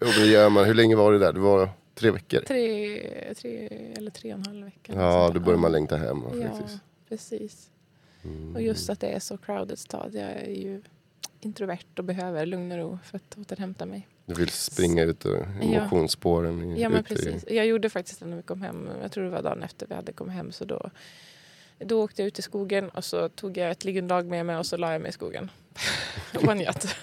Jo, 0.00 0.06
det 0.18 0.26
gör 0.26 0.48
man. 0.48 0.64
Hur 0.64 0.74
länge 0.74 0.96
var 0.96 1.12
du 1.12 1.18
där? 1.18 1.32
Det 1.32 1.40
var 1.40 1.68
tre 1.94 2.10
veckor? 2.10 2.40
Tre, 2.40 3.34
tre 3.34 3.66
eller 3.96 4.10
tre 4.10 4.32
och 4.34 4.38
en 4.38 4.46
halv 4.46 4.64
vecka. 4.64 4.92
Ja, 4.96 5.30
då 5.34 5.40
börjar 5.40 5.58
man 5.58 5.72
längta 5.72 5.96
hem. 5.96 6.22
Ja, 6.42 6.48
Faktiskt. 6.56 6.78
precis. 7.08 7.70
Mm. 8.24 8.54
Och 8.54 8.62
just 8.62 8.90
att 8.90 9.00
det 9.00 9.06
är 9.08 9.18
så 9.20 9.36
crowded 9.36 9.78
stad. 9.78 10.10
Jag 10.14 10.30
är 10.30 10.50
ju 10.50 10.82
introvert 11.40 11.98
och 11.98 12.04
behöver 12.04 12.46
lugn 12.46 12.72
och 12.72 12.78
ro 12.78 12.98
för 13.04 13.16
att 13.16 13.38
återhämta 13.38 13.86
mig. 13.86 14.08
Du 14.26 14.34
vill 14.34 14.48
springa 14.48 15.02
ut 15.02 15.26
i 15.26 15.28
Ja. 15.62 15.82
motionsspåren? 15.82 16.76
I, 16.76 16.82
Ja, 16.82 16.88
men 16.88 17.00
ute 17.00 17.12
i- 17.14 17.16
precis. 17.16 17.44
Jag 17.50 17.66
gjorde 17.66 17.90
faktiskt 17.90 18.20
det 18.20 18.26
när 18.26 18.36
vi 18.36 18.42
kom 18.42 18.62
hem. 18.62 18.88
Jag 19.02 19.12
tror 19.12 19.24
det 19.24 19.30
var 19.30 19.42
dagen 19.42 19.62
efter 19.62 19.86
vi 19.86 19.94
hade 19.94 20.12
kommit 20.12 20.34
hem. 20.34 20.52
Så 20.52 20.64
då, 20.64 20.90
då 21.78 22.02
åkte 22.02 22.22
jag 22.22 22.26
ut 22.26 22.38
i 22.38 22.42
skogen 22.42 22.88
och 22.88 23.04
så 23.04 23.28
tog 23.28 23.56
jag 23.56 23.70
ett 23.70 23.84
liggunderlag 23.84 24.26
med 24.26 24.46
mig 24.46 24.56
och 24.56 24.66
så 24.66 24.76
la 24.76 24.92
jag 24.92 25.00
mig 25.00 25.08
i 25.08 25.12
skogen. 25.12 25.50
och 26.46 26.56
njöt. 26.56 26.96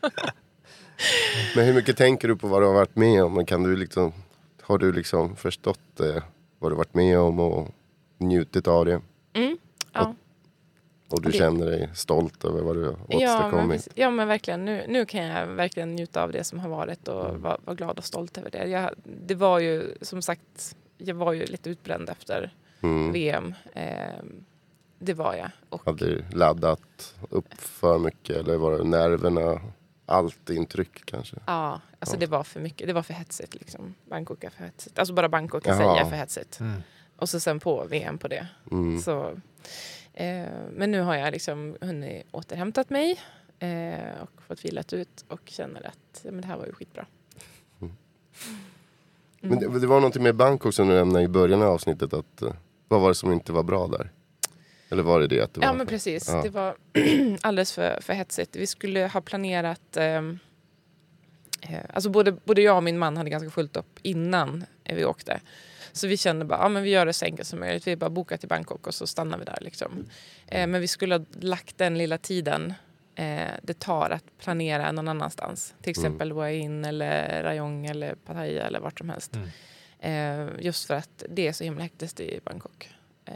Men 1.56 1.64
hur 1.66 1.74
mycket 1.74 1.96
tänker 1.96 2.28
du 2.28 2.36
på 2.36 2.48
vad 2.48 2.62
du 2.62 2.66
har 2.66 2.74
varit 2.74 2.96
med 2.96 3.24
om? 3.24 3.46
Kan 3.46 3.62
du 3.62 3.76
liksom, 3.76 4.12
har 4.62 4.78
du 4.78 4.92
liksom 4.92 5.36
förstått 5.36 6.00
eh, 6.00 6.22
vad 6.58 6.72
du 6.72 6.76
varit 6.76 6.94
med 6.94 7.18
om 7.18 7.40
och 7.40 7.68
njutit 8.18 8.68
av 8.68 8.84
det? 8.84 9.00
Mm. 9.32 9.58
Ja. 9.92 10.14
Och 11.10 11.22
du 11.22 11.30
Det- 11.30 11.38
känner 11.38 11.66
dig 11.66 11.90
stolt 11.94 12.44
över 12.44 12.60
vad 12.62 12.76
du 12.76 12.84
har 12.84 12.92
Ja 13.08 13.18
men, 13.18 13.22
åstadkommit? 13.28 13.76
precis. 13.76 13.92
ja 13.94 14.10
men 14.10 14.28
verkligen. 14.28 14.64
Nu, 14.64 14.84
nu 14.88 15.06
kan 15.06 15.24
jag 15.24 15.46
verkligen 15.46 15.96
njuta 15.96 16.22
av 16.22 16.32
det 16.32 16.44
som 16.44 16.58
har 16.58 16.68
varit 16.68 17.08
och 17.08 17.28
Mm. 17.28 17.40
vara 17.42 17.58
vara 17.64 17.76
glad 17.76 17.98
och 17.98 18.04
stolt 18.04 18.38
över 18.38 18.50
det. 18.50 18.64
Jag, 18.68 18.90
det 19.04 19.34
var 19.34 19.58
ju 19.58 19.94
som 20.02 20.22
sagt, 20.22 20.76
jag 20.98 21.14
var 21.14 21.32
ju 21.32 21.46
lite 21.46 21.70
utbränd 21.70 22.08
efter 22.10 22.54
Mm. 22.80 23.12
VM. 23.12 23.54
Ehm, 23.74 24.44
det 24.98 25.14
var 25.14 25.34
jag. 25.34 25.50
Och, 25.68 25.82
Hade 25.86 26.06
du 26.06 26.24
laddat 26.32 27.14
upp 27.30 27.54
för 27.54 27.98
mycket 27.98 28.36
eller 28.36 28.56
var 28.56 28.78
det 28.78 28.84
nerverna? 28.84 29.60
Allt 30.06 30.50
intryck 30.50 31.04
kanske? 31.04 31.36
ja, 31.46 31.80
alltså 31.98 32.16
Ja. 32.16 32.20
det 32.20 32.26
var 32.26 32.42
för 32.44 32.60
mycket. 32.60 32.86
Det 32.86 32.92
var 32.92 33.02
för 33.02 33.14
hetsigt 33.14 33.54
liksom. 33.54 33.94
Bangkok 34.04 34.44
är 34.44 34.50
för 34.50 34.64
hetsigt. 34.64 34.98
Alltså 34.98 35.14
bara 35.14 35.28
Bangkok 35.28 35.66
i 35.66 35.70
sig 35.70 35.86
är 35.86 36.04
för 36.04 36.16
hetsigt. 36.16 36.60
Mm. 36.60 36.82
Och 37.16 37.28
så 37.28 37.40
sen 37.40 37.60
på 37.60 37.84
VM 37.84 38.18
på 38.18 38.28
det. 38.28 38.46
Mm. 38.70 39.00
Så, 39.00 39.28
eh, 40.14 40.46
men 40.72 40.90
nu 40.90 41.00
har 41.00 41.14
jag 41.14 41.32
liksom 41.32 41.76
hunnit 41.80 42.26
återhämtat 42.30 42.90
mig 42.90 43.20
eh, 43.58 44.22
och 44.22 44.42
fått 44.42 44.64
vilat 44.64 44.92
ut 44.92 45.24
och 45.28 45.40
känner 45.44 45.86
att 45.86 46.20
ja, 46.22 46.30
men 46.30 46.40
det 46.40 46.46
här 46.46 46.56
var 46.56 46.66
ju 46.66 46.72
skitbra. 46.72 47.06
Mm. 47.80 47.92
Mm. 48.52 49.58
Men 49.58 49.58
det, 49.72 49.78
det 49.80 49.86
var 49.86 49.96
någonting 49.96 50.22
med 50.22 50.34
Bangkok 50.36 50.74
som 50.74 50.88
du 50.88 50.94
nämnde 50.94 51.22
i 51.22 51.28
början 51.28 51.62
av 51.62 51.68
avsnittet. 51.68 52.12
Att, 52.12 52.42
eh, 52.42 52.52
vad 52.88 53.00
var 53.00 53.08
det 53.08 53.14
som 53.14 53.32
inte 53.32 53.52
var 53.52 53.62
bra 53.62 53.86
där? 53.86 54.10
Eller 54.90 55.02
var 55.02 55.20
det 55.20 55.26
det 55.26 55.40
att 55.40 55.54
det 55.54 55.60
var? 55.60 55.66
Ja 55.66 55.72
men 55.72 55.86
precis, 55.86 56.28
Ja. 56.28 56.42
det 56.42 56.48
var 56.50 56.76
alldeles 57.40 57.72
för, 57.72 57.98
för 58.00 58.12
hetsigt. 58.12 58.56
Vi 58.56 58.66
skulle 58.66 59.06
ha 59.06 59.20
planerat, 59.20 59.96
ehm, 59.96 60.38
eh, 61.62 61.78
alltså 61.92 62.10
både, 62.10 62.32
både 62.32 62.62
jag 62.62 62.76
och 62.76 62.82
min 62.82 62.98
man 62.98 63.16
hade 63.16 63.30
ganska 63.30 63.50
fullt 63.50 63.76
upp 63.76 63.98
innan 64.02 64.64
eh, 64.84 64.96
vi 64.96 65.04
åkte. 65.04 65.40
Så 65.92 66.06
vi 66.06 66.16
kände 66.16 66.44
bara, 66.44 66.58
ja 66.58 66.68
men 66.68 66.82
vi 66.82 66.90
gör 66.90 67.06
det 67.06 67.12
så 67.12 67.24
enkelt 67.24 67.48
som 67.48 67.60
möjligt. 67.60 67.86
Vi 67.86 67.96
bara 67.96 68.10
bokar 68.10 68.36
till 68.36 68.48
Bangkok 68.48 68.86
och 68.86 68.94
så 68.94 69.06
stannar 69.06 69.38
vi 69.38 69.44
där 69.44 69.58
liksom. 69.60 70.06
Eh, 70.46 70.66
men 70.66 70.80
vi 70.80 70.88
skulle 70.88 71.14
ha 71.14 71.24
lagt 71.40 71.78
den 71.78 71.98
lilla 71.98 72.18
tiden 72.18 72.74
eh, 73.14 73.48
det 73.62 73.78
tar 73.78 74.10
att 74.10 74.24
planera 74.38 74.92
någon 74.92 75.08
annanstans. 75.08 75.74
Till 75.82 75.90
exempel 75.90 76.32
Hua 76.32 76.46
Hin 76.46 76.84
eller 76.84 77.42
Rayong 77.42 77.86
eller 77.86 78.14
Pattaya 78.14 78.66
eller 78.66 78.80
vart 78.80 78.98
som 78.98 79.08
helst. 79.10 79.36
Eh, 79.36 79.42
just 80.58 80.86
för 80.86 80.94
att 80.94 81.24
det 81.28 81.46
är 81.48 81.52
så 81.52 81.64
himla 81.64 81.82
hektiskt 81.82 82.20
i 82.20 82.40
Bangkok. 82.44 82.90
Eh, 83.24 83.34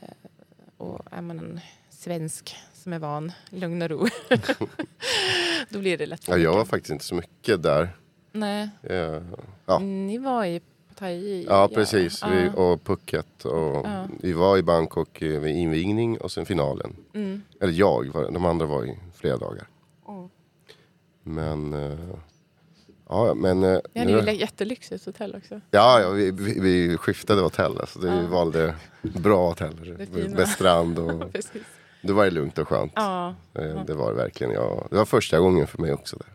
och 0.77 1.01
är 1.11 1.23
man 1.23 1.39
en 1.39 1.61
svensk 1.91 2.57
som 2.75 2.93
är 2.93 2.99
van 2.99 3.33
lugn 3.51 3.83
och 3.83 3.91
ro 3.91 4.07
då 5.69 5.79
blir 5.79 5.99
det 5.99 6.07
lätt 6.07 6.29
Ja, 6.29 6.37
jag 6.37 6.53
var 6.55 6.65
faktiskt 6.65 6.91
inte 6.93 7.05
så 7.05 7.15
mycket 7.15 7.63
där. 7.63 7.89
Nej, 8.33 8.69
Eh, 8.83 9.23
Ja. 9.67 9.79
ni 9.79 10.19
var 10.19 10.45
i 10.45 10.61
Pattaya. 10.89 11.45
Ja 11.49 11.69
precis, 11.75 12.19
Ja. 12.23 12.29
vi, 12.29 12.51
och 12.57 12.85
Phuket. 12.85 13.45
Och 13.45 13.87
Ja. 13.87 14.09
Vi 14.21 14.33
var 14.33 14.59
i 14.59 14.63
Bangkok 14.63 15.23
eh, 15.23 15.41
vid 15.41 15.57
invigning 15.57 16.21
och 16.21 16.33
sen 16.33 16.47
finalen. 16.47 16.97
Mm. 17.15 17.43
Eller 17.61 17.73
jag, 17.73 18.13
de 18.33 18.45
andra 18.45 18.67
var 18.67 18.85
i 18.85 18.99
flera 19.15 19.37
dagar. 19.37 19.67
Mm. 20.09 20.29
Men... 21.23 21.73
ja, 23.13 23.35
men... 23.35 23.65
eh, 23.65 23.79
Vi 23.93 24.01
hade 24.01 24.13
nu- 24.13 24.19
ju 24.19 24.29
ett 24.29 24.41
jättelyxigt 24.41 25.07
hotell 25.07 25.35
också. 25.37 25.61
Ja, 25.71 26.01
ja 26.01 26.11
vi, 26.11 26.31
vi, 26.31 26.61
vi 26.61 26.97
skiftade 26.97 27.41
hotell. 27.43 27.79
Alltså, 27.81 27.99
Vi 27.99 28.09
Ja. 28.09 28.27
valde 28.31 28.75
bra 29.03 29.49
hotell. 29.49 29.99
Med 30.29 30.49
strand 30.49 30.99
och... 30.99 31.23
Det 32.05 32.13
var 32.13 32.25
ju 32.25 32.31
lugnt 32.31 32.59
och 32.59 32.69
skönt. 32.69 32.93
Ja. 32.97 33.35
Eh, 33.55 33.85
Det 33.87 33.95
var 33.95 34.11
det 34.11 34.17
verkligen. 34.17 34.53
Ja, 34.53 34.87
det 34.91 34.97
var 34.97 35.05
första 35.05 35.39
gången 35.39 35.67
för 35.67 35.79
mig 35.83 35.93
också. 35.93 36.17
Där. 36.17 36.27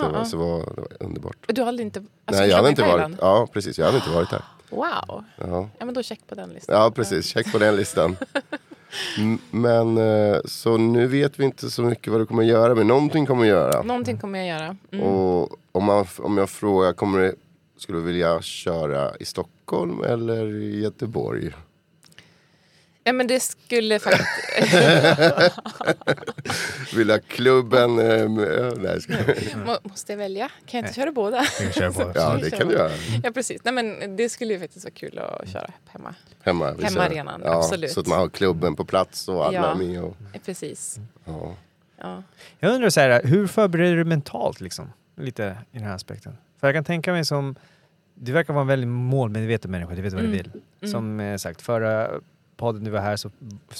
Så 0.00 0.06
det, 0.06 0.12
var, 0.12 0.24
så 0.24 0.36
var, 0.36 0.58
det 0.58 0.80
var 0.80 0.88
underbart. 1.00 1.36
Du 1.48 1.62
hade 1.62 1.82
inte... 1.82 1.98
Alltså, 2.24 2.40
Nej, 2.42 2.50
jag 2.50 2.56
hade 2.56 2.68
inte 2.68 2.82
varit, 2.82 3.16
ja, 3.20 3.48
precis. 3.52 3.78
Jag 3.78 3.86
hade 3.86 3.98
inte 3.98 4.10
varit 4.10 4.30
där. 4.30 4.42
Wow. 4.70 5.24
Ja. 5.36 5.68
Ja 5.78 5.84
men 5.84 5.94
då 5.94 6.02
check 6.02 6.20
på 6.28 6.34
den 6.34 6.50
listan. 6.50 6.76
Ja, 6.76 6.90
precis. 6.90 7.26
Check 7.26 7.52
på 7.52 7.58
den 7.58 7.76
listan. 7.76 8.16
Men 9.50 9.98
eh, 9.98 10.40
så 10.44 10.76
nu 10.76 11.06
vet 11.06 11.40
vi 11.40 11.44
inte 11.44 11.70
så 11.70 11.82
mycket 11.82 12.12
vad 12.12 12.20
du 12.20 12.26
kommer 12.26 12.42
göra, 12.42 12.74
men 12.74 12.86
någonting 12.86 13.26
kommer 13.26 13.42
du 13.42 13.48
göra. 13.48 13.82
Någonting 13.82 14.18
kommer 14.18 14.38
jag 14.38 14.48
göra. 14.48 14.76
Mm. 14.92 15.06
Och 15.06 15.58
om, 15.72 15.84
man, 15.84 16.06
om 16.18 16.38
jag 16.38 16.50
frågar, 16.50 16.92
kommer 16.92 17.18
du, 17.18 17.34
skulle 17.76 17.98
du 17.98 18.04
vilja 18.04 18.42
köra 18.42 19.16
i 19.16 19.24
Stockholm 19.24 20.02
eller 20.02 20.46
i 20.54 20.80
Göteborg? 20.80 21.50
Ja 23.04 23.12
men 23.12 23.26
det 23.26 23.40
skulle 23.40 23.98
faktiskt... 23.98 24.28
Vill 26.96 27.06
du 27.06 27.12
ha 27.12 27.20
klubben? 27.28 27.98
Eh, 27.98 28.28
med, 28.28 28.78
nej. 28.78 29.00
Må, 29.66 29.78
måste 29.82 30.12
jag 30.12 30.16
välja? 30.18 30.48
Kan 30.66 30.80
jag 30.80 30.88
inte 30.88 30.94
köra 31.00 31.12
båda? 31.12 31.36
Jag 31.60 31.74
kör 31.74 31.90
på. 31.90 32.12
ja, 32.14 32.38
det 32.42 32.50
kan 32.50 32.68
du 32.68 32.74
göra. 32.74 32.90
Ja 33.24 33.30
precis. 33.30 33.64
Nej 33.64 33.74
men 33.74 34.16
det 34.16 34.28
skulle 34.28 34.52
ju 34.52 34.60
faktiskt 34.60 34.84
vara 34.84 34.94
kul 34.94 35.18
att 35.18 35.48
köra 35.48 35.70
hemma. 35.88 36.14
Hemma. 36.42 36.74
Hemmaarenan, 36.82 37.40
ja, 37.44 37.56
absolut. 37.58 37.90
Så 37.92 38.00
att 38.00 38.06
man 38.06 38.18
har 38.18 38.28
klubben 38.28 38.76
på 38.76 38.84
plats 38.84 39.28
och 39.28 39.46
alla 39.46 39.54
Ja. 39.58 39.70
är 39.70 39.74
med. 39.74 40.02
Och, 40.02 40.16
Eh, 40.34 40.40
Precis. 40.44 40.98
ja. 41.24 41.54
Ja. 42.00 42.22
Jag 42.58 42.74
undrar 42.74 42.90
så 42.90 43.00
här, 43.00 43.22
hur 43.24 43.46
förbereder 43.46 43.96
du 43.96 44.04
mentalt 44.04 44.60
liksom? 44.60 44.92
Lite 45.16 45.56
i 45.72 45.78
den 45.78 45.86
här 45.86 45.94
aspekten. 45.94 46.36
För 46.60 46.66
jag 46.66 46.74
kan 46.74 46.84
tänka 46.84 47.12
mig 47.12 47.24
som, 47.24 47.54
du 48.14 48.32
verkar 48.32 48.52
vara 48.54 48.60
en 48.62 48.66
väldigt 48.68 48.88
målmedveten 48.88 49.70
människa, 49.70 49.94
du 49.94 50.02
vet 50.02 50.12
vad 50.12 50.24
Mm. 50.24 50.32
du 50.32 50.38
vill. 50.80 50.90
Som 50.90 51.20
eh, 51.20 51.36
sagt, 51.36 51.62
förra 51.62 52.10
podden 52.56 52.84
du 52.84 52.90
var 52.90 53.00
här 53.00 53.16
så 53.16 53.30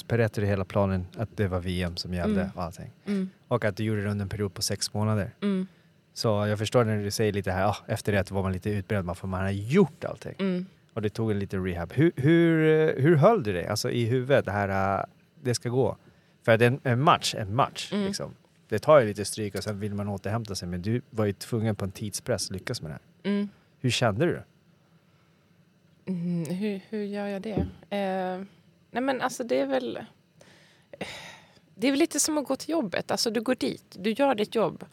berättade 0.09 0.41
du 0.41 0.47
hela 0.51 0.65
planen 0.65 1.07
att 1.17 1.37
det 1.37 1.49
var 1.49 1.61
VM 1.61 1.97
som 1.97 2.15
gällde 2.15 2.41
Mm. 2.41 2.53
och 2.57 2.63
allting. 2.63 2.91
Mm. 3.07 3.31
Och 3.49 3.65
att 3.65 3.77
du 3.77 3.85
gjorde 3.85 4.03
det 4.03 4.11
under 4.11 4.23
en 4.23 4.29
period 4.29 4.55
på 4.55 4.63
sex 4.63 4.95
månader. 4.95 5.31
Mm. 5.43 5.67
Så 6.15 6.29
jag 6.29 6.59
förstår 6.59 6.85
när 6.85 7.03
du 7.05 7.11
säger 7.11 7.33
lite 7.33 7.51
här, 7.53 7.67
ah, 7.67 7.77
efter 7.87 8.13
det 8.13 8.31
var 8.31 8.43
man 8.43 8.53
lite 8.53 8.71
utbränd 8.71 9.17
för 9.17 9.27
man 9.29 9.41
har 9.41 9.51
gjort 9.51 10.05
allting. 10.05 10.35
Mm. 10.39 10.67
Och 10.95 11.03
det 11.03 11.11
tog 11.11 11.31
en 11.31 11.39
liten 11.39 11.65
rehab. 11.65 11.93
Hur, 11.93 12.13
hur, 12.17 12.89
eh, 12.89 13.03
hur 13.03 13.17
höll 13.17 13.43
du 13.43 13.53
dig 13.53 13.67
alltså, 13.67 13.91
i 13.91 14.05
huvudet, 14.05 14.45
det 14.45 14.53
här, 14.53 14.99
eh, 14.99 15.05
det 15.43 15.55
ska 15.55 15.69
gå? 15.69 15.97
För 16.43 16.53
att 16.53 16.61
en, 16.61 16.81
en 16.83 17.01
match, 17.03 17.35
en 17.35 17.55
match. 17.55 17.93
Mm. 17.93 18.07
Liksom. 18.07 18.35
Det 18.69 18.79
tar 18.79 19.01
ju 19.01 19.07
lite 19.07 19.25
stryk 19.25 19.55
och 19.55 19.65
sen 19.65 19.81
vill 19.81 19.95
man 19.95 20.09
återhämta 20.09 20.55
sig. 20.55 20.69
Men 20.69 20.83
du 20.83 21.03
var 21.11 21.25
ju 21.25 21.33
tvungen 21.33 21.77
på 21.77 21.85
en 21.85 21.91
tidspress 21.93 22.47
att 22.47 22.53
lyckas 22.53 22.83
med 22.83 22.91
det 22.91 22.95
här. 22.95 23.33
Mm. 23.33 23.49
Hur 23.81 23.91
kände 23.91 24.27
du? 24.27 24.43
Mm. 26.07 26.45
Hur, 26.45 26.81
hur 26.89 27.03
gör 27.03 27.27
jag 27.27 27.43
det? 27.43 27.67
Eh, 27.97 28.43
nej 28.93 29.03
men 29.03 29.21
alltså 29.21 29.45
det 29.45 29.61
är 29.61 29.67
väl... 29.67 30.05
Det 31.75 31.87
är 31.87 31.93
väl 31.93 31.99
lite 31.99 32.21
som 32.21 32.39
att 32.39 32.47
gå 32.47 32.57
till 32.57 32.71
jobbet. 32.71 33.11
Alltså 33.11 33.31
du 33.31 33.41
går 33.41 33.55
dit, 33.55 33.85
du 33.99 34.11
gör 34.11 34.35
ditt 34.35 34.55
jobb. 34.55 34.85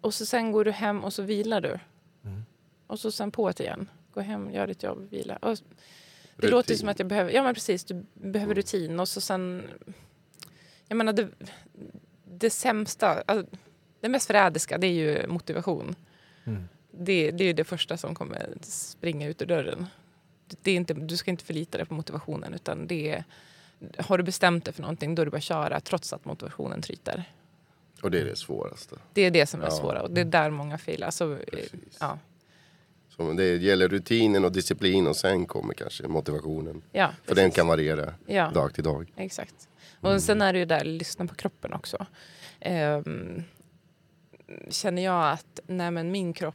Och 0.00 0.14
så 0.14 0.26
sen 0.26 0.52
går 0.52 0.64
du 0.64 0.70
hem 0.70 1.04
och 1.04 1.12
så 1.12 1.22
vilar 1.22 1.60
du. 1.60 1.78
Mm. 2.24 2.44
Och 2.86 3.00
så 3.00 3.10
sen 3.10 3.30
på 3.30 3.50
det 3.50 3.62
igen. 3.62 3.88
Gå 4.14 4.20
hem, 4.20 4.50
gör 4.50 4.66
ditt 4.66 4.82
jobb, 4.82 5.10
vila. 5.10 5.36
Och 5.36 5.50
det 5.50 5.62
Rutin. 6.36 6.50
låter 6.50 6.74
som 6.74 6.88
att 6.88 6.98
jag 6.98 7.08
behöver, 7.08 7.30
ja 7.32 7.42
men 7.42 7.54
precis, 7.54 7.84
du 7.84 8.04
behöver 8.14 8.54
rutin 8.54 9.00
och 9.00 9.08
så 9.08 9.20
sen, 9.20 9.62
jag 10.88 10.96
menar 10.96 11.12
det, 11.12 11.28
det 12.24 12.50
sämsta, 12.50 13.22
alltså, 13.26 13.56
det 14.00 14.08
mest 14.08 14.26
förrädiska 14.26 14.78
det 14.78 14.86
är 14.86 14.92
ju 14.92 15.26
motivation. 15.26 15.96
Mm. 16.44 16.68
Det, 16.90 17.30
det 17.30 17.44
är 17.44 17.54
det 17.54 17.64
första 17.64 17.96
som 17.96 18.14
kommer 18.14 18.54
springa 18.62 19.28
ut 19.28 19.42
ur 19.42 19.46
dörren. 19.46 19.86
Det 20.62 20.70
är 20.70 20.74
inte, 20.76 20.94
du 20.94 21.16
ska 21.16 21.30
inte 21.30 21.44
förlita 21.44 21.78
dig 21.78 21.86
på 21.86 21.94
motivationen 21.94 22.54
utan 22.54 22.86
det 22.86 23.10
är, 23.10 23.24
har 23.98 24.18
du 24.18 24.24
bestämt 24.24 24.64
dig 24.64 24.74
för 24.74 24.82
någonting 24.82 25.14
då 25.14 25.22
är 25.22 25.26
det 25.26 25.30
bara 25.30 25.36
att 25.36 25.42
köra 25.42 25.80
trots 25.80 26.12
att 26.12 26.24
motivationen 26.24 26.82
tryter. 26.82 27.24
Och 28.02 28.10
det 28.10 28.20
är 28.20 28.24
det 28.24 28.36
svåraste. 28.36 28.96
Det 29.12 29.22
är 29.22 29.30
det 29.30 29.46
som 29.46 29.60
är 29.60 29.64
Ja. 29.64 29.70
svåra 29.70 30.02
och 30.02 30.10
det 30.10 30.20
är 30.20 30.24
där 30.24 30.50
många 30.50 30.78
failar. 30.78 31.10
Så, 31.10 31.36
Precis. 31.50 31.96
ja, 32.00 32.18
Så 33.16 33.32
det 33.32 33.56
gäller 33.56 33.88
rutinen 33.88 34.44
och 34.44 34.52
disciplin 34.52 35.06
och 35.06 35.16
sen 35.16 35.46
kommer 35.46 35.74
kanske 35.74 36.08
motivationen. 36.08 36.82
ja, 36.92 37.10
För 37.24 37.34
den 37.34 37.50
kan 37.50 37.66
variera 37.66 38.14
ja. 38.26 38.50
dag 38.50 38.74
till 38.74 38.84
dag. 38.84 39.12
Exakt. 39.16 39.68
Och 40.00 40.22
sen 40.22 40.42
är 40.42 40.52
det 40.52 40.58
ju 40.58 40.64
där, 40.64 40.84
lyssna 40.84 41.26
på 41.26 41.34
kroppen 41.34 41.72
också. 41.72 42.06
Ehm, 42.60 43.42
känner 44.70 45.02
jag 45.04 45.30
att 45.32 45.60
nej 45.66 45.90
men 45.90 46.10
min 46.10 46.32
kropp 46.32 46.54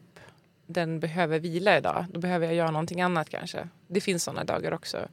den 0.69 0.99
behöver 0.99 1.39
vila 1.39 1.77
idag, 1.77 2.05
då 2.09 2.19
behöver 2.19 2.45
jag 2.45 2.55
göra 2.55 2.71
någonting 2.71 3.01
annat 3.01 3.29
kanske. 3.29 3.69
Det 3.87 4.01
finns 4.01 4.23
sådana 4.23 4.43
dagar 4.43 4.73
också. 4.73 5.07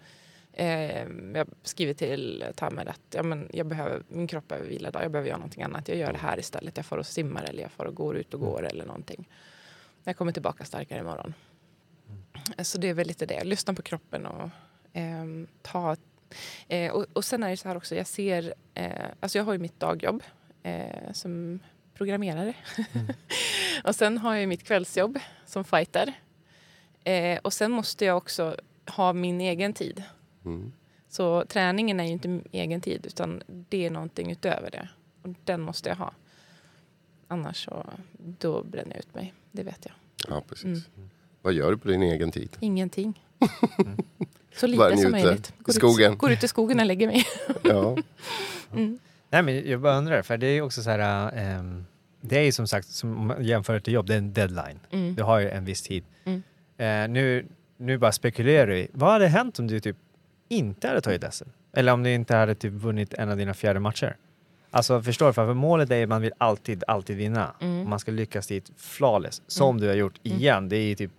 Ehm, 0.53 1.35
jag 1.35 1.49
skriver 1.63 1.95
till 1.95 2.45
Tamer 2.55 2.87
att 2.87 3.01
ja, 3.11 3.23
men 3.23 3.49
jag 3.53 3.67
behöver, 3.67 4.03
min 4.09 4.27
kropp 4.27 4.49
behöver 4.49 4.69
vila 4.69 4.89
idag, 4.89 5.05
jag 5.05 5.11
behöver 5.11 5.29
göra 5.29 5.39
någonting 5.39 5.63
annat. 5.63 5.89
Jag 5.89 5.97
gör 5.97 6.13
det 6.13 6.19
här 6.19 6.39
istället. 6.39 6.77
Jag 6.77 6.87
får 6.87 6.99
och 6.99 7.07
simmar 7.07 7.45
eller 7.45 7.63
jag 7.63 7.73
får 7.73 7.85
och 7.85 7.95
går 7.95 8.17
ut 8.17 8.35
och 8.35 8.41
går 8.41 8.67
eller 8.67 8.85
någonting. 8.85 9.29
Jag 10.05 10.17
kommer 10.17 10.33
tillbaka 10.33 10.65
starkare 10.65 11.01
imorgon. 11.01 11.35
Så 12.59 12.79
det 12.79 12.89
är 12.89 12.95
väl 12.95 13.07
lite 13.07 13.27
det, 13.27 13.45
lyssna 13.45 13.75
på 13.75 13.83
kroppen 13.83 14.27
och 14.27 14.51
ehm, 14.93 15.47
ta 15.63 15.97
Eh, 16.69 16.93
och, 16.93 17.07
och 17.13 17.25
sen 17.25 17.43
är 17.43 17.51
det 17.51 17.57
så 17.57 17.69
här 17.69 17.77
också, 17.77 17.95
jag 17.95 18.07
ser, 18.07 18.55
eh, 18.75 19.07
alltså 19.21 19.39
jag 19.39 19.45
har 19.45 19.53
ju 19.53 19.59
mitt 19.59 19.81
dagjobb 19.81 20.23
eh, 20.63 21.13
som 21.13 21.61
programmerare. 21.95 22.55
och 23.85 23.95
sen 23.95 24.19
har 24.19 24.35
jag 24.35 24.49
mitt 24.49 24.63
kvällsjobb 24.65 25.19
som 25.47 25.65
fighter. 25.65 26.13
Eh, 27.05 27.39
och 27.43 27.53
sen 27.53 27.73
måste 27.73 28.05
jag 28.05 28.17
också 28.17 28.57
ha 28.87 29.13
min 29.13 29.41
egen 29.41 29.73
tid. 29.73 30.03
Mm. 30.45 30.73
Så 31.09 31.45
träningen 31.49 32.01
är 32.01 32.05
ju 32.05 32.11
inte 32.11 32.29
min 32.29 32.49
egen 32.53 32.81
tid 32.81 33.07
utan 33.07 33.43
det 33.47 33.87
är 33.87 33.91
någonting 33.91 34.31
utöver 34.33 34.71
det. 34.71 34.89
Och 35.23 35.35
den 35.45 35.61
måste 35.61 35.89
jag 35.89 35.97
ha. 35.97 36.13
Annars 37.29 37.65
så, 37.65 37.87
då 38.19 38.63
bränner 38.63 38.91
jag 38.91 38.99
ut 38.99 39.15
mig. 39.15 39.35
Det 39.53 39.63
vet 39.63 39.87
jag. 39.87 39.95
Ja, 40.29 40.43
precis. 40.49 40.65
Mm. 40.65 41.11
Vad 41.43 41.53
gör 41.53 41.71
du 41.71 41.79
på 41.79 41.89
din 41.89 42.03
egen 42.03 42.31
tid? 42.31 42.57
Ingenting. 42.61 43.25
Så 44.57 44.77
Bara 44.77 44.89
lite 44.89 45.03
som 45.03 45.11
möjligt. 45.11 45.55
I 45.69 45.73
skogen. 45.73 46.13
Ut, 46.13 46.19
går 46.19 46.33
ut 46.33 46.45
i 46.45 46.49
skogen 46.49 46.81
och 46.81 46.87
lägger 46.87 47.07
mig. 47.07 47.25
Ja, 47.65 47.97
Nej, 49.31 49.43
men 49.43 49.71
jag 49.71 49.81
bara 49.81 49.99
undrar, 49.99 50.23
för 50.23 50.37
det 50.39 50.47
är 50.47 50.63
också 50.63 50.83
så 50.83 50.91
här... 50.91 51.33
ehm, 51.37 51.87
det 52.29 52.39
är 52.39 52.43
ju 52.43 52.53
som 52.53 52.67
sagt, 52.67 52.89
som 52.89 53.37
jämför 53.41 53.81
till 53.81 53.93
jobb, 53.93 54.07
det 54.07 54.15
är 54.15 54.19
en 54.19 54.33
deadline. 54.33 54.81
Mm. 54.91 55.15
Du 55.15 55.23
har 55.23 55.39
ju 55.39 55.51
en 55.51 55.65
viss 55.65 55.83
tid. 55.83 56.05
Mm. 56.25 56.43
Eh, 56.77 57.13
nu, 57.13 57.47
nu 57.77 57.99
bara 57.99 58.13
spekulerar 58.13 58.67
vi. 58.67 58.89
Vad 58.93 59.13
hade 59.13 59.29
hänt 59.29 59.59
om 59.59 59.67
du 59.67 59.81
typ 59.81 59.97
inte 60.49 60.89
hade 60.89 61.01
tagit 61.01 61.35
SM? 61.35 61.49
Eller 61.73 61.93
om 61.93 62.03
du 62.03 62.13
inte 62.13 62.37
hade 62.37 62.55
typ 62.55 62.73
vunnit 62.73 63.15
en 63.15 63.31
av 63.31 63.37
dina 63.37 63.55
fjärde 63.55 63.81
matcher? 63.81 64.17
Alltså 64.71 65.03
förstår 65.03 65.27
du? 65.27 65.33
För 65.33 65.55
målet 65.55 65.91
är 65.91 66.03
att 66.03 66.09
man 66.09 66.23
vill 66.23 66.33
alltid, 66.39 66.85
alltid 66.89 67.17
vinna. 67.17 67.55
Mm. 67.61 67.89
Man 67.89 67.99
ska 67.99 68.11
lyckas 68.11 68.47
dit 68.47 68.71
flawless, 68.77 69.43
som 69.47 69.81
du 69.81 69.89
har 69.89 69.95
gjort 69.95 70.21
igen. 70.23 70.69
Det 70.69 70.77
är 70.77 70.85
ju 70.85 70.95
typ 70.95 71.13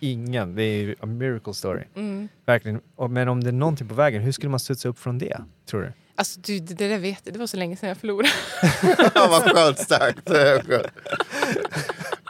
ingen, 0.00 0.54
det 0.54 0.62
är 0.62 0.82
ju 0.82 0.94
a 1.00 1.06
miracle 1.06 1.54
story. 1.54 1.82
Mm. 1.94 2.28
Verkligen. 2.44 2.80
Men 3.08 3.28
om 3.28 3.44
det 3.44 3.50
är 3.50 3.52
någonting 3.52 3.88
på 3.88 3.94
vägen, 3.94 4.22
hur 4.22 4.32
skulle 4.32 4.50
man 4.50 4.60
studsa 4.60 4.88
upp 4.88 4.98
från 4.98 5.18
det? 5.18 5.40
Tror 5.66 5.82
du? 5.82 5.92
Alltså 6.16 6.40
du, 6.40 6.58
det 6.58 6.74
där 6.74 6.98
vet 6.98 7.20
jag. 7.24 7.34
Det 7.34 7.38
var 7.38 7.46
så 7.46 7.56
länge 7.56 7.76
sedan 7.76 7.88
jag 7.88 7.98
förlorade. 7.98 8.28
vad 9.14 9.42
skönt 9.42 9.78
sagt. 9.78 10.30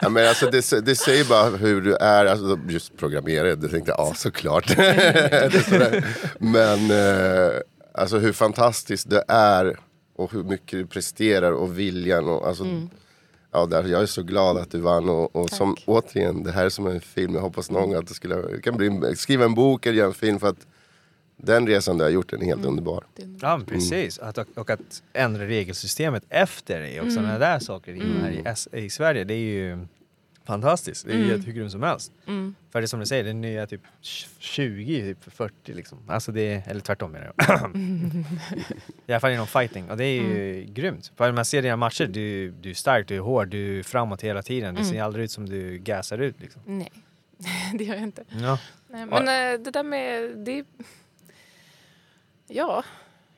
Ja, 0.01 0.09
men 0.09 0.27
alltså, 0.27 0.49
det, 0.49 0.85
det 0.85 0.95
säger 0.95 1.25
bara 1.25 1.49
hur 1.49 1.81
du 1.81 1.95
är, 1.95 2.25
alltså, 2.25 2.59
just 2.67 2.97
programmerare, 2.97 3.55
det 3.55 3.69
tänkte 3.69 3.91
jag, 3.91 3.99
ja 3.99 4.13
såklart. 4.13 4.77
Men 6.39 6.91
eh, 6.91 7.51
alltså 7.93 8.17
hur 8.17 8.33
fantastiskt 8.33 9.09
det 9.09 9.23
är 9.27 9.79
och 10.15 10.31
hur 10.31 10.43
mycket 10.43 10.79
du 10.79 10.85
presterar 10.85 11.51
och 11.51 11.79
viljan. 11.79 12.29
Och, 12.29 12.47
alltså, 12.47 12.65
ja, 13.51 13.65
där, 13.65 13.83
jag 13.83 14.01
är 14.01 14.05
så 14.05 14.23
glad 14.23 14.57
att 14.57 14.71
du 14.71 14.79
vann 14.79 15.09
och, 15.09 15.35
och 15.35 15.49
som, 15.49 15.75
återigen, 15.85 16.43
det 16.43 16.51
här 16.51 16.65
är 16.65 16.69
som 16.69 16.87
en 16.87 17.01
film, 17.01 17.35
jag 17.35 17.41
hoppas 17.41 17.71
någon 17.71 17.89
gång 17.89 17.99
att 17.99 18.07
det 18.07 18.13
skulle, 18.13 18.35
det 18.35 18.61
kan 18.61 18.77
bli, 18.77 19.15
skriva 19.15 19.45
en 19.45 19.55
bok 19.55 19.85
eller 19.85 19.97
göra 19.97 20.07
en 20.07 20.13
film 20.13 20.39
för 20.39 20.47
att 20.47 20.67
den 21.37 21.67
resan 21.67 21.97
du 21.97 22.03
har 22.03 22.11
gjort 22.11 22.29
den 22.31 22.41
är 22.41 22.45
helt 22.45 22.65
underbar. 22.65 23.03
Ja, 23.41 23.61
precis. 23.67 24.19
Att, 24.19 24.37
och 24.37 24.69
att 24.69 25.03
ändra 25.13 25.45
regelsystemet 25.47 26.23
efter 26.29 26.81
det 26.81 26.99
också. 27.01 27.11
Sådana 27.11 27.37
där 27.39 27.59
saker 27.59 27.93
in 27.93 28.17
här 28.21 28.31
i, 28.31 28.41
S- 28.45 28.67
i 28.73 28.89
Sverige, 28.89 29.23
det 29.23 29.33
är 29.33 29.37
ju 29.37 29.85
fantastiskt. 30.43 31.05
Det 31.05 31.13
är 31.13 31.17
ju 31.17 31.37
hur 31.37 31.53
grymt 31.53 31.71
som 31.71 31.83
helst. 31.83 32.11
Mm. 32.27 32.55
För 32.71 32.81
det 32.81 32.85
är 32.85 32.87
som 32.87 32.99
du 32.99 33.05
säger, 33.05 33.23
det 33.23 33.29
är 33.29 33.33
nya 33.33 33.67
typ 33.67 33.81
20, 34.39 35.01
typ 35.01 35.33
40 35.33 35.73
liksom. 35.73 35.97
Alltså 36.07 36.31
det 36.31 36.41
är, 36.53 36.63
eller 36.67 36.81
tvärtom 36.81 37.11
menar 37.11 37.33
jag. 37.37 37.75
I 39.07 39.11
alla 39.13 39.19
fall 39.19 39.31
inom 39.31 39.47
fighting. 39.47 39.89
Och 39.89 39.97
det 39.97 40.05
är 40.05 40.21
ju 40.21 40.63
grymt. 40.73 41.11
För 41.15 41.25
när 41.25 41.31
man 41.31 41.45
ser 41.45 41.61
dina 41.61 41.75
matcher, 41.77 42.05
du, 42.05 42.51
du 42.51 42.69
är 42.69 42.73
stark, 42.73 43.07
du 43.07 43.15
är 43.15 43.19
hård, 43.19 43.47
du 43.47 43.79
är 43.79 43.83
framåt 43.83 44.21
hela 44.21 44.41
tiden. 44.41 44.75
Det 44.75 44.85
ser 44.85 45.01
aldrig 45.01 45.25
ut 45.25 45.31
som 45.31 45.49
du 45.49 45.77
gasar 45.77 46.17
ut 46.17 46.35
liksom. 46.41 46.61
Nej, 46.65 46.91
det 47.77 47.83
gör 47.83 47.93
jag 47.95 48.03
inte. 48.03 48.23
Ja. 48.41 48.59
Nej, 48.89 49.05
men 49.05 49.21
eh, 49.27 49.59
det 49.63 49.71
där 49.71 49.83
med... 49.83 50.37
Det, 50.37 50.63
ja, 52.47 52.83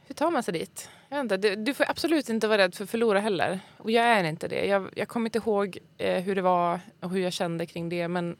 hur 0.07 0.15
tar 0.15 0.31
man 0.31 0.43
sig 0.43 0.53
dit? 0.53 0.89
Jag 1.09 1.19
inte, 1.19 1.37
du, 1.37 1.55
du 1.55 1.73
får 1.73 1.85
absolut 1.89 2.29
inte 2.29 2.47
vara 2.47 2.57
rädd 2.57 2.75
för 2.75 2.83
att 2.83 2.89
förlora 2.89 3.19
heller. 3.19 3.59
Och 3.77 3.91
jag 3.91 4.05
är 4.05 4.23
inte 4.23 4.47
det. 4.47 4.65
Jag, 4.65 4.89
jag 4.95 5.07
kommer 5.07 5.27
inte 5.27 5.37
ihåg 5.37 5.77
eh, 5.97 6.23
hur 6.23 6.35
det 6.35 6.41
var 6.41 6.79
och 6.99 7.09
hur 7.09 7.19
jag 7.19 7.33
kände 7.33 7.65
kring 7.65 7.89
det. 7.89 8.07
Men 8.07 8.37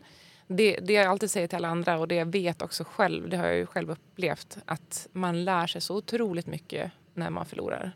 det, 0.48 0.80
det 0.82 0.94
jag 0.94 1.06
alltid 1.06 1.32
säger 1.32 1.48
till 1.48 1.56
alla 1.56 1.68
andra 1.68 2.00
och 2.00 2.08
det 2.08 2.16
jag 2.16 2.26
vet 2.26 2.62
också 2.62 2.84
själv, 2.84 3.30
det 3.30 3.38
har 3.38 3.46
jag 3.46 3.56
ju 3.56 3.66
själv 3.66 3.92
upplevt, 3.92 4.58
att 4.66 5.08
man 5.12 5.46
lär 5.46 5.68
sig 5.68 5.82
så 5.82 5.96
otroligt 5.96 6.48
mycket 6.48 6.92
när 7.14 7.30
man 7.30 7.46
förlorar. 7.46 7.92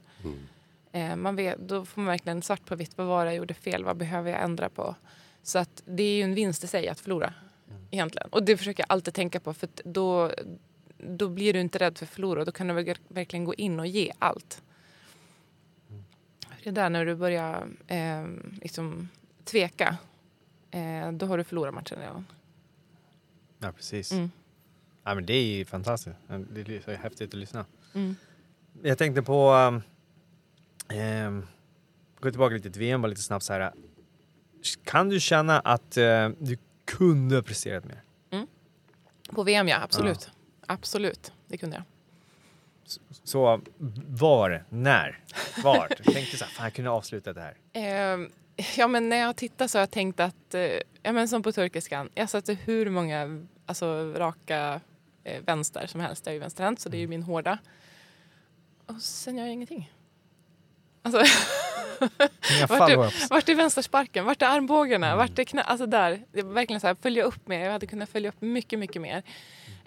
Eh, 0.91 1.15
man 1.15 1.36
vet, 1.36 1.59
då 1.59 1.86
får 1.86 2.01
man 2.01 2.07
verkligen 2.07 2.41
svart 2.41 2.65
på 2.65 2.76
vitt. 2.76 2.97
Vad 2.97 3.07
var 3.07 3.26
det 3.26 3.32
jag 3.32 3.38
gjorde 3.38 3.53
fel? 3.53 3.84
Vad 3.84 3.97
behöver 3.97 4.32
jag 4.32 4.41
ändra 4.41 4.69
på? 4.69 4.95
Så 5.43 5.59
att 5.59 5.84
det 5.86 6.03
är 6.03 6.15
ju 6.15 6.24
en 6.24 6.34
vinst 6.34 6.63
i 6.63 6.67
sig 6.67 6.88
att 6.88 6.99
förlora. 6.99 7.34
Egentligen. 7.91 8.30
Och 8.30 8.43
det 8.43 8.57
försöker 8.57 8.84
jag 8.84 8.91
alltid 8.93 9.13
tänka 9.13 9.39
på. 9.39 9.53
För 9.53 9.69
då, 9.84 10.32
då 11.04 11.30
blir 11.30 11.54
du 11.54 11.60
inte 11.60 11.80
rädd 11.80 11.97
för 11.97 12.06
att 12.06 12.10
förlora. 12.10 12.45
Då 12.45 12.52
kan 12.52 12.68
du 12.68 12.74
verk- 12.74 13.02
verkligen 13.08 13.45
gå 13.45 13.54
in 13.54 13.80
och 13.80 13.88
ge 13.88 14.12
allt. 14.20 14.62
Det 16.64 16.70
är 16.70 16.74
där 16.74 16.89
när 16.89 17.06
du 17.06 17.16
börjar 17.16 17.68
eh, 17.88 18.26
liksom, 18.62 19.10
tveka. 19.43 19.97
Eh, 20.72 21.12
då 21.12 21.26
har 21.26 21.38
du 21.38 21.43
förlorat 21.43 21.74
matchen 21.74 21.99
redan. 21.99 22.26
ja, 23.60 23.72
precis. 23.72 24.12
Mm. 24.12 24.32
Ja, 25.04 25.16
men 25.16 25.26
det 25.26 25.34
är 25.34 25.43
ju 25.43 25.66
fantastiskt. 25.66 26.16
Det 26.28 26.62
är 26.62 26.82
så 26.82 26.91
häftigt 26.91 27.34
att 27.34 27.39
lyssna. 27.39 27.66
Mm. 27.93 28.16
Jag 28.82 28.97
tänkte 28.97 29.22
på... 29.22 29.52
Um, 29.54 29.82
ehm, 30.88 31.47
gå 32.20 32.32
tillbaka 32.32 32.56
lite 32.56 32.72
till 32.72 32.80
VM 32.80 33.02
bara 33.02 33.08
lite 33.08 33.22
snabbt 33.22 33.45
så 33.45 33.54
här. 33.54 33.74
Kan 34.84 35.10
du 35.10 35.20
känna 35.20 35.60
att 35.60 35.97
eh, 35.97 36.30
du 36.39 36.58
kunde 36.86 37.36
ha 37.36 37.41
presterat 37.41 37.86
mer? 37.86 38.02
På 39.32 39.43
VM, 39.43 39.68
ja. 39.68 39.82
Absolut. 39.82 40.32
Absolut. 40.72 41.32
Det 41.47 41.57
kunde 41.57 41.76
jag. 41.76 41.84
Så 43.24 43.61
var, 44.07 44.63
när, 44.69 45.19
vart? 45.63 45.93
Jag 46.03 46.13
tänkte 46.13 46.38
så 46.38 46.45
här, 46.45 46.51
fan 46.51 46.63
jag 46.63 46.74
kunde 46.74 46.89
ha 46.89 46.97
avslutat 46.97 47.36
det 47.36 47.41
här. 47.41 47.55
Eh, 47.74 48.28
ja, 48.78 48.88
men 48.88 49.09
när 49.09 49.17
jag 49.17 49.36
tittar 49.36 49.67
så 49.67 49.78
har 49.78 49.82
jag 49.82 49.91
tänkt 49.91 50.19
att, 50.19 50.53
eh, 50.53 50.61
ja, 51.03 51.11
men 51.11 51.28
som 51.28 51.43
på 51.43 51.51
turkiskan, 51.51 52.09
jag 52.15 52.30
satte 52.30 52.53
hur 52.53 52.89
många 52.89 53.45
alltså, 53.65 54.13
raka 54.15 54.82
eh, 55.24 55.41
vänster 55.43 55.88
som 55.88 55.99
helst. 56.01 56.26
Jag 56.26 56.32
är 56.32 56.34
ju 56.34 56.39
vänsterhänt 56.39 56.80
så 56.80 56.89
det 56.89 56.97
är 56.97 57.01
ju 57.01 57.07
min 57.07 57.24
hårda. 57.24 57.57
Och 58.86 59.01
sen 59.01 59.38
gör 59.38 59.45
jag 59.45 59.53
ingenting. 59.53 59.91
Alltså, 61.01 61.19
vart, 62.69 62.89
är, 62.89 63.30
vart 63.30 63.49
är 63.49 63.55
vänstersparken? 63.55 64.26
Vart 64.26 64.41
är 64.41 64.47
armbågarna? 64.47 65.15
Vart 65.15 65.39
är 65.39 65.43
knä? 65.43 65.61
Alltså 65.61 65.86
där. 65.86 66.26
Det 66.32 66.41
var 66.41 66.53
verkligen 66.53 66.80
så 66.80 66.88
här, 66.88 66.95
följa 67.01 67.24
upp 67.24 67.47
mer. 67.47 67.59
Jag 67.59 67.72
hade 67.72 67.88
kunnat 67.88 68.09
följa 68.09 68.30
upp 68.30 68.41
mycket, 68.41 68.80
mycket 68.80 69.01
mer. 69.01 69.24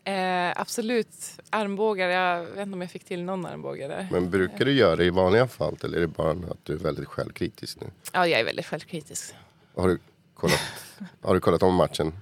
Eh, 0.04 0.52
absolut, 0.56 1.40
armbågar. 1.50 2.08
Jag 2.08 2.42
vet 2.42 2.58
inte 2.58 2.74
om 2.74 2.80
jag 2.80 2.90
fick 2.90 3.04
till 3.04 3.22
någon 3.22 3.46
armbåge 3.46 3.88
där. 3.88 4.08
Men 4.12 4.30
brukar 4.30 4.64
du 4.64 4.72
göra 4.72 4.96
det 4.96 5.04
i 5.04 5.10
vanliga 5.10 5.46
fall 5.48 5.76
eller 5.84 5.96
är 5.96 6.00
det 6.00 6.06
bara 6.08 6.30
att 6.30 6.58
du 6.62 6.72
är 6.72 6.76
väldigt 6.78 7.08
självkritisk 7.08 7.80
nu? 7.80 7.86
Ja, 8.12 8.26
jag 8.26 8.40
är 8.40 8.44
väldigt 8.44 8.66
självkritisk. 8.66 9.34
Har 9.76 9.88
du 9.88 9.98
kollat, 10.34 10.60
har 11.22 11.34
du 11.34 11.40
kollat 11.40 11.62
om 11.62 11.74
matchen 11.74 12.12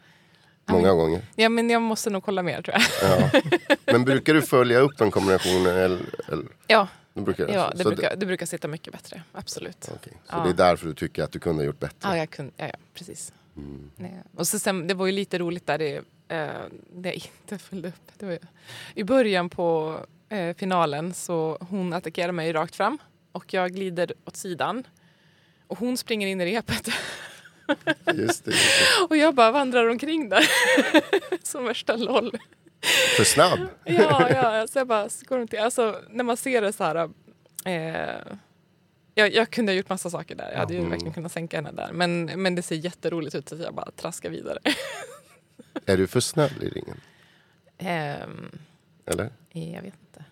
många 0.66 0.92
gånger? 0.92 1.22
Ja, 1.36 1.48
men 1.48 1.70
jag 1.70 1.82
måste 1.82 2.10
nog 2.10 2.24
kolla 2.24 2.42
mer 2.42 2.62
tror 2.62 2.76
jag. 2.76 3.20
Ja. 3.20 3.40
Men 3.84 4.04
brukar 4.04 4.34
du 4.34 4.42
följa 4.42 4.78
upp 4.78 4.98
de 4.98 5.10
kombinationerna? 5.10 5.78
Eller, 5.78 6.00
eller, 6.28 6.46
Ja, 6.66 6.88
du 7.14 7.20
brukar, 7.20 7.48
ja 7.48 7.70
det, 7.76 7.82
så 7.82 7.88
brukar, 7.88 8.16
det 8.16 8.26
brukar 8.26 8.46
sitta 8.46 8.68
mycket 8.68 8.92
bättre. 8.92 9.22
Absolut. 9.32 9.88
okej. 9.96 10.12
Så 10.24 10.36
Ja. 10.36 10.42
det 10.44 10.50
är 10.50 10.54
därför 10.54 10.86
du 10.86 10.94
tycker 10.94 11.22
att 11.22 11.32
du 11.32 11.38
kunde 11.38 11.62
ha 11.62 11.66
gjort 11.66 11.80
bättre? 11.80 11.96
Ja, 12.08 12.16
jag 12.16 12.30
kunde, 12.30 12.52
ja, 12.56 12.66
ja 12.66 12.74
precis. 12.94 13.32
Mm. 13.56 13.90
Och 14.36 14.46
så 14.48 14.58
sen, 14.58 14.86
det 14.86 14.94
var 14.94 15.06
ju 15.06 15.12
lite 15.12 15.38
roligt 15.38 15.66
där 15.66 15.78
det, 15.78 16.02
eh, 16.32 16.48
det 16.92 17.08
jag 17.08 17.14
inte 17.42 17.58
följde 17.58 17.88
upp. 17.88 18.12
Det 18.18 18.26
var 18.26 18.32
ju, 18.32 18.38
I 18.94 19.04
början 19.04 19.50
på 19.50 19.98
eh, 20.28 20.56
finalen 20.56 21.14
så 21.14 21.58
hon 21.70 21.92
attackerar 21.92 22.32
mig 22.32 22.52
rakt 22.52 22.76
fram 22.76 22.98
och 23.32 23.54
jag 23.54 23.72
glider 23.72 24.12
åt 24.24 24.36
sidan. 24.36 24.86
Och 25.66 25.78
hon 25.78 25.96
springer 25.96 26.26
in 26.28 26.40
i 26.40 26.46
repet. 26.56 26.88
Just 28.14 28.44
det, 28.44 28.50
just 28.50 28.64
det. 28.98 29.04
Och 29.08 29.16
jag 29.16 29.34
bara 29.34 29.50
vandrar 29.50 29.88
omkring 29.88 30.28
där. 30.28 30.44
Som 31.42 31.64
värsta 31.64 31.96
LOL. 31.96 32.38
För 33.16 33.24
snabb. 33.24 33.58
Ja, 33.84 34.28
ja, 34.30 34.66
så 34.66 34.78
jag 34.78 34.86
bara 34.86 35.08
går 35.28 35.38
runt. 35.38 35.52
i- 35.54 35.58
Alltså 35.58 36.00
när 36.10 36.24
man 36.24 36.36
ser 36.36 36.62
det 36.62 36.72
så 36.72 36.84
här. 36.84 37.10
Eh, 37.64 38.20
jag, 39.14 39.34
jag 39.34 39.50
kunde 39.50 39.72
ha 39.72 39.76
gjort 39.76 39.88
massa 39.88 40.10
saker 40.10 40.34
där. 40.34 40.50
Jag 40.52 40.58
hade 40.58 40.72
ju 40.72 40.78
Mm. 40.78 40.90
verkligen 40.90 41.14
kunnat 41.14 41.32
sänka 41.32 41.56
henne 41.56 41.72
där. 41.72 41.92
Men, 41.92 42.24
men 42.24 42.54
det 42.54 42.62
ser 42.62 42.76
jätteroligt 42.76 43.34
ut 43.34 43.48
så 43.48 43.56
jag 43.56 43.74
bara 43.74 43.90
traskar 43.90 44.30
vidare. 44.30 44.58
Är 45.86 45.96
du 45.96 46.06
för 46.06 46.20
snäll 46.20 46.62
i 46.62 46.68
ringen? 46.68 47.00
Ehm, 47.78 48.58
Eller? 49.06 49.30
jag 49.52 49.82
vet 49.82 49.94
inte. 50.00 50.24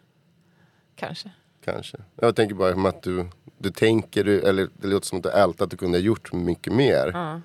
Kanske. 0.97 1.31
Kanske. 1.65 1.99
Jag 2.17 2.37
tänker 2.37 2.55
bara 2.55 2.89
att 2.89 3.03
du, 3.03 3.27
du 3.59 3.71
tänker, 3.71 4.25
du- 4.25 4.41
eller 4.43 4.69
det 4.77 4.87
låter 4.89 5.07
som 5.07 5.19
att 5.19 5.25
du 5.25 5.31
ältat 5.31 5.61
att 5.61 5.71
du 5.71 5.77
kunde 5.77 5.99
ha 5.99 6.03
gjort 6.03 6.33
mycket 6.33 6.73
mer. 6.73 7.11
Ja. 7.15 7.41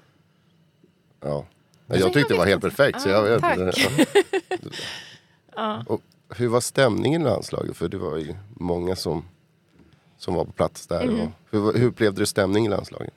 Ja. 1.21 1.45
jag 1.87 1.99
Jag 1.99 2.13
tyckte 2.13 2.33
det 2.33 2.37
var 2.37 2.45
helt 2.45 2.61
perfekt. 2.61 3.01
Så 3.01 3.09
jag, 3.09 3.27
Ja, 3.27 3.31
jag, 3.57 3.73
tack. 3.73 4.07
Ja. 5.55 5.83
Och 5.87 6.01
hur 6.29 6.47
var 6.47 6.61
stämningen 6.61 7.21
i 7.21 7.25
landslaget? 7.25 7.77
För 7.77 7.89
det 7.89 7.97
var 7.97 8.17
ju 8.17 8.35
många 8.53 8.95
som, 8.95 9.25
som 10.17 10.33
var 10.33 10.45
på 10.45 10.51
plats 10.51 10.87
där. 10.87 11.09
Och 11.09 11.29
hur, 11.51 11.73
hur 11.79 11.87
upplevde 11.87 12.21
du 12.21 12.25
stämningen 12.25 12.71
i 12.71 12.75
landslaget? 12.75 13.13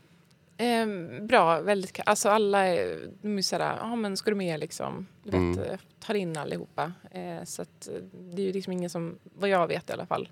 Ehm, 0.60 1.26
bra, 1.26 1.60
väldigt. 1.60 2.00
Alltså 2.06 2.28
alla 2.28 2.66
är, 2.66 3.10
de 3.22 3.38
är 3.38 3.42
sådär, 3.42 3.76
ja 3.80 3.96
men 3.96 4.16
ska 4.16 4.30
du 4.30 4.36
med 4.36 4.60
liksom? 4.60 5.06
Du 5.24 5.30
vet, 5.30 5.38
Mm. 5.58 5.58
eh, 5.58 5.78
tar 6.00 6.14
in 6.14 6.36
allihopa. 6.36 6.92
Eh, 7.10 7.44
så 7.44 7.62
att 7.62 7.88
eh, 7.88 7.94
det 8.12 8.42
är 8.42 8.46
ju 8.46 8.52
liksom 8.52 8.72
ingen 8.72 8.90
som, 8.90 9.18
vad 9.22 9.48
jag 9.50 9.66
vet 9.66 9.90
i 9.90 9.92
alla 9.92 10.06
fall, 10.06 10.28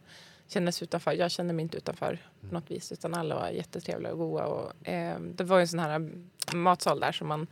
känner 0.48 0.72
sig 0.72 0.84
utanför. 0.84 1.12
Jag 1.12 1.30
känner 1.30 1.54
mig 1.54 1.62
inte 1.62 1.76
utanför 1.76 2.18
på 2.40 2.54
något 2.54 2.70
vis. 2.70 2.92
Utan 2.92 3.14
alla 3.14 3.34
var 3.34 3.48
jättetrevliga 3.48 4.12
och 4.12 4.18
goa. 4.18 4.44
Och, 4.46 4.88
eh, 4.88 5.20
det 5.20 5.44
var 5.44 5.56
ju 5.58 5.60
en 5.60 5.68
sån 5.68 5.78
här 5.80 6.10
matsal 6.54 7.00
där 7.00 7.12
som 7.12 7.28
man, 7.28 7.46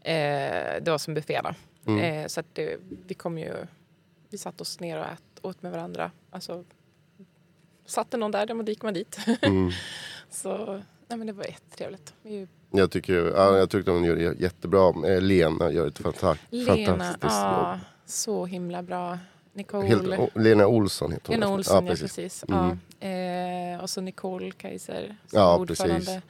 eh, 0.00 0.82
det 0.82 0.86
var 0.90 0.98
som 0.98 1.14
buffé 1.14 1.40
då. 1.44 1.54
Mm. 1.92 2.00
Eh, 2.22 2.26
så 2.26 2.40
att 2.40 2.54
det, 2.54 2.76
vi 3.06 3.14
kom 3.14 3.38
ju, 3.38 3.54
vi 4.30 4.38
satt 4.38 4.60
oss 4.60 4.80
ner 4.80 4.98
och 4.98 5.04
ät, 5.06 5.22
åt 5.42 5.62
med 5.62 5.72
varandra. 5.72 6.10
Alltså, 6.30 6.64
satt 7.86 8.10
det 8.10 8.16
någon 8.16 8.30
där, 8.30 8.46
då 8.46 8.62
gick 8.62 8.82
man 8.82 8.94
dit. 8.94 9.18
Mm. 9.42 9.70
Så 10.30 10.82
nej, 11.10 11.18
men 11.18 11.26
det 11.26 11.32
var 11.32 11.44
jättetrevligt. 11.44 12.14
Ju 12.22 12.46
Jag 12.70 12.90
tycker, 12.90 13.14
ja, 13.14 13.58
jag 13.58 13.70
tyckte 13.70 13.90
hon 13.90 14.04
gjorde 14.04 14.22
jättebra. 14.38 15.08
Eh, 15.14 15.20
Lena 15.20 15.70
gör 15.72 15.86
ett 15.86 16.00
fanta- 16.00 16.36
Lena, 16.50 16.86
fantastiskt 16.86 17.22
ja, 17.22 17.70
jobb. 17.72 17.80
så 18.06 18.46
himla 18.46 18.82
bra. 18.82 19.18
Nicole. 19.52 19.86
Helt, 19.86 20.36
Lena 20.36 20.66
Olsson 20.66 21.12
heter 21.12 21.26
hon. 21.32 21.40
Lena. 21.40 21.52
Olsson, 21.54 21.86
ja 21.86 21.90
precis. 21.94 22.44
Mm. 22.48 22.78
Ja. 23.00 23.06
Eh, 23.08 23.80
och 23.82 23.90
så 23.90 24.00
Nicole 24.00 24.50
Kaiser 24.50 25.16
som 25.26 25.38
Ja, 25.38 25.58
ordförande. 25.58 25.96
precis. 25.98 26.20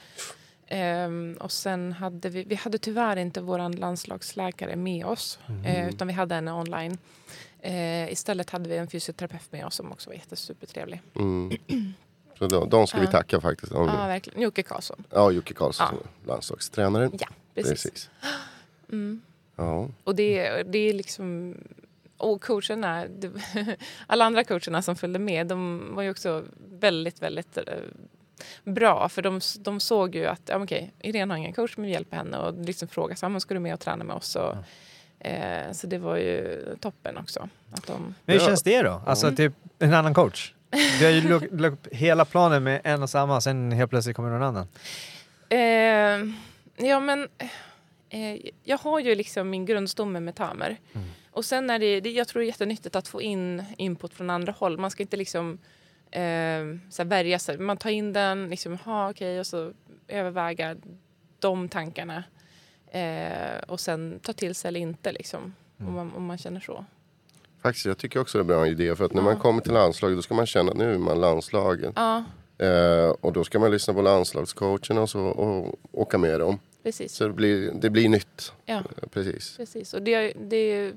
Ehm, 0.67 1.37
och 1.41 1.53
sen 1.53 1.93
hade 1.93 2.29
vi, 2.29 2.45
vi 2.45 2.55
hade 2.55 2.79
tyvärr 2.79 3.17
inte 3.17 3.41
vår 3.41 3.77
landslagsläkare 3.79 4.77
med 4.77 5.07
oss. 5.07 5.39
Mm. 5.49 5.65
Eh, 5.65 5.89
utan 5.89 6.07
vi 6.09 6.13
hade 6.15 6.35
henne 6.35 6.53
online. 6.53 6.99
Eh, 7.61 8.13
istället 8.13 8.51
hade 8.51 8.69
vi 8.69 8.77
en 8.77 8.89
fysioterapeut 8.89 9.53
med 9.53 9.67
oss 9.67 9.75
som 9.75 9.93
också 9.93 10.11
var 10.11 10.15
jättesupertrevlig. 10.15 11.03
Mm. 11.15 11.57
Så 12.41 12.47
de, 12.47 12.69
de 12.69 12.87
ska 12.87 13.01
vi 13.01 13.07
tacka 13.07 13.41
faktiskt. 13.41 13.73
Ja, 13.73 13.87
Ja, 13.87 14.07
verkligen. 14.07 14.41
Jocke 14.43 14.63
Karlsson. 14.63 15.05
ja 15.11 15.31
Jocke 15.31 15.55
Karlsson 15.55 15.87
Ja. 15.91 15.99
som 15.99 15.99
är 16.25 16.29
landslagstränare. 16.35 17.11
Ja, 17.21 17.27
precis. 17.55 17.71
Precis. 17.83 18.11
Mm. 18.93 19.21
Ja. 19.57 19.89
Och 20.05 20.15
det, 20.15 20.63
det 20.63 20.79
är 20.79 20.93
liksom... 20.93 21.55
Och 22.17 22.43
coacherna, 22.43 23.05
det, 23.07 23.31
alla 24.07 24.25
andra 24.25 24.45
coacherna 24.45 24.83
som 24.83 24.97
följde 24.97 25.19
med, 25.19 25.47
de 25.47 25.89
var 25.95 26.03
ju 26.03 26.11
också 26.11 26.45
väldigt, 26.71 27.23
väldigt 27.23 27.57
eh, 27.57 27.65
bra. 28.65 29.09
För 29.09 29.23
de, 29.23 29.41
de 29.59 29.81
såg 29.81 30.15
ju 30.15 30.27
att, 30.27 30.41
ja, 30.47 30.63
okej, 30.63 30.93
Irene 31.01 31.33
har 31.35 31.39
ingen 31.39 31.53
coach, 31.53 31.77
men 31.77 31.87
vi 31.87 31.93
hjälper 31.93 32.17
henne. 32.17 32.39
Och 32.39 32.55
liksom 32.65 32.89
frågade, 32.89 33.17
så, 33.21 33.29
men 33.29 33.41
ska 33.41 33.55
du 33.55 33.61
med 33.61 33.75
och 33.75 33.81
träna 33.81 34.05
med 34.05 34.17
oss? 34.17 34.37
Och, 34.37 34.55
eh, 35.27 35.73
så 35.73 35.87
det 35.87 35.99
var 35.99 36.17
ju 36.17 36.65
toppen 36.81 37.19
också. 37.19 37.49
Att 37.73 37.87
de, 37.87 38.03
Men 38.25 38.33
hur 38.35 38.41
Ja. 38.43 38.47
känns 38.47 38.63
det 38.63 38.83
då? 38.83 39.03
Alltså 39.07 39.33
typ 39.33 39.53
en 39.79 39.95
annan 39.95 40.15
coach? 40.15 40.55
Du 40.71 41.05
har 41.05 41.13
ju 41.13 41.49
lagt 41.59 41.73
upp 41.73 41.95
hela 41.95 42.25
planen 42.25 42.63
med 42.63 42.81
en 42.85 43.03
och 43.03 43.11
samma, 43.11 43.41
sen 43.41 43.73
helt 43.73 43.91
plötsligt 43.91 44.17
kommer 44.17 44.31
någon 44.31 44.43
annan. 44.43 44.69
Eh, 45.49 46.35
ja, 46.87 47.01
men 47.01 47.29
eh, 48.09 48.51
jag 48.65 48.79
har 48.79 49.01
ju 49.01 49.15
liksom 49.15 49.51
min 49.51 49.67
grundstomme 49.67 50.21
med 50.21 50.35
Tamer. 50.35 50.77
Och 51.31 51.45
sen 51.45 51.71
är 51.71 51.79
det, 51.79 52.01
det, 52.01 52.11
jag 52.11 52.29
tror 52.29 52.41
det 52.41 52.45
är 52.45 52.47
jättenyttigt 52.47 52.97
att 52.97 53.09
få 53.09 53.23
in 53.23 53.65
input 53.77 54.15
från 54.15 54.31
andra 54.31 54.53
håll. 54.53 54.79
Man 54.79 54.91
ska 54.91 55.03
inte 55.03 55.17
liksom 55.17 55.59
eh, 56.11 56.63
så 56.91 57.03
här 57.03 57.05
värja 57.05 57.39
sig. 57.39 57.59
Man 57.59 57.77
tar 57.77 57.91
in 57.91 58.13
den, 58.13 58.51
liksom, 58.51 58.77
ha 58.77 59.11
okej, 59.11 59.41
och 59.41 59.47
så 59.47 59.73
överväga 60.09 60.77
de 61.39 61.69
tankarna. 61.69 62.25
Eh, 62.93 63.63
och 63.67 63.81
sen 63.81 64.21
ta 64.23 64.33
till 64.33 64.55
sig 64.55 64.69
eller 64.69 64.81
inte, 64.81 65.13
liksom, 65.13 65.55
om, 65.79 65.95
man, 65.95 66.13
om 66.13 66.25
man 66.25 66.39
känner 66.39 66.61
så. 66.61 66.85
Faktiskt, 67.63 67.87
jag 67.87 67.99
tycker 67.99 68.21
också 68.21 68.39
det 68.39 68.41
är 68.41 68.43
en 68.43 68.47
bra 68.47 68.67
idé. 68.67 68.97
För 68.97 69.05
att 69.05 69.13
när 69.15 69.23
man 69.23 69.39
kommer 69.39 69.61
till 69.63 69.73
landslaget 69.73 70.19
då 70.19 70.23
ska 70.23 70.35
man 70.35 70.47
känna 70.47 70.71
att 70.71 70.77
nu 70.77 70.95
är 70.95 70.99
man 70.99 71.21
landslaget. 71.21 71.93
Ja, 71.97 72.25
Eh, 72.61 73.11
och 73.21 73.33
då 73.33 73.45
ska 73.45 73.59
man 73.59 73.71
lyssna 73.71 73.95
på 73.95 74.03
landslagscoacherna 74.03 75.03
och, 75.03 75.11
så, 75.11 75.21
och 75.21 75.81
åka 75.93 76.19
med 76.19 76.41
dem. 76.41 76.59
precis. 76.83 77.13
Så 77.13 77.27
det 77.27 77.33
blir, 77.33 77.73
det 77.73 77.91
blir 77.91 78.09
nytt. 78.09 78.53
Ja. 78.67 78.75
Eh, 78.75 79.09
Precis. 79.11 79.57
Precis, 79.57 79.95
och 79.95 80.03
det, 80.03 80.33
det 80.33 80.93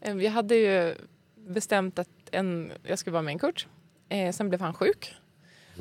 Vi 0.14 0.26
hade 0.26 0.56
ju 0.56 0.94
bestämt 1.36 1.98
att 1.98 2.08
en, 2.30 2.72
jag 2.82 2.98
skulle 2.98 3.12
vara 3.12 3.22
med 3.22 3.32
en 3.32 3.38
coach. 3.38 3.66
Eh, 4.08 4.32
sen 4.32 4.48
blev 4.48 4.60
han 4.60 4.74
sjuk. 4.74 5.14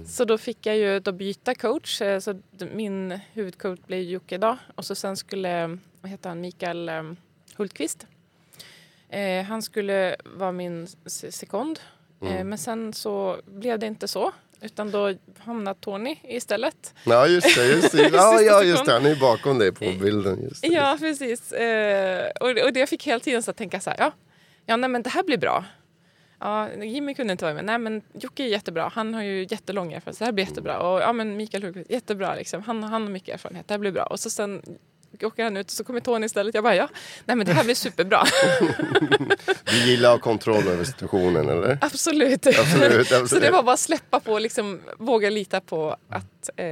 Så 0.07 0.25
då 0.25 0.37
fick 0.37 0.65
jag 0.65 0.77
ju 0.77 0.99
då 0.99 1.11
byta 1.11 1.55
coach. 1.55 2.01
Eh, 2.01 2.19
så 2.19 2.41
min 2.73 3.19
huvudcoach 3.33 3.79
blev 3.87 4.01
Jocke 4.01 4.35
idag. 4.35 4.57
Och 4.75 4.85
så 4.85 4.95
sen 4.95 5.17
skulle, 5.17 5.67
vad 6.01 6.11
heter 6.11 6.29
han, 6.29 6.41
Mikael 6.41 6.89
eh, 6.89 7.03
Hultqvist. 7.55 8.07
Eh, 9.11 9.43
han 9.45 9.61
skulle 9.61 10.15
vara 10.25 10.51
min 10.51 10.87
se- 11.05 11.31
sekond. 11.31 11.79
Eh, 12.23 12.43
men 12.43 12.57
sen 12.57 12.93
så 12.93 13.41
blev 13.45 13.79
det 13.79 13.85
inte 13.87 14.07
så. 14.07 14.31
Utan 14.61 14.91
då 14.91 15.13
hamnade 15.39 15.79
Tony 15.79 16.15
istället. 16.23 16.93
Ja 17.05 17.27
just 17.27 17.55
det, 17.55 17.65
just 17.67 17.91
det. 17.91 18.09
Ja, 18.13 18.41
ja 18.41 18.63
just 18.63 18.85
det. 18.85 18.91
Han 18.91 19.05
är 19.05 19.15
bakom 19.15 19.59
dig 19.59 19.71
på 19.71 19.85
bilden. 19.99 20.41
Just 20.43 20.61
det. 20.61 20.67
Ja, 20.67 20.97
precis. 20.99 21.51
Eh, 21.51 22.29
och, 22.39 22.49
och 22.49 22.73
det 22.73 22.87
fick 22.87 23.07
hela 23.07 23.19
tiden 23.19 23.43
så 23.43 23.51
att 23.51 23.57
tänka 23.57 23.79
så 23.79 23.89
här, 23.89 23.97
ja, 23.99 24.11
ja 24.65 24.75
nej, 24.77 24.89
men 24.89 25.03
det 25.03 25.09
här 25.09 25.23
blir 25.23 25.37
bra. 25.37 25.65
Ja, 26.39 26.73
Jimmy 26.73 27.13
kunde 27.13 27.31
inte 27.31 27.45
vara 27.45 27.53
med. 27.55 27.65
Nej, 27.65 27.77
men 27.77 28.01
Jocke 28.13 28.43
är 28.43 28.47
jättebra. 28.47 28.91
Han 28.93 29.13
har 29.13 29.21
ju 29.23 29.47
jättelång 29.49 29.93
erfarenhet. 29.93 30.17
Så 30.17 30.23
det 30.23 30.25
här 30.25 30.31
blir 30.31 30.45
jättebra. 30.45 30.79
Och 30.79 31.01
ja, 31.01 31.13
men 31.13 31.37
Mikael 31.37 31.63
Hultqvist, 31.63 31.91
jättebra. 31.91 32.35
Liksom. 32.35 32.61
Han, 32.63 32.83
han 32.83 33.01
har 33.01 33.09
mycket 33.09 33.33
erfarenhet. 33.33 33.67
Det 33.67 33.73
här 33.73 33.79
blir 33.79 33.91
bra. 33.91 34.03
Och 34.03 34.19
så 34.19 34.29
sen 34.29 34.61
åker 35.27 35.43
han 35.43 35.57
ut 35.57 35.65
och 35.65 35.71
så 35.71 35.83
kommer 35.83 35.99
Tony 35.99 36.25
istället. 36.25 36.55
Jag 36.55 36.63
bara, 36.63 36.75
ja, 36.75 36.89
nej 37.25 37.35
men 37.37 37.45
det 37.45 37.53
här 37.53 37.63
blir 37.63 37.75
superbra. 37.75 38.23
Du 39.65 39.77
gillar 39.91 40.09
att 40.09 40.15
ha 40.15 40.23
kontroll 40.23 40.67
över 40.67 40.83
situationen 40.83 41.49
eller? 41.49 41.77
absolut. 41.81 42.47
Absolut, 42.47 43.07
så 43.07 43.21
absolut. 43.21 43.43
det 43.43 43.51
var 43.51 43.63
bara 43.63 43.73
att 43.73 43.79
släppa 43.79 44.19
på, 44.19 44.39
liksom, 44.39 44.79
våga 44.97 45.29
lita 45.29 45.61
på 45.61 45.95
att, 46.09 46.49
eh, 46.55 46.65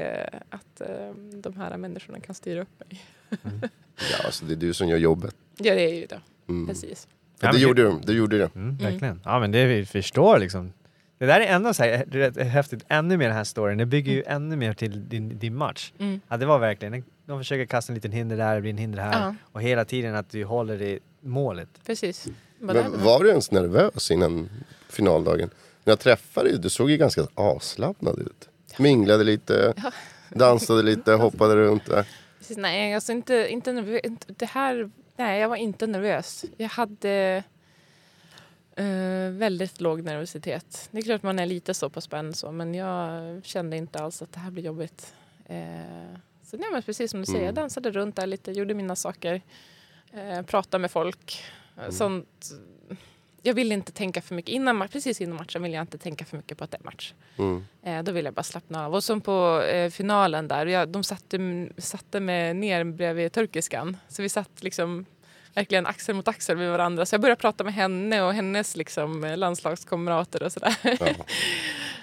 att 0.50 0.82
eh, 0.82 0.88
de 1.34 1.58
här 1.58 1.78
människorna 1.78 2.20
kan 2.20 2.36
styra 2.36 2.62
upp 2.62 2.80
mig. 2.80 3.06
Ja, 4.12 4.26
alltså 4.26 4.46
det 4.46 4.54
är 4.54 4.56
du 4.56 4.74
som 4.74 4.88
gör 4.90 4.98
jobbet. 4.98 5.36
Ja, 5.58 5.76
det 5.76 5.82
är 5.90 5.94
ju 5.94 6.06
det. 6.06 6.22
Mm. 6.50 6.68
Precis. 6.68 7.08
Ja, 7.40 7.48
det 7.48 7.54
men- 7.54 7.62
gjorde 7.62 7.82
du. 7.84 8.00
Det 8.04 8.14
gjorde 8.14 8.38
du. 8.38 8.50
Mm, 8.56 8.78
verkligen. 8.78 9.22
Ja 9.26 9.40
men 9.40 9.52
det 9.52 9.66
vi 9.66 9.86
förstår 9.86 10.40
liksom. 10.40 10.74
Det 11.18 11.26
där 11.26 11.40
är 11.42 11.46
ändå 11.56 11.74
så 11.74 11.84
här, 11.84 12.06
rätt 12.12 12.38
häftigt, 12.38 12.84
ännu 12.88 13.18
mer 13.18 13.28
den 13.28 13.36
här 13.38 13.44
storyn. 13.44 13.78
Det 13.78 13.86
bygger 13.86 14.12
ju 14.12 14.24
ännu 14.28 14.56
mer 14.56 14.74
till 14.74 15.10
din, 15.10 15.40
din 15.40 15.56
match. 15.56 15.92
Mm. 16.00 16.22
Ja 16.28 16.38
det 16.38 16.46
var 16.46 16.60
verkligen, 16.60 17.04
de 17.30 17.40
försöker 17.40 17.66
kasta 17.66 17.92
en 17.92 17.96
liten 17.96 18.12
hinder 18.12 18.38
där, 18.38 18.56
det 18.56 18.62
blir 18.62 18.72
en 18.72 18.78
hinder 18.78 19.00
här. 19.00 19.22
Ja. 19.22 19.36
Och 19.52 19.62
hela 19.62 19.86
tiden 19.86 20.16
att 20.16 20.30
du 20.30 20.44
håller 20.44 20.82
i 20.82 21.00
målet. 21.22 21.70
Precis. 21.86 22.28
Men 22.60 23.04
var 23.04 23.24
du 23.24 23.30
ens 23.30 23.52
nervös 23.52 24.12
innan 24.12 24.50
finaldagen? 24.90 25.50
När 25.84 25.92
jag 25.92 26.00
träffade 26.00 26.50
dig, 26.50 26.60
du 26.60 26.70
såg 26.70 26.90
ju 26.92 26.98
ganska 26.98 27.28
avslappnad 27.34 28.20
ut. 28.20 28.50
Minglade 28.80 29.24
lite, 29.24 29.74
Ja. 29.84 29.92
dansade 30.30 30.84
lite, 30.84 31.14
hoppade 31.14 31.56
runt 31.56 31.86
där. 31.86 32.08
Precis, 32.40 32.58
nej, 32.58 32.94
alltså 32.94 33.12
inte, 33.12 33.48
inte 33.50 33.72
nervös. 33.74 34.02
inte- 34.04 34.34
Det 34.34 34.46
här, 34.46 34.92
nej, 35.18 35.40
jag 35.42 35.50
var 35.50 35.56
inte 35.56 35.88
nervös. 35.88 36.46
Jag 36.58 36.70
hade 36.70 37.44
eh, 38.76 39.30
väldigt 39.32 39.82
låg 39.82 40.04
nervositet. 40.04 40.88
Det 40.92 40.98
är 40.98 41.02
klart 41.02 41.24
man 41.24 41.40
är 41.40 41.46
lite 41.46 41.74
så 41.74 41.90
på 41.90 42.02
spänn 42.02 42.34
så, 42.34 42.52
men 42.52 42.74
jag 42.76 43.22
kände 43.46 43.78
inte 43.78 44.00
alls 44.00 44.22
att 44.22 44.34
det 44.34 44.40
här 44.40 44.52
blir 44.52 44.64
jobbigt. 44.64 45.14
Eh, 45.46 46.20
så 46.50 46.58
nej, 46.58 46.70
men 46.72 46.82
precis 46.82 47.12
som 47.12 47.20
du 47.20 47.26
säger, 47.26 47.46
jag 47.46 47.54
dansade 47.54 47.92
runt 47.92 48.16
där 48.16 48.28
lite, 48.28 48.52
gjorde 48.52 48.74
mina 48.74 48.96
saker, 48.96 49.42
eh, 50.14 50.42
pratade 50.42 50.82
med 50.82 50.92
folk. 50.92 51.44
Eh, 51.78 51.90
Sånt. 51.90 52.52
Jag 53.42 53.54
ville 53.54 53.74
inte 53.74 53.92
tänka 53.92 54.22
för 54.22 54.36
mycket. 54.36 54.54
Innan, 54.54 54.88
precis 54.88 55.22
innan 55.22 55.38
matchen 55.38 55.64
ville 55.64 55.76
jag 55.76 55.84
inte 55.84 55.98
tänka 55.98 56.26
för 56.26 56.38
mycket 56.38 56.58
på 56.58 56.64
att 56.64 56.72
det 56.72 56.78
är 56.78 56.86
match. 56.86 57.14
Mm. 57.38 57.66
Eh, 57.84 58.04
då 58.04 58.12
ville 58.12 58.28
jag 58.28 58.34
bara 58.34 58.44
slappna 58.44 58.86
av. 58.86 58.96
Och 58.96 59.04
som 59.04 59.22
på 59.22 59.62
eh, 59.62 59.90
finalen 59.90 60.48
där, 60.48 60.66
jag, 60.66 60.90
de 60.90 61.04
satte, 61.04 61.70
satte 61.78 62.20
mig 62.20 62.54
ner 62.54 62.84
bredvid 62.84 63.32
turkiskan. 63.32 63.98
Så 64.08 64.22
vi 64.22 64.30
satt 64.30 64.64
liksom 64.64 65.06
verkligen 65.54 65.86
axel 65.86 66.16
mot 66.16 66.28
axel 66.28 66.58
med 66.58 66.72
varandra. 66.72 67.06
Så 67.06 67.14
jag 67.14 67.22
började 67.22 67.42
prata 67.42 67.64
med 67.64 67.74
henne 67.74 68.22
och 68.22 68.34
hennes 68.34 68.76
liksom, 68.76 69.24
eh, 69.24 69.38
landslagskamrater 69.38 70.44
och 70.44 70.52
sådär. 70.52 70.76
Ja. 70.84 71.08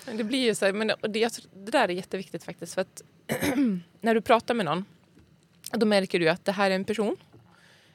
Det 0.12 0.24
blir 0.24 0.44
ju 0.44 0.54
så 0.54 0.64
här, 0.64 0.72
men 0.72 0.86
det, 0.86 1.40
det 1.54 1.70
där 1.70 1.88
är 1.88 1.92
jätteviktigt 1.92 2.44
faktiskt. 2.44 2.74
För 2.74 2.80
att 2.80 3.02
när 4.00 4.14
du 4.14 4.20
pratar 4.20 4.54
med 4.54 4.66
någon 4.66 4.84
då 5.72 5.86
märker 5.86 6.20
du 6.20 6.28
att 6.28 6.44
det 6.44 6.52
här 6.52 6.70
är 6.70 6.74
en 6.74 6.84
person 6.84 7.16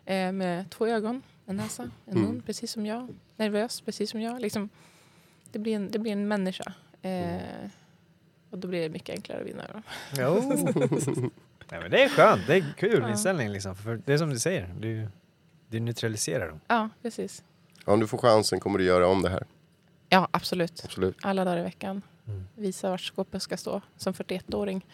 eh, 0.05 0.31
med 0.31 0.69
två 0.69 0.87
ögon, 0.87 1.21
en 1.45 1.55
näsa, 1.57 1.83
en 1.83 2.17
Mm. 2.17 2.23
mun, 2.23 2.41
precis 2.45 2.71
som 2.71 2.85
jag. 2.85 3.07
Nervös, 3.35 3.81
precis 3.81 4.09
som 4.11 4.21
jag. 4.21 4.41
Liksom, 4.41 4.69
det, 5.51 5.59
blir 5.59 5.75
en, 5.75 5.91
det 5.91 5.99
blir 5.99 6.11
en 6.11 6.27
människa. 6.27 6.73
Eh, 7.01 7.41
och 8.49 8.57
då 8.57 8.67
blir 8.67 8.81
det 8.81 8.89
mycket 8.89 9.15
enklare 9.15 9.39
att 9.41 9.47
vinna. 9.47 9.63
Då. 9.73 9.81
Jo. 10.17 10.41
Nej, 11.71 11.81
men 11.81 11.91
det 11.91 12.03
är 12.03 12.09
skönt, 12.09 12.47
det 12.47 12.55
är 12.55 12.73
kul 12.77 12.99
Ja. 13.01 13.09
inställning 13.09 13.49
liksom. 13.51 13.75
För 13.75 14.01
det 14.05 14.13
är 14.13 14.17
som 14.17 14.29
du 14.29 14.39
säger, 14.39 14.69
du, 14.79 15.07
du 15.67 15.79
neutraliserar 15.79 16.47
dem. 16.47 16.59
Ja, 16.67 16.89
precis. 17.01 17.43
Om 17.85 17.99
du 17.99 18.07
får 18.07 18.17
chansen 18.17 18.59
kommer 18.59 18.79
du 18.79 18.85
göra 18.85 19.07
om 19.07 19.21
det 19.21 19.29
här. 19.29 19.43
Ja, 20.09 20.27
absolut. 20.31 20.81
Absolut. 20.85 21.17
Alla 21.21 21.45
dagar 21.45 21.57
i 21.59 21.63
veckan. 21.63 22.01
Mm. 22.27 22.43
Visa 22.55 22.89
vart 22.89 23.01
skåpet 23.01 23.41
ska 23.41 23.57
stå 23.57 23.81
som 23.97 24.13
41-åring. 24.13 24.85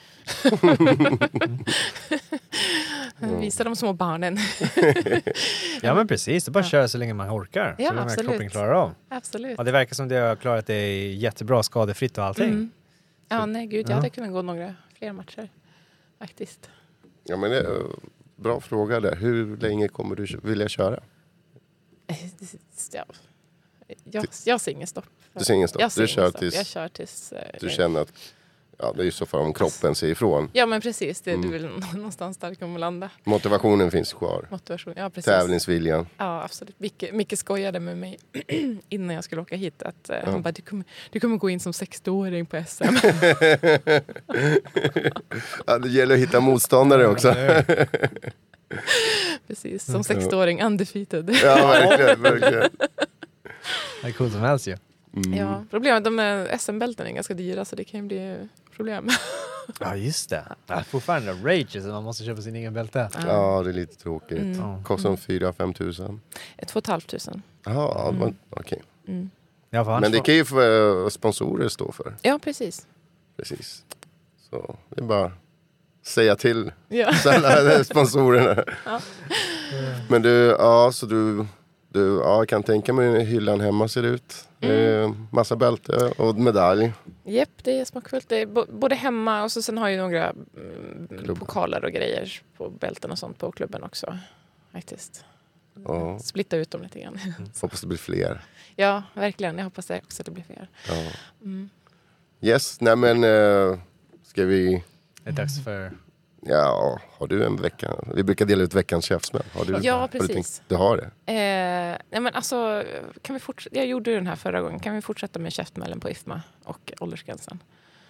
Visa 3.39 3.63
de 3.63 3.75
små 3.75 3.93
barnen. 3.93 4.37
Ja 5.81 5.95
men 5.95 6.07
precis, 6.07 6.45
det 6.45 6.49
är 6.49 6.51
bara 6.51 6.59
att 6.59 6.65
Ja. 6.65 6.69
köra 6.69 6.87
så 6.87 6.97
länge 6.97 7.13
man 7.13 7.29
orkar. 7.29 7.75
Ja, 7.79 7.87
så 7.89 7.93
länge 7.93 8.05
absolut. 8.05 8.29
kroppen 8.31 8.49
klarar 8.49 8.71
av. 8.73 8.93
Absolut. 9.09 9.57
Och 9.59 9.65
det 9.65 9.71
verkar 9.71 9.95
som 9.95 10.07
det 10.07 10.15
har 10.15 10.35
klarat 10.35 10.67
det 10.67 11.13
jättebra 11.13 11.63
skadefritt 11.63 12.17
och 12.17 12.23
allting. 12.23 12.47
Mm. 12.49 12.71
Ja, 13.29 13.45
nej 13.45 13.67
gud, 13.67 13.85
Ja. 13.85 13.89
jag 13.89 13.95
hade 13.95 14.09
kunnat 14.09 14.31
gå 14.31 14.41
några 14.41 14.75
fler 14.97 15.11
matcher. 15.13 15.49
Faktiskt. 16.19 16.69
Ja, 17.23 17.37
men 17.37 17.49
det 17.51 17.57
är, 17.59 17.81
bra 18.35 18.59
fråga 18.61 18.99
där. 18.99 19.15
Hur 19.15 19.57
länge 19.57 19.87
kommer 19.87 20.15
du 20.15 20.27
vilja 20.43 20.67
köra? 20.67 20.99
Ja. 22.91 23.05
Jag, 24.03 24.25
jag 24.45 24.61
ser 24.61 24.71
ingen 24.71 24.87
stopp. 24.87 25.05
Du 25.39 25.45
ser 25.45 25.53
ingen 25.53 25.67
stopp? 25.67 25.81
Jag 25.81 25.91
ser 25.91 26.01
Du 26.01 26.05
ingen 26.05 26.15
kör 26.15 26.29
stopp. 26.29 26.39
tills- 26.39 26.55
Jag 26.55 26.65
kör 26.65 26.87
tills... 26.87 27.31
eh, 27.31 27.41
Du 27.61 27.69
känner 27.69 28.01
att 28.01 28.11
ja, 28.79 28.93
det 28.95 29.01
är 29.01 29.05
ju 29.05 29.11
så 29.11 29.25
fall 29.25 29.39
om 29.41 29.53
kroppen 29.53 29.95
säger 29.95 30.11
ifrån. 30.11 30.49
Ja 30.53 30.65
men 30.65 30.81
precis, 30.81 31.21
det 31.21 31.31
är 31.31 31.35
Mm. 31.35 31.51
du 31.51 31.57
väl 31.57 31.69
någonstans 31.93 32.37
där 32.37 32.49
det 32.49 32.55
kommer 32.55 32.79
landa. 32.79 33.09
Motivationen 33.23 33.91
finns 33.91 34.13
kvar. 34.13 34.47
Motivation. 34.51 34.93
Ja 34.97 35.09
precis. 35.09 35.25
Tävlingsviljan. 35.25 36.07
Ja 36.17 36.43
absolut. 36.43 36.79
Micke, 36.79 37.03
Micke 37.13 37.37
skojade 37.37 37.79
med 37.79 37.97
mig 37.97 38.17
innan 38.89 39.15
jag 39.15 39.23
skulle 39.23 39.41
åka 39.41 39.55
hit. 39.55 39.83
Att, 39.83 40.09
eh, 40.09 40.15
Han 40.25 40.41
bara, 40.41 40.51
du 40.51 40.61
kommer, 40.61 40.85
du 41.11 41.19
kommer 41.19 41.37
gå 41.37 41.49
in 41.49 41.59
som 41.59 41.71
60-åring 41.71 42.45
på 42.45 42.63
SM. 42.67 42.83
Ja, 45.67 45.79
det 45.79 45.89
gäller 45.89 46.15
att 46.15 46.21
hitta 46.21 46.39
motståndare 46.39 47.07
också. 47.07 47.33
precis, 49.47 49.85
som 49.85 50.01
60-åring, 50.01 50.61
undefeated. 50.63 51.35
Ja, 51.43 51.55
verkligen. 51.67 52.21
verkligen. 52.21 52.69
Det 54.01 54.07
är 54.07 54.11
coolt 54.11 54.33
som 54.33 54.41
helst 54.41 54.67
ju. 54.67 54.77
Mm. 55.25 55.33
Ja, 55.39 55.63
problemet 55.69 56.03
de 56.03 56.19
är 56.19 56.57
SM-bälten 56.57 57.07
är 57.07 57.11
ganska 57.11 57.33
dyra 57.33 57.65
så 57.65 57.75
det 57.75 57.83
kan 57.83 57.99
ju 57.99 58.05
bli 58.07 58.49
problem. 58.75 59.09
Ja 59.79 59.95
just 59.95 60.29
det. 60.29 60.43
Ja, 60.67 60.83
fortfarande 60.83 61.31
rage 61.31 61.81
så 61.81 61.87
man 61.87 62.03
måste 62.03 62.23
köpa 62.23 62.41
sin 62.41 62.55
egen 62.55 62.73
bälte. 62.73 63.09
Ja, 63.27 63.61
det 63.63 63.69
är 63.69 63.73
lite 63.73 63.95
tråkigt. 63.95 64.37
Mm. 64.39 64.59
Ja. 64.59 64.81
Kostar 64.85 65.09
de 65.09 65.15
4-5 65.17 65.73
tusen? 65.73 66.21
Två 66.67 66.77
och 66.77 66.83
ett 66.83 66.87
halvt 66.87 67.07
tusen. 67.07 67.41
Jaha, 67.65 68.11
det 68.11 68.17
var- 68.19 68.33
okej. 68.49 68.81
Mm. 69.07 69.29
Ja, 69.69 69.85
för 69.85 69.99
Men 69.99 70.11
det 70.11 70.19
kan 70.19 70.35
ju 70.35 70.45
få, 70.45 70.61
eh, 70.61 71.09
sponsorer 71.09 71.67
stå 71.69 71.91
för. 71.91 72.15
Ja 72.21 72.39
precis. 72.43 72.87
Precis. 73.37 73.83
Så 74.49 74.75
det 74.89 75.01
är 75.01 75.05
bara 75.05 75.25
att 75.25 75.31
säga 76.03 76.35
till 76.35 76.71
Ja. 76.87 77.13
sponsorerna. 77.83 78.63
Ja. 78.85 79.01
Men 80.09 80.21
du, 80.21 80.29
ja 80.59 80.91
så 80.93 81.05
du, 81.05 81.45
du 81.89 82.19
ja, 82.23 82.37
jag 82.37 82.49
kan 82.49 82.63
tänka 82.63 82.93
mig 82.93 83.09
hur 83.09 83.19
hyllan 83.19 83.59
hemma 83.61 83.87
ser 83.87 84.03
ut. 84.03 84.46
Mm. 84.61 85.03
Eh, 85.03 85.15
massa 85.31 85.55
bälte 85.55 85.95
och 86.17 86.35
medalj. 86.35 86.93
Japp, 87.23 87.49
det 87.63 87.79
är 87.79 87.85
smakfullt. 87.85 88.29
Det 88.29 88.41
är 88.41 88.45
både 88.73 88.95
hemma 88.95 89.43
och 89.43 89.51
så 89.51 89.61
sen 89.61 89.77
har 89.77 89.87
jag 89.87 89.95
ju 89.95 90.01
några 90.01 90.29
mm, 90.29 91.07
Klubbar. 91.23 91.35
pokaler 91.39 91.85
och 91.85 91.91
grejer 91.91 92.41
på 92.57 92.69
bälten 92.69 93.11
och 93.11 93.19
sånt 93.19 93.37
på 93.37 93.51
klubben 93.51 93.83
också. 93.83 94.17
Faktiskt. 94.71 95.25
Ja, 95.85 96.19
Splitta 96.19 96.57
ut 96.57 96.71
dem 96.71 96.81
lite 96.81 96.99
grann. 96.99 97.19
hoppas 97.61 97.81
det 97.81 97.87
blir 97.87 97.97
fler. 97.97 98.41
ja, 98.75 99.03
verkligen. 99.13 99.57
Jag 99.57 99.63
hoppas 99.63 99.85
det 99.85 100.01
också 100.03 100.21
att 100.21 100.25
det 100.25 100.31
blir 100.31 100.43
fler. 100.43 100.67
Ja. 100.87 101.11
Mm. 101.43 101.69
Yes, 102.41 102.81
nej 102.81 102.95
men 102.95 103.23
eh, 103.23 103.79
ska 104.23 104.43
vi, 104.45 104.83
Det 105.23 105.29
är 105.29 105.33
dags 105.33 105.63
för... 105.63 105.91
ja, 106.47 106.99
har 107.17 107.27
du 107.27 107.45
en 107.45 107.55
vecka? 107.55 107.95
Vi 108.15 108.23
brukar 108.23 108.45
dela 108.45 108.63
ut 108.63 108.73
veckans 108.73 109.05
käftsmäll. 109.05 109.43
Har 109.53 109.65
du, 109.65 109.77
Ja, 109.81 109.97
har 109.97 110.07
du, 110.11 110.19
precis. 110.19 110.33
tänkt, 110.35 110.61
du 110.69 110.75
har 110.75 110.97
det? 110.97 111.03
Eh, 111.33 111.97
nej 112.11 112.21
men 112.21 112.33
alltså, 112.35 112.83
kan 113.21 113.33
vi 113.35 113.39
forts- 113.39 113.67
jag 113.71 113.85
gjorde 113.85 114.13
den 114.13 114.27
här 114.27 114.35
förra 114.35 114.61
gången. 114.61 114.79
Kan 114.79 114.95
vi 114.95 115.01
fortsätta 115.01 115.39
med 115.39 115.53
käftmällen 115.53 115.99
på 115.99 116.09
IFMA 116.09 116.41
och 116.63 116.91
åldersgränsen? 116.99 117.59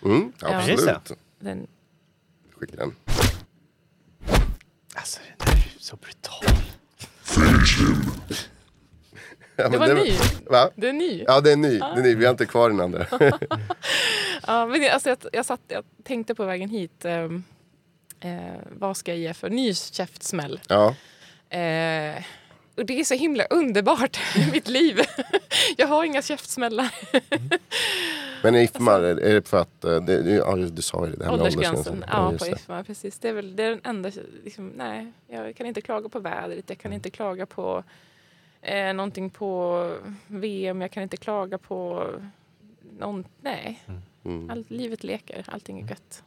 Mm, 0.05 0.31
Ja. 0.41 0.57
absolut. 0.57 1.05
Det. 1.05 1.15
Den, 1.39 1.67
Skicka 2.59 2.75
den. 2.75 2.95
Alltså 4.95 5.19
det 5.37 5.45
där 5.45 5.51
är 5.51 5.73
så 5.79 5.95
brutalt. 5.95 6.77
Ja, 9.55 9.69
det 9.69 9.77
var 9.77 9.87
ny. 9.93 10.13
Va? 10.45 10.69
Det 10.75 10.89
är 10.89 10.93
ny. 10.93 11.23
Ja, 11.27 11.41
det 11.41 11.51
är 11.51 11.55
ny. 11.55 11.79
Det 11.79 11.85
är 11.85 12.01
ny. 12.03 12.15
Vi 12.15 12.25
har 12.25 12.31
inte 12.31 12.45
kvar 12.45 12.69
den 12.69 12.81
andra. 12.81 13.05
Ja, 14.47 14.65
men 14.65 14.81
det, 14.81 14.89
alltså, 14.89 15.09
jag, 15.09 15.17
jag, 15.33 15.45
satt, 15.45 15.61
jag 15.67 15.83
tänkte 16.03 16.35
på 16.35 16.45
vägen 16.45 16.69
hit. 16.69 17.05
ehm, 17.05 17.43
eh, 18.19 18.55
vad 18.71 18.97
ska 18.97 19.11
jag 19.11 19.19
ge 19.19 19.33
för 19.33 19.49
ny 19.49 19.73
käftsmäll? 19.73 20.59
Ja. 20.67 20.95
Eh, 21.57 22.23
och 22.75 22.85
det 22.85 22.99
är 22.99 23.03
så 23.03 23.13
himla 23.13 23.43
underbart 23.43 24.19
i 24.35 24.51
mitt 24.51 24.67
liv. 24.67 24.99
jag 25.77 25.87
har 25.87 26.03
inga 26.03 26.21
käftsmällar. 26.21 26.95
Men 28.43 28.55
IFMA, 28.55 28.91
är 28.91 29.01
är 29.03 29.33
det 29.33 29.47
för 29.47 29.61
att, 29.61 29.83
eh, 29.83 30.01
det, 30.01 30.29
ja, 30.29 30.55
du 30.55 30.81
sa 30.81 31.07
ju 31.07 31.13
det, 31.13 31.25
här 31.25 31.31
med 31.31 31.41
Åldersgränsen. 31.41 32.05
Ja, 32.07 32.31
just 32.31 32.39
på 32.39 32.45
det. 32.45 32.51
IFMA. 32.51 32.83
Precis. 32.83 33.19
Det 33.19 33.29
är 33.29 33.33
väl 33.33 33.55
det 33.55 33.63
är 33.63 33.69
den 33.69 33.81
enda... 33.83 34.11
Liksom, 34.43 34.67
nej, 34.75 35.11
jag 35.27 35.55
kan 35.55 35.67
inte 35.67 35.81
klaga 35.81 36.09
på 36.09 36.19
vädret. 36.19 36.65
Jag 36.67 36.77
kan 36.77 36.93
inte 36.93 37.09
klaga 37.09 37.45
på 37.45 37.83
eh, 38.61 38.93
någonting 38.93 39.29
på 39.29 39.91
VM. 40.27 40.81
Jag 40.81 40.91
kan 40.91 41.03
inte 41.03 41.17
klaga 41.17 41.57
på 41.57 42.07
någon... 42.99 43.25
Nej, 43.41 43.83
Mm. 44.27 44.49
allt, 44.49 44.71
livet 44.71 45.03
leker. 45.03 45.43
Allting 45.47 45.79
är 45.79 45.89
gött. 45.89 46.23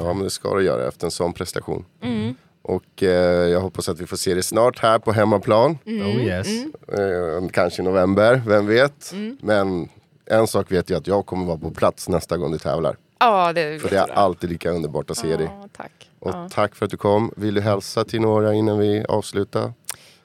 Ja, 0.00 0.12
men 0.12 0.24
det 0.24 0.30
ska 0.30 0.54
du 0.54 0.64
göra 0.64 0.88
efter 0.88 1.06
en 1.06 1.10
sån 1.10 1.32
prestation. 1.32 1.84
Mm. 2.02 2.34
Och 2.62 3.02
eh, 3.02 3.48
jag 3.48 3.60
hoppas 3.60 3.88
att 3.88 4.00
vi 4.00 4.06
får 4.06 4.16
se 4.16 4.34
det 4.34 4.42
snart 4.42 4.78
här 4.78 4.98
på 4.98 5.12
hemmaplan. 5.12 5.78
Oh 5.86 6.22
yes. 6.24 6.48
Mm. 6.48 7.42
Eh, 7.44 7.48
kanske 7.50 7.82
i 7.82 7.84
november, 7.84 8.42
vem 8.46 8.66
vet. 8.66 9.12
Men 9.40 9.88
en 10.26 10.46
sak 10.46 10.72
vet 10.72 10.90
jag 10.90 10.98
att 10.98 11.06
jag 11.06 11.26
kommer 11.26 11.46
vara 11.46 11.58
på 11.58 11.70
plats 11.70 12.08
nästa 12.08 12.36
gång 12.36 12.52
du 12.52 12.58
tävlar. 12.58 12.96
Ja, 13.18 13.52
det 13.52 13.82
För 13.82 13.90
det 13.90 13.96
är 13.96 14.10
alltid 14.10 14.50
lika 14.50 14.70
underbart 14.70 15.10
att 15.10 15.16
se 15.16 15.36
dig. 15.36 15.46
Ja, 15.60 15.68
tack. 15.76 16.10
Och 16.18 16.30
Ja. 16.30 16.48
tack 16.52 16.74
för 16.74 16.84
att 16.84 16.90
du 16.90 16.96
kom. 16.96 17.32
Vill 17.36 17.54
du 17.54 17.60
hälsa 17.60 18.04
till 18.04 18.20
några 18.20 18.54
innan 18.54 18.78
vi 18.78 19.04
avslutar? 19.08 19.72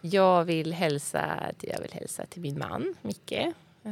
Jag 0.01 0.43
vill 0.43 0.73
hälsa, 0.73 1.21
till- 1.59 1.69
jag 1.73 1.81
vill 1.81 1.91
hälsa 1.93 2.25
till 2.25 2.41
min 2.41 2.57
man, 2.59 2.93
Micke, 3.01 3.33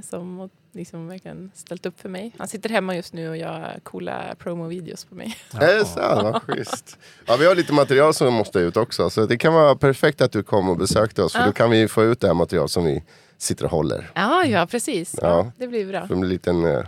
som 0.10 0.50
liksom 0.76 1.08
verkligen 1.08 1.52
ställt 1.56 1.86
upp 1.86 2.00
för 2.00 2.10
mig. 2.10 2.32
Han 2.38 2.48
sitter 2.48 2.70
hemma 2.70 2.96
just 2.96 3.14
nu 3.14 3.30
och 3.30 3.38
gör 3.38 3.80
coola 3.84 4.36
promo-videos 4.40 5.06
på 5.06 5.16
mig. 5.16 5.36
Är 5.54 5.78
det 5.80 5.86
sant? 5.86 6.24
Vad 6.24 6.42
schysst. 6.42 6.98
Ja, 7.26 7.36
vi 7.40 7.46
har 7.46 7.56
lite 7.56 7.74
material 7.74 8.14
som 8.14 8.34
måste 8.34 8.60
ut 8.60 8.78
också. 8.78 9.10
Så 9.10 9.26
det 9.26 9.38
kan 9.38 9.54
vara 9.54 9.76
perfekt 9.76 10.22
att 10.22 10.32
du 10.32 10.44
kom 10.44 10.70
och 10.70 10.78
besökte 10.78 11.24
oss. 11.24 11.34
För 11.34 11.40
Ja. 11.40 11.46
då 11.46 11.52
kan 11.52 11.70
vi 11.70 11.88
få 11.88 12.04
ut 12.04 12.20
det 12.20 12.28
här 12.28 12.34
material 12.34 12.70
som 12.70 12.84
vi 12.86 13.04
sitter 13.38 13.66
och 13.66 13.72
håller. 13.72 14.12
Ja, 14.16 14.46
ja 14.46 14.66
precis. 14.66 15.16
Ja, 15.22 15.28
Ja. 15.28 15.52
det 15.58 15.68
blir 15.68 15.88
bra. 15.88 16.08
Som 16.08 16.24
en 16.24 16.30
liten 16.30 16.66
eh, 16.66 16.84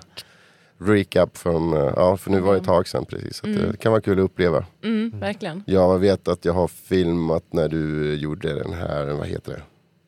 recap 0.78 1.38
från, 1.38 1.74
eh, 1.74 1.94
ja 1.96 2.18
för 2.18 2.32
nu 2.32 2.40
var 2.40 2.54
det 2.54 2.60
ett 2.60 2.66
tag 2.66 2.88
sedan 2.88 3.06
precis. 3.06 3.38
Så 3.38 3.48
att 3.50 3.56
det 3.72 3.78
kan 3.80 3.92
vara 3.92 4.02
kul 4.02 4.20
att 4.20 4.26
uppleva. 4.26 4.66
Mm, 4.84 5.20
verkligen. 5.20 5.64
Jag 5.68 6.00
vet 6.00 6.28
att 6.28 6.46
jag 6.46 6.54
har 6.54 6.68
filmat 6.68 7.44
när 7.52 7.68
du 7.70 8.14
gjorde 8.16 8.54
den 8.54 8.74
här, 8.74 9.06
vad 9.06 9.28
heter 9.28 9.52
det? 9.52 9.62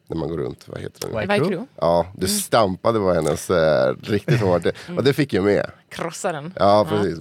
När 0.08 0.18
man 0.18 0.30
går 0.30 0.38
runt, 0.38 0.68
vad 0.68 0.82
heter 0.82 1.08
Crew? 1.10 1.38
Crew. 1.48 1.66
Ja, 1.76 2.06
du 2.16 2.28
stampade 2.28 3.00
på 3.00 3.14
hennes 3.14 3.50
eh, 3.50 3.96
riktigt 4.04 4.42
hårt. 4.42 4.66
Och 4.98 5.04
det 5.04 5.14
fick 5.14 5.34
jag 5.34 5.44
med. 5.44 5.72
Krossa 5.90 6.32
den. 6.32 6.54
Ja, 6.56 6.86
precis. 6.90 7.20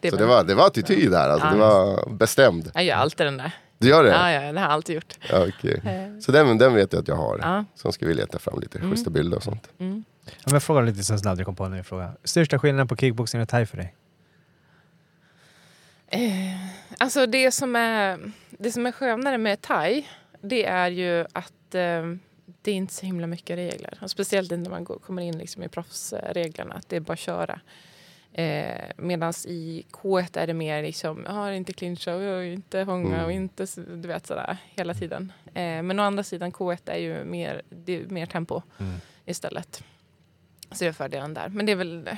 Det 0.00 0.10
Så 0.10 0.16
var- 0.16 0.22
det 0.22 0.26
var, 0.28 0.44
det 0.44 0.54
var 0.54 0.66
attityd 0.66 1.10
där, 1.10 1.28
alltså. 1.28 1.46
Ja. 1.46 1.52
det 1.52 1.58
var 1.58 2.10
bestämd. 2.10 2.70
Jag 2.74 2.84
gör 2.84 2.96
alltid 2.96 3.26
den 3.26 3.36
där. 3.36 3.52
Du 3.78 3.88
gör 3.88 4.02
det? 4.04 4.10
Ja, 4.10 4.30
ja, 4.32 4.40
det 4.40 4.46
har 4.46 4.66
jag 4.66 4.72
alltid 4.72 4.94
gjort. 4.94 5.14
Ja, 5.30 5.46
okej. 5.48 5.80
Eh, 5.84 6.20
Så 6.20 6.32
den, 6.32 6.58
den 6.58 6.74
vet 6.74 6.92
jag 6.92 7.00
att 7.00 7.08
jag 7.08 7.16
har. 7.16 7.38
Ja. 7.42 7.64
Sen 7.74 7.92
ska 7.92 8.06
vi 8.06 8.14
leta 8.14 8.38
fram 8.38 8.60
lite 8.60 8.80
schyssta 8.80 9.10
bilder 9.10 9.36
och 9.36 9.42
sånt. 9.42 9.68
Mm. 9.78 10.04
Ja, 10.24 10.32
men 10.44 10.52
jag 10.54 10.62
frågar 10.62 10.82
lite 10.82 11.02
så 11.04 11.18
snabbt 11.18 11.38
jag 11.38 11.46
kom 11.46 11.56
på 11.56 11.64
en 11.64 11.70
ny 11.70 11.82
fråga. 11.82 12.12
Största 12.24 12.58
skillnaden 12.58 12.88
på 12.88 12.96
kickboxing 12.96 13.40
och 13.42 13.48
thai 13.48 13.66
för 13.66 13.76
dig? 13.76 13.94
Eh, 16.06 16.20
alltså 16.98 17.26
det 17.26 17.50
som, 17.52 17.76
är, 17.76 18.18
det 18.50 18.72
som 18.72 18.86
är 18.86 18.92
skönare 18.92 19.38
med 19.38 19.60
thai, 19.62 20.06
det 20.42 20.64
är 20.66 20.88
ju 20.88 21.26
att 21.32 21.52
eh, 21.74 22.14
det 22.62 22.70
är 22.70 22.74
inte 22.74 22.94
så 22.94 23.06
himla 23.06 23.26
mycket 23.26 23.56
regler. 23.56 23.98
Och 24.02 24.10
speciellt 24.10 24.52
inte 24.52 24.62
när 24.70 24.76
man 24.76 24.84
går, 24.84 24.98
kommer 24.98 25.22
in 25.22 25.38
liksom 25.38 25.62
i 25.62 25.68
proffsreglerna, 25.68 26.74
att 26.74 26.88
det 26.88 26.96
är 26.96 27.00
bara 27.00 27.12
att 27.12 27.18
köra. 27.18 27.60
Eh, 28.32 28.84
Medan 28.96 29.32
i 29.46 29.84
K1 29.92 30.38
är 30.38 30.46
det 30.46 30.54
mer 30.54 30.82
liksom, 30.82 31.24
har 31.26 31.50
inte 31.52 31.72
clincha 31.72 32.14
och 32.14 32.44
inte 32.44 32.80
hånga 32.82 33.14
Mm. 33.14 33.24
och 33.24 33.32
inte, 33.32 33.66
du 33.76 34.08
vet 34.08 34.26
sådär, 34.26 34.56
hela 34.76 34.94
tiden. 34.94 35.32
Eh, 35.46 35.82
men 35.82 36.00
å 36.00 36.02
andra 36.02 36.22
sidan 36.22 36.52
K1 36.52 36.78
är 36.90 36.98
ju 36.98 37.24
mer, 37.24 37.62
det 37.70 37.92
är 38.02 38.06
mer 38.06 38.26
tempo 38.26 38.62
istället. 39.26 39.82
Så 40.72 40.84
det 40.84 40.88
är 40.88 40.92
fördelen 40.92 41.34
där. 41.34 41.48
Men 41.48 41.66
det 41.66 41.72
är 41.72 41.76
väl, 41.76 42.10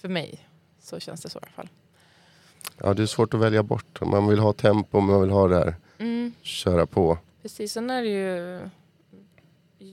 för 0.00 0.08
mig, 0.08 0.48
så 0.80 1.00
känns 1.00 1.20
det 1.20 1.28
så 1.30 1.38
i 1.38 1.42
alla 1.42 1.52
fall. 1.52 1.68
Ja, 2.78 2.94
det 2.94 3.02
är 3.02 3.06
svårt 3.06 3.34
att 3.34 3.40
välja 3.40 3.62
bort. 3.62 4.00
Man 4.00 4.26
vill 4.26 4.38
ha 4.38 4.52
tempo, 4.52 5.00
man 5.00 5.20
vill 5.20 5.30
ha 5.30 5.48
det 5.48 5.56
här. 5.56 5.74
Mm, 5.98 6.32
Köra 6.42 6.86
på. 6.86 7.18
Precis, 7.42 7.72
sen 7.72 7.90
är 7.90 8.02
det 8.02 8.08
ju... 8.08 8.68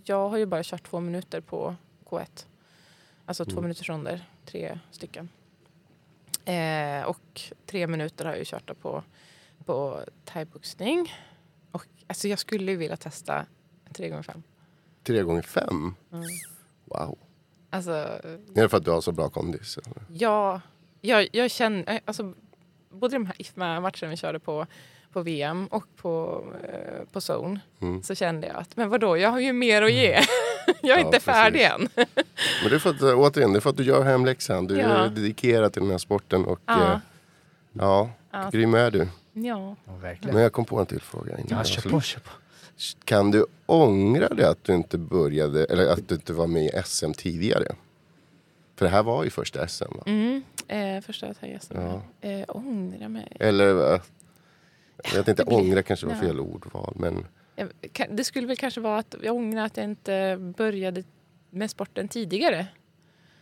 Jag 0.05 0.29
har 0.29 0.37
ju 0.37 0.45
bara 0.45 0.63
kört 0.63 0.83
två 0.89 0.99
minuter 0.99 1.41
på 1.41 1.75
K1. 2.05 2.45
Alltså 3.25 3.45
två 3.45 3.51
Mm. 3.51 3.63
minuters 3.63 3.89
ronder, 3.89 4.29
tre 4.45 4.79
stycken. 4.91 5.29
Eh, 6.45 7.03
och 7.05 7.41
tre 7.65 7.87
minuter 7.87 8.25
har 8.25 8.31
jag 8.31 8.39
ju 8.39 8.45
kört 8.45 8.79
på, 8.81 9.03
på 9.65 9.99
thaiboxning. 10.25 11.13
Och 11.71 11.85
alltså 12.07 12.27
jag 12.27 12.39
skulle 12.39 12.71
ju 12.71 12.77
vilja 12.77 12.97
testa 12.97 13.45
tre 13.93 14.09
gånger 14.09 14.23
fem. 14.23 14.43
Tre 15.03 15.21
gånger 15.23 15.41
fem. 15.41 15.95
Mm. 16.11 16.25
Wow. 16.85 17.17
Alltså, 17.69 17.91
Är 17.91 18.39
det 18.61 18.69
för 18.69 18.77
att 18.77 18.85
du 18.85 18.91
har 18.91 19.01
så 19.01 19.11
bra 19.11 19.29
kondis? 19.29 19.77
eller? 19.77 20.03
Ja, 20.13 20.61
jag, 21.01 21.27
jag 21.31 21.51
känner, 21.51 21.99
alltså, 22.05 22.33
både 22.89 23.15
de 23.15 23.25
här 23.25 23.35
IFMA-matcherna 23.41 24.09
vi 24.09 24.17
körde 24.17 24.39
på, 24.39 24.67
på 25.13 25.21
VM 25.21 25.67
och 25.67 25.85
på, 25.95 26.43
eh, 26.63 27.05
på 27.11 27.19
Zone 27.31 27.59
Mm. 27.81 28.03
så 28.03 28.15
kände 28.15 28.47
jag 28.47 28.55
att 28.55 28.77
men 28.77 28.89
vadå, 28.89 29.17
jag 29.17 29.29
har 29.29 29.39
ju 29.39 29.53
mer 29.53 29.81
att 29.81 29.91
ge. 29.91 30.11
jag 30.81 30.97
är 30.97 30.99
Ja, 31.01 31.05
inte 31.05 31.19
färdig 31.19 31.61
precis. 31.69 31.97
än. 31.97 32.05
Men 32.61 32.69
det 32.69 32.75
är 32.75 32.79
för 32.79 32.89
att, 32.89 33.01
återigen, 33.01 33.53
det 33.53 33.59
är 33.59 33.61
för 33.61 33.69
att 33.69 33.77
du 33.77 33.83
gör 33.83 34.03
hemläxan. 34.03 34.67
Du 34.67 34.77
Ja. 34.77 34.87
är 34.87 35.09
dedikerad 35.09 35.73
till 35.73 35.81
den 35.81 35.91
här 35.91 35.97
sporten 35.97 36.45
och 36.45 36.59
Ja. 36.65 36.93
eh, 36.93 36.99
ja, 37.73 38.09
Ja. 38.31 38.49
grym 38.51 38.73
är 38.73 38.91
du. 38.91 39.07
Ja. 39.33 39.75
Men 40.21 40.41
jag 40.41 40.51
kom 40.53 40.65
på 40.65 40.79
en 40.79 40.85
till 40.85 41.01
fråga 41.01 41.33
innan. 41.37 41.47
Ja, 41.49 41.63
kör 41.63 41.89
på, 41.89 42.01
kör 42.01 42.19
på. 42.19 42.29
Kan 43.03 43.31
du 43.31 43.45
ångra 43.65 44.27
det 44.29 44.49
att 44.49 44.63
du 44.63 44.73
inte 44.75 44.97
började, 44.97 45.65
eller 45.65 45.87
att 45.93 46.07
du 46.09 46.15
inte 46.15 46.33
var 46.33 46.47
med 46.47 46.63
i 46.65 46.71
SM 46.85 47.11
tidigare? 47.13 47.75
För 48.75 48.85
det 48.85 48.91
här 48.91 49.03
var 49.03 49.23
ju 49.23 49.29
första 49.29 49.67
SM 49.67 49.83
va? 49.97 50.03
Mm. 50.05 50.43
Eh, 50.67 51.01
första 51.01 51.33
taggresan. 51.33 52.01
Ja. 52.21 52.29
Eh, 52.29 52.45
ångrar 52.47 53.07
mig. 53.09 53.27
Eller, 53.39 53.93
eh, 53.93 54.01
jag 55.15 55.25
blir- 55.25 55.53
ångra 55.53 55.83
kanske 55.83 56.05
var 56.05 56.13
ja. 56.13 56.19
fel 56.19 56.39
ordval. 56.39 56.93
Men 56.95 57.25
det 58.09 58.23
skulle 58.23 58.47
väl 58.47 58.57
kanske 58.57 58.81
vara 58.81 58.97
att 58.99 59.15
jag 59.23 59.35
ångrar 59.35 59.65
att 59.65 59.77
jag 59.77 59.83
inte 59.83 60.37
började 60.57 61.03
med 61.49 61.69
sporten 61.71 62.07
tidigare. 62.07 62.67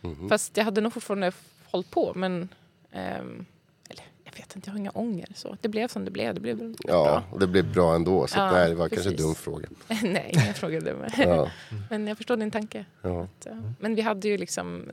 mhm. 0.00 0.28
Fast 0.28 0.56
jag 0.56 0.64
hade 0.64 0.80
nog 0.80 0.92
fortfarande 0.92 1.32
hållit 1.70 1.90
på 1.90 2.12
men 2.14 2.48
ehm, 2.92 3.44
eller, 3.90 4.04
jag 4.24 4.32
vet 4.32 4.56
inte, 4.56 4.68
jag 4.68 4.72
har 4.72 4.78
inga 4.78 4.90
ånger. 4.90 5.28
Så. 5.34 5.56
Det 5.60 5.68
blev 5.68 5.88
som 5.88 6.04
det 6.04 6.10
blev. 6.10 6.34
Det 6.34 6.40
blev 6.40 6.74
ja, 6.78 7.22
det 7.40 7.46
blev 7.46 7.72
bra 7.72 7.94
ändå. 7.94 8.26
Så 8.26 8.38
Ja, 8.38 8.68
det 8.68 8.74
var 8.74 8.88
kanske 8.88 9.08
en 9.08 9.14
precis. 9.16 9.26
dum 9.26 9.34
fråga. 9.34 9.68
Nej, 10.02 10.32
jag 10.46 10.56
frågade 10.56 10.94
mig. 10.94 11.10
Ja, 11.18 11.50
Men 11.90 12.06
jag 12.06 12.16
förstår 12.16 12.36
din 12.36 12.50
tanke. 12.50 12.84
ja. 13.02 13.22
Att, 13.22 13.46
eh, 13.46 13.60
Men 13.80 13.94
vi 13.94 14.02
hade 14.02 14.28
ju 14.28 14.38
liksom 14.38 14.84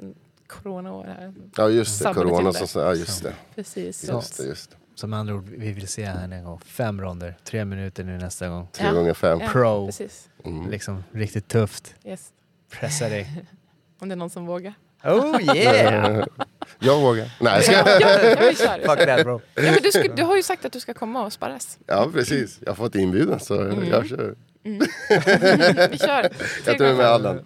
coronaår 0.47 1.03
här. 1.05 1.33
ja 1.57 1.69
just 1.69 2.03
det. 2.03 2.13
Corona. 2.13 2.53
Så, 2.53 2.79
ja, 2.79 2.93
just 2.93 3.23
det. 3.23 3.33
Precis. 3.55 4.07
Just 4.09 4.37
det, 4.37 4.43
just 4.45 4.71
det. 4.71 4.77
Så 4.95 5.07
med 5.07 5.19
andra 5.19 5.35
ord, 5.35 5.49
vi 5.49 5.71
vill 5.71 5.87
se 5.87 6.05
henne 6.05 6.35
en 6.35 6.43
gång. 6.43 6.59
Fem 6.65 7.01
ronder, 7.01 7.37
tre 7.43 7.65
minuter 7.65 8.03
nu 8.03 8.17
nästa 8.17 8.47
gång. 8.49 8.67
Tre 8.71 8.91
gånger 8.91 9.13
fem. 9.13 9.39
Ja, 9.41 9.47
Pro. 9.49 9.85
Precis. 9.85 10.29
Mm. 10.45 10.69
Liksom 10.69 11.03
riktigt 11.11 11.47
tufft. 11.47 11.95
Yes. 12.05 12.29
Pressa 12.71 13.09
dig. 13.09 13.45
Om 13.99 14.09
det 14.09 14.13
är 14.13 14.17
någon 14.17 14.29
som 14.29 14.45
vågar. 14.45 14.73
Oh 15.03 15.55
yeah! 15.55 16.25
Jag 16.79 17.01
vågar. 17.01 17.31
Nej, 17.41 17.63
ska 17.63 17.71
Ja, 17.73 17.99
ja, 17.99 18.35
vi 18.49 18.55
kör. 18.55 18.79
Fuck 18.95 19.05
that 19.07 19.23
bro. 19.23 19.41
Ja, 19.55 19.61
men 19.61 19.77
du, 19.83 19.91
ska, 19.91 20.03
du 20.15 20.23
har 20.23 20.35
ju 20.35 20.43
sagt 20.43 20.65
att 20.65 20.71
du 20.73 20.79
ska 20.79 20.93
komma 20.93 21.25
och 21.25 21.33
sparras. 21.33 21.77
Ja, 21.85 22.09
precis. 22.13 22.59
Jag 22.61 22.69
har 22.69 22.75
fått 22.75 22.95
inbjudan 22.95 23.39
så 23.39 23.61
Mm. 23.61 23.87
jag 23.89 24.05
kör. 24.07 24.35
Vi 24.65 25.97
kör. 25.97 26.29
Jag 26.65 26.77
tar 26.77 26.93
med 26.93 27.05
Allan. 27.05 27.45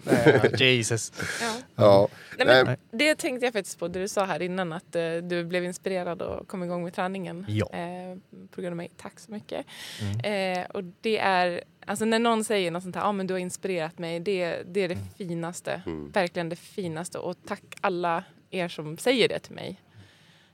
Jesus. 0.57 1.11
Ja. 1.41 1.53
Ja. 1.75 2.07
Nej, 2.45 2.65
men 2.65 2.77
det 2.91 3.15
tänkte 3.15 3.45
jag 3.45 3.53
faktiskt 3.53 3.79
på, 3.79 3.87
det 3.87 3.99
du 3.99 4.07
sa 4.07 4.25
här 4.25 4.41
innan 4.41 4.73
att 4.73 4.95
eh, 4.95 5.11
du 5.11 5.43
blev 5.43 5.65
inspirerad 5.65 6.21
och 6.21 6.47
kom 6.47 6.63
igång 6.63 6.83
med 6.83 6.93
träningen. 6.93 7.45
Ja. 7.49 7.69
Eh, 7.73 8.17
på 8.51 8.61
grund 8.61 8.73
av 8.73 8.77
mig. 8.77 8.89
Tack 8.97 9.19
så 9.19 9.31
mycket. 9.31 9.65
Mm. 10.01 10.59
Eh, 10.59 10.65
och 10.65 10.83
det 11.01 11.17
är, 11.17 11.63
alltså 11.85 12.05
när 12.05 12.19
någon 12.19 12.43
säger 12.43 12.71
något 12.71 12.83
sånt 12.83 12.95
här, 12.95 13.03
ah, 13.03 13.11
men 13.11 13.27
du 13.27 13.33
har 13.33 13.39
inspirerat 13.39 13.97
mig, 13.97 14.19
det, 14.19 14.63
det 14.65 14.79
är 14.79 14.89
det 14.89 14.97
finaste. 15.17 15.81
Mm. 15.85 16.11
Verkligen 16.11 16.49
det 16.49 16.55
finaste. 16.55 17.17
Och 17.17 17.35
tack 17.47 17.63
alla 17.81 18.23
er 18.49 18.67
som 18.67 18.97
säger 18.97 19.29
det 19.29 19.39
till 19.39 19.55
mig. 19.55 19.81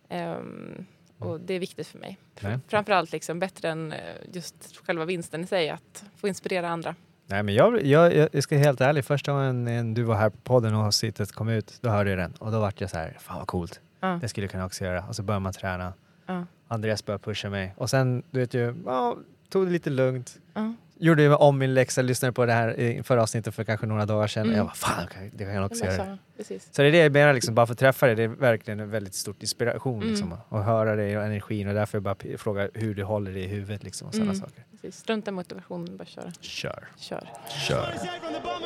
Ehm, 0.10 0.86
och 1.20 1.40
det 1.40 1.54
är 1.54 1.60
viktigt 1.60 1.88
för 1.88 2.00
mig. 2.00 2.18
Nej. 2.40 2.60
Framförallt 2.68 3.12
liksom 3.12 3.40
bättre 3.40 3.70
än 3.70 3.92
eh, 3.92 4.00
just 4.34 4.56
själva 4.86 5.06
vinsten 5.06 5.44
i 5.44 5.48
sig, 5.48 5.70
att 5.70 6.04
få 6.18 6.28
inspirera 6.28 6.70
andra. 6.70 6.96
Nej 7.28 7.44
men 7.44 7.54
jag, 7.56 7.86
jag, 7.86 8.30
jag 8.32 8.44
ska 8.44 8.58
helt 8.58 8.82
ärlig, 8.82 9.06
första 9.06 9.32
gången 9.32 9.68
en- 9.68 9.94
du 9.94 10.04
var 10.04 10.16
här 10.16 10.30
på 10.30 10.38
podden 10.38 10.76
och 10.76 10.82
avsnittet 10.84 11.32
kom 11.32 11.50
ut, 11.50 11.78
då 11.82 11.90
hörde 11.90 12.10
jag 12.10 12.20
den 12.20 12.32
och 12.32 12.52
då 12.52 12.60
vart 12.60 12.82
jag 12.82 12.90
så 12.90 12.98
här, 12.98 13.18
fan 13.20 13.38
vad 13.38 13.48
coolt. 13.48 13.80
Ja. 14.00 14.20
Det 14.22 14.28
skulle 14.30 14.44
jag 14.46 14.52
kunna 14.52 14.66
också 14.66 14.84
göra. 14.86 15.06
Och 15.10 15.16
så 15.16 15.24
börjar 15.24 15.40
man 15.40 15.54
träna. 15.54 15.94
Ja. 16.26 16.46
Andreas 16.68 17.06
började 17.06 17.24
pusha 17.24 17.50
mig. 17.50 17.74
Och 17.78 17.90
sen, 17.90 18.24
du 18.32 18.40
vet 18.40 18.54
ju, 18.54 18.76
ja, 18.86 19.18
tog 19.50 19.66
det 19.66 19.72
lite 19.72 19.90
lugnt. 19.90 20.38
Ja. 20.54 20.74
Gjorde 21.00 21.24
ju 21.24 21.34
om 21.36 21.58
min 21.58 21.74
läxa, 21.74 22.02
lyssnade 22.02 22.32
på 22.34 22.46
det 22.46 22.54
här 22.54 22.80
i 22.80 23.04
förra 23.04 23.22
avsnittet 23.24 23.56
för 23.56 23.64
kanske 23.64 23.86
några 23.86 24.06
dagar 24.06 24.28
sedan. 24.28 24.44
Mm. 24.46 24.58
Jag 24.58 24.66
bara, 24.66 24.74
fan 24.76 25.08
det 25.34 25.44
kan 25.46 25.54
jag 25.54 25.66
också 25.66 25.86
göra. 25.86 25.96
så, 26.06 26.18
precis. 26.38 26.68
Så 26.72 26.82
det 26.82 26.88
är 26.88 26.92
det 26.92 26.98
jag 26.98 27.12
menar, 27.12 27.34
liksom, 27.34 27.56
bara 27.56 27.66
för 27.68 27.74
att 27.74 27.80
träffa 27.80 28.06
dig, 28.06 28.16
det 28.16 28.24
är 28.24 28.28
verkligen 28.28 28.80
en 28.80 28.90
väldigt 28.90 29.16
stor 29.16 29.36
inspiration. 29.40 29.98
Mm. 29.98 30.10
Liksom, 30.10 30.34
att 30.50 30.66
höra 30.66 30.96
dig 30.96 31.18
och 31.18 31.24
energin 31.24 31.68
och 31.68 31.74
därför 31.74 31.98
jag 31.98 32.04
bara 32.04 32.16
frågar 32.38 32.70
hur 32.74 32.96
du 32.96 33.04
håller 33.04 33.32
det 33.32 33.40
i 33.40 33.48
huvudet 33.48 33.84
liksom, 33.84 34.08
och 34.08 34.14
sådana 34.14 34.32
Mm. 34.32 34.42
saker. 34.42 34.64
precis. 34.72 34.98
Strunta 35.00 35.32
i 35.32 35.34
motivationen, 35.34 35.98
bara 35.98 36.06
köra. 36.06 36.32
Kör. 36.42 36.88
Kör. 36.98 37.30
Kör. 37.68 37.94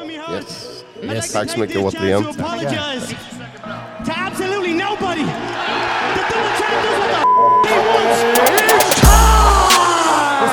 Yes. 0.09 0.85
Like 1.01 1.21
to 1.21 1.27
Tack 1.33 1.49
så 1.49 1.59
mycket 1.59 1.77
återigen. 1.77 2.23
to 2.23 2.33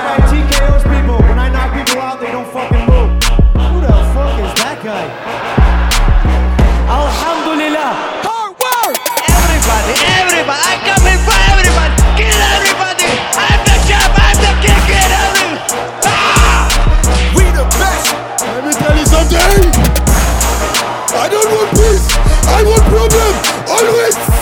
guy 0.07 0.19
TKOs 0.31 0.85
people. 0.87 1.19
When 1.27 1.39
I 1.39 1.49
knock 1.51 1.75
people 1.75 1.99
out, 2.01 2.21
they 2.21 2.31
don't 2.31 2.47
fucking 2.55 2.85
move. 2.87 3.11
Who 3.59 3.77
the 3.83 3.97
fuck 4.15 4.39
is 4.39 4.53
that 4.63 4.79
guy? 4.87 5.07
Alhamdulillah. 6.87 7.91
Hard 8.23 8.55
work. 8.63 8.95
Everybody, 9.27 9.93
everybody. 10.23 10.63
I 10.63 10.75
come 10.87 11.05
in 11.11 11.19
for 11.27 11.39
everybody. 11.51 11.95
Kill 12.15 12.41
everybody. 12.55 13.11
I'm 13.35 13.61
the 13.67 13.77
champ. 13.91 14.15
I'm 14.15 14.37
the 14.39 14.53
king. 14.63 14.83
Get 14.87 15.11
everybody. 15.11 15.75
Ah! 16.07 16.71
We 17.35 17.45
the 17.51 17.67
best. 17.75 18.07
Let 18.47 18.63
me 18.63 18.73
tell 18.79 18.95
you 18.95 19.07
something. 19.11 19.67
I 21.19 21.27
don't 21.27 21.51
want 21.51 21.71
peace. 21.75 22.07
I 22.55 22.63
want 22.63 22.85
problems. 22.95 23.39
Always. 23.75 24.36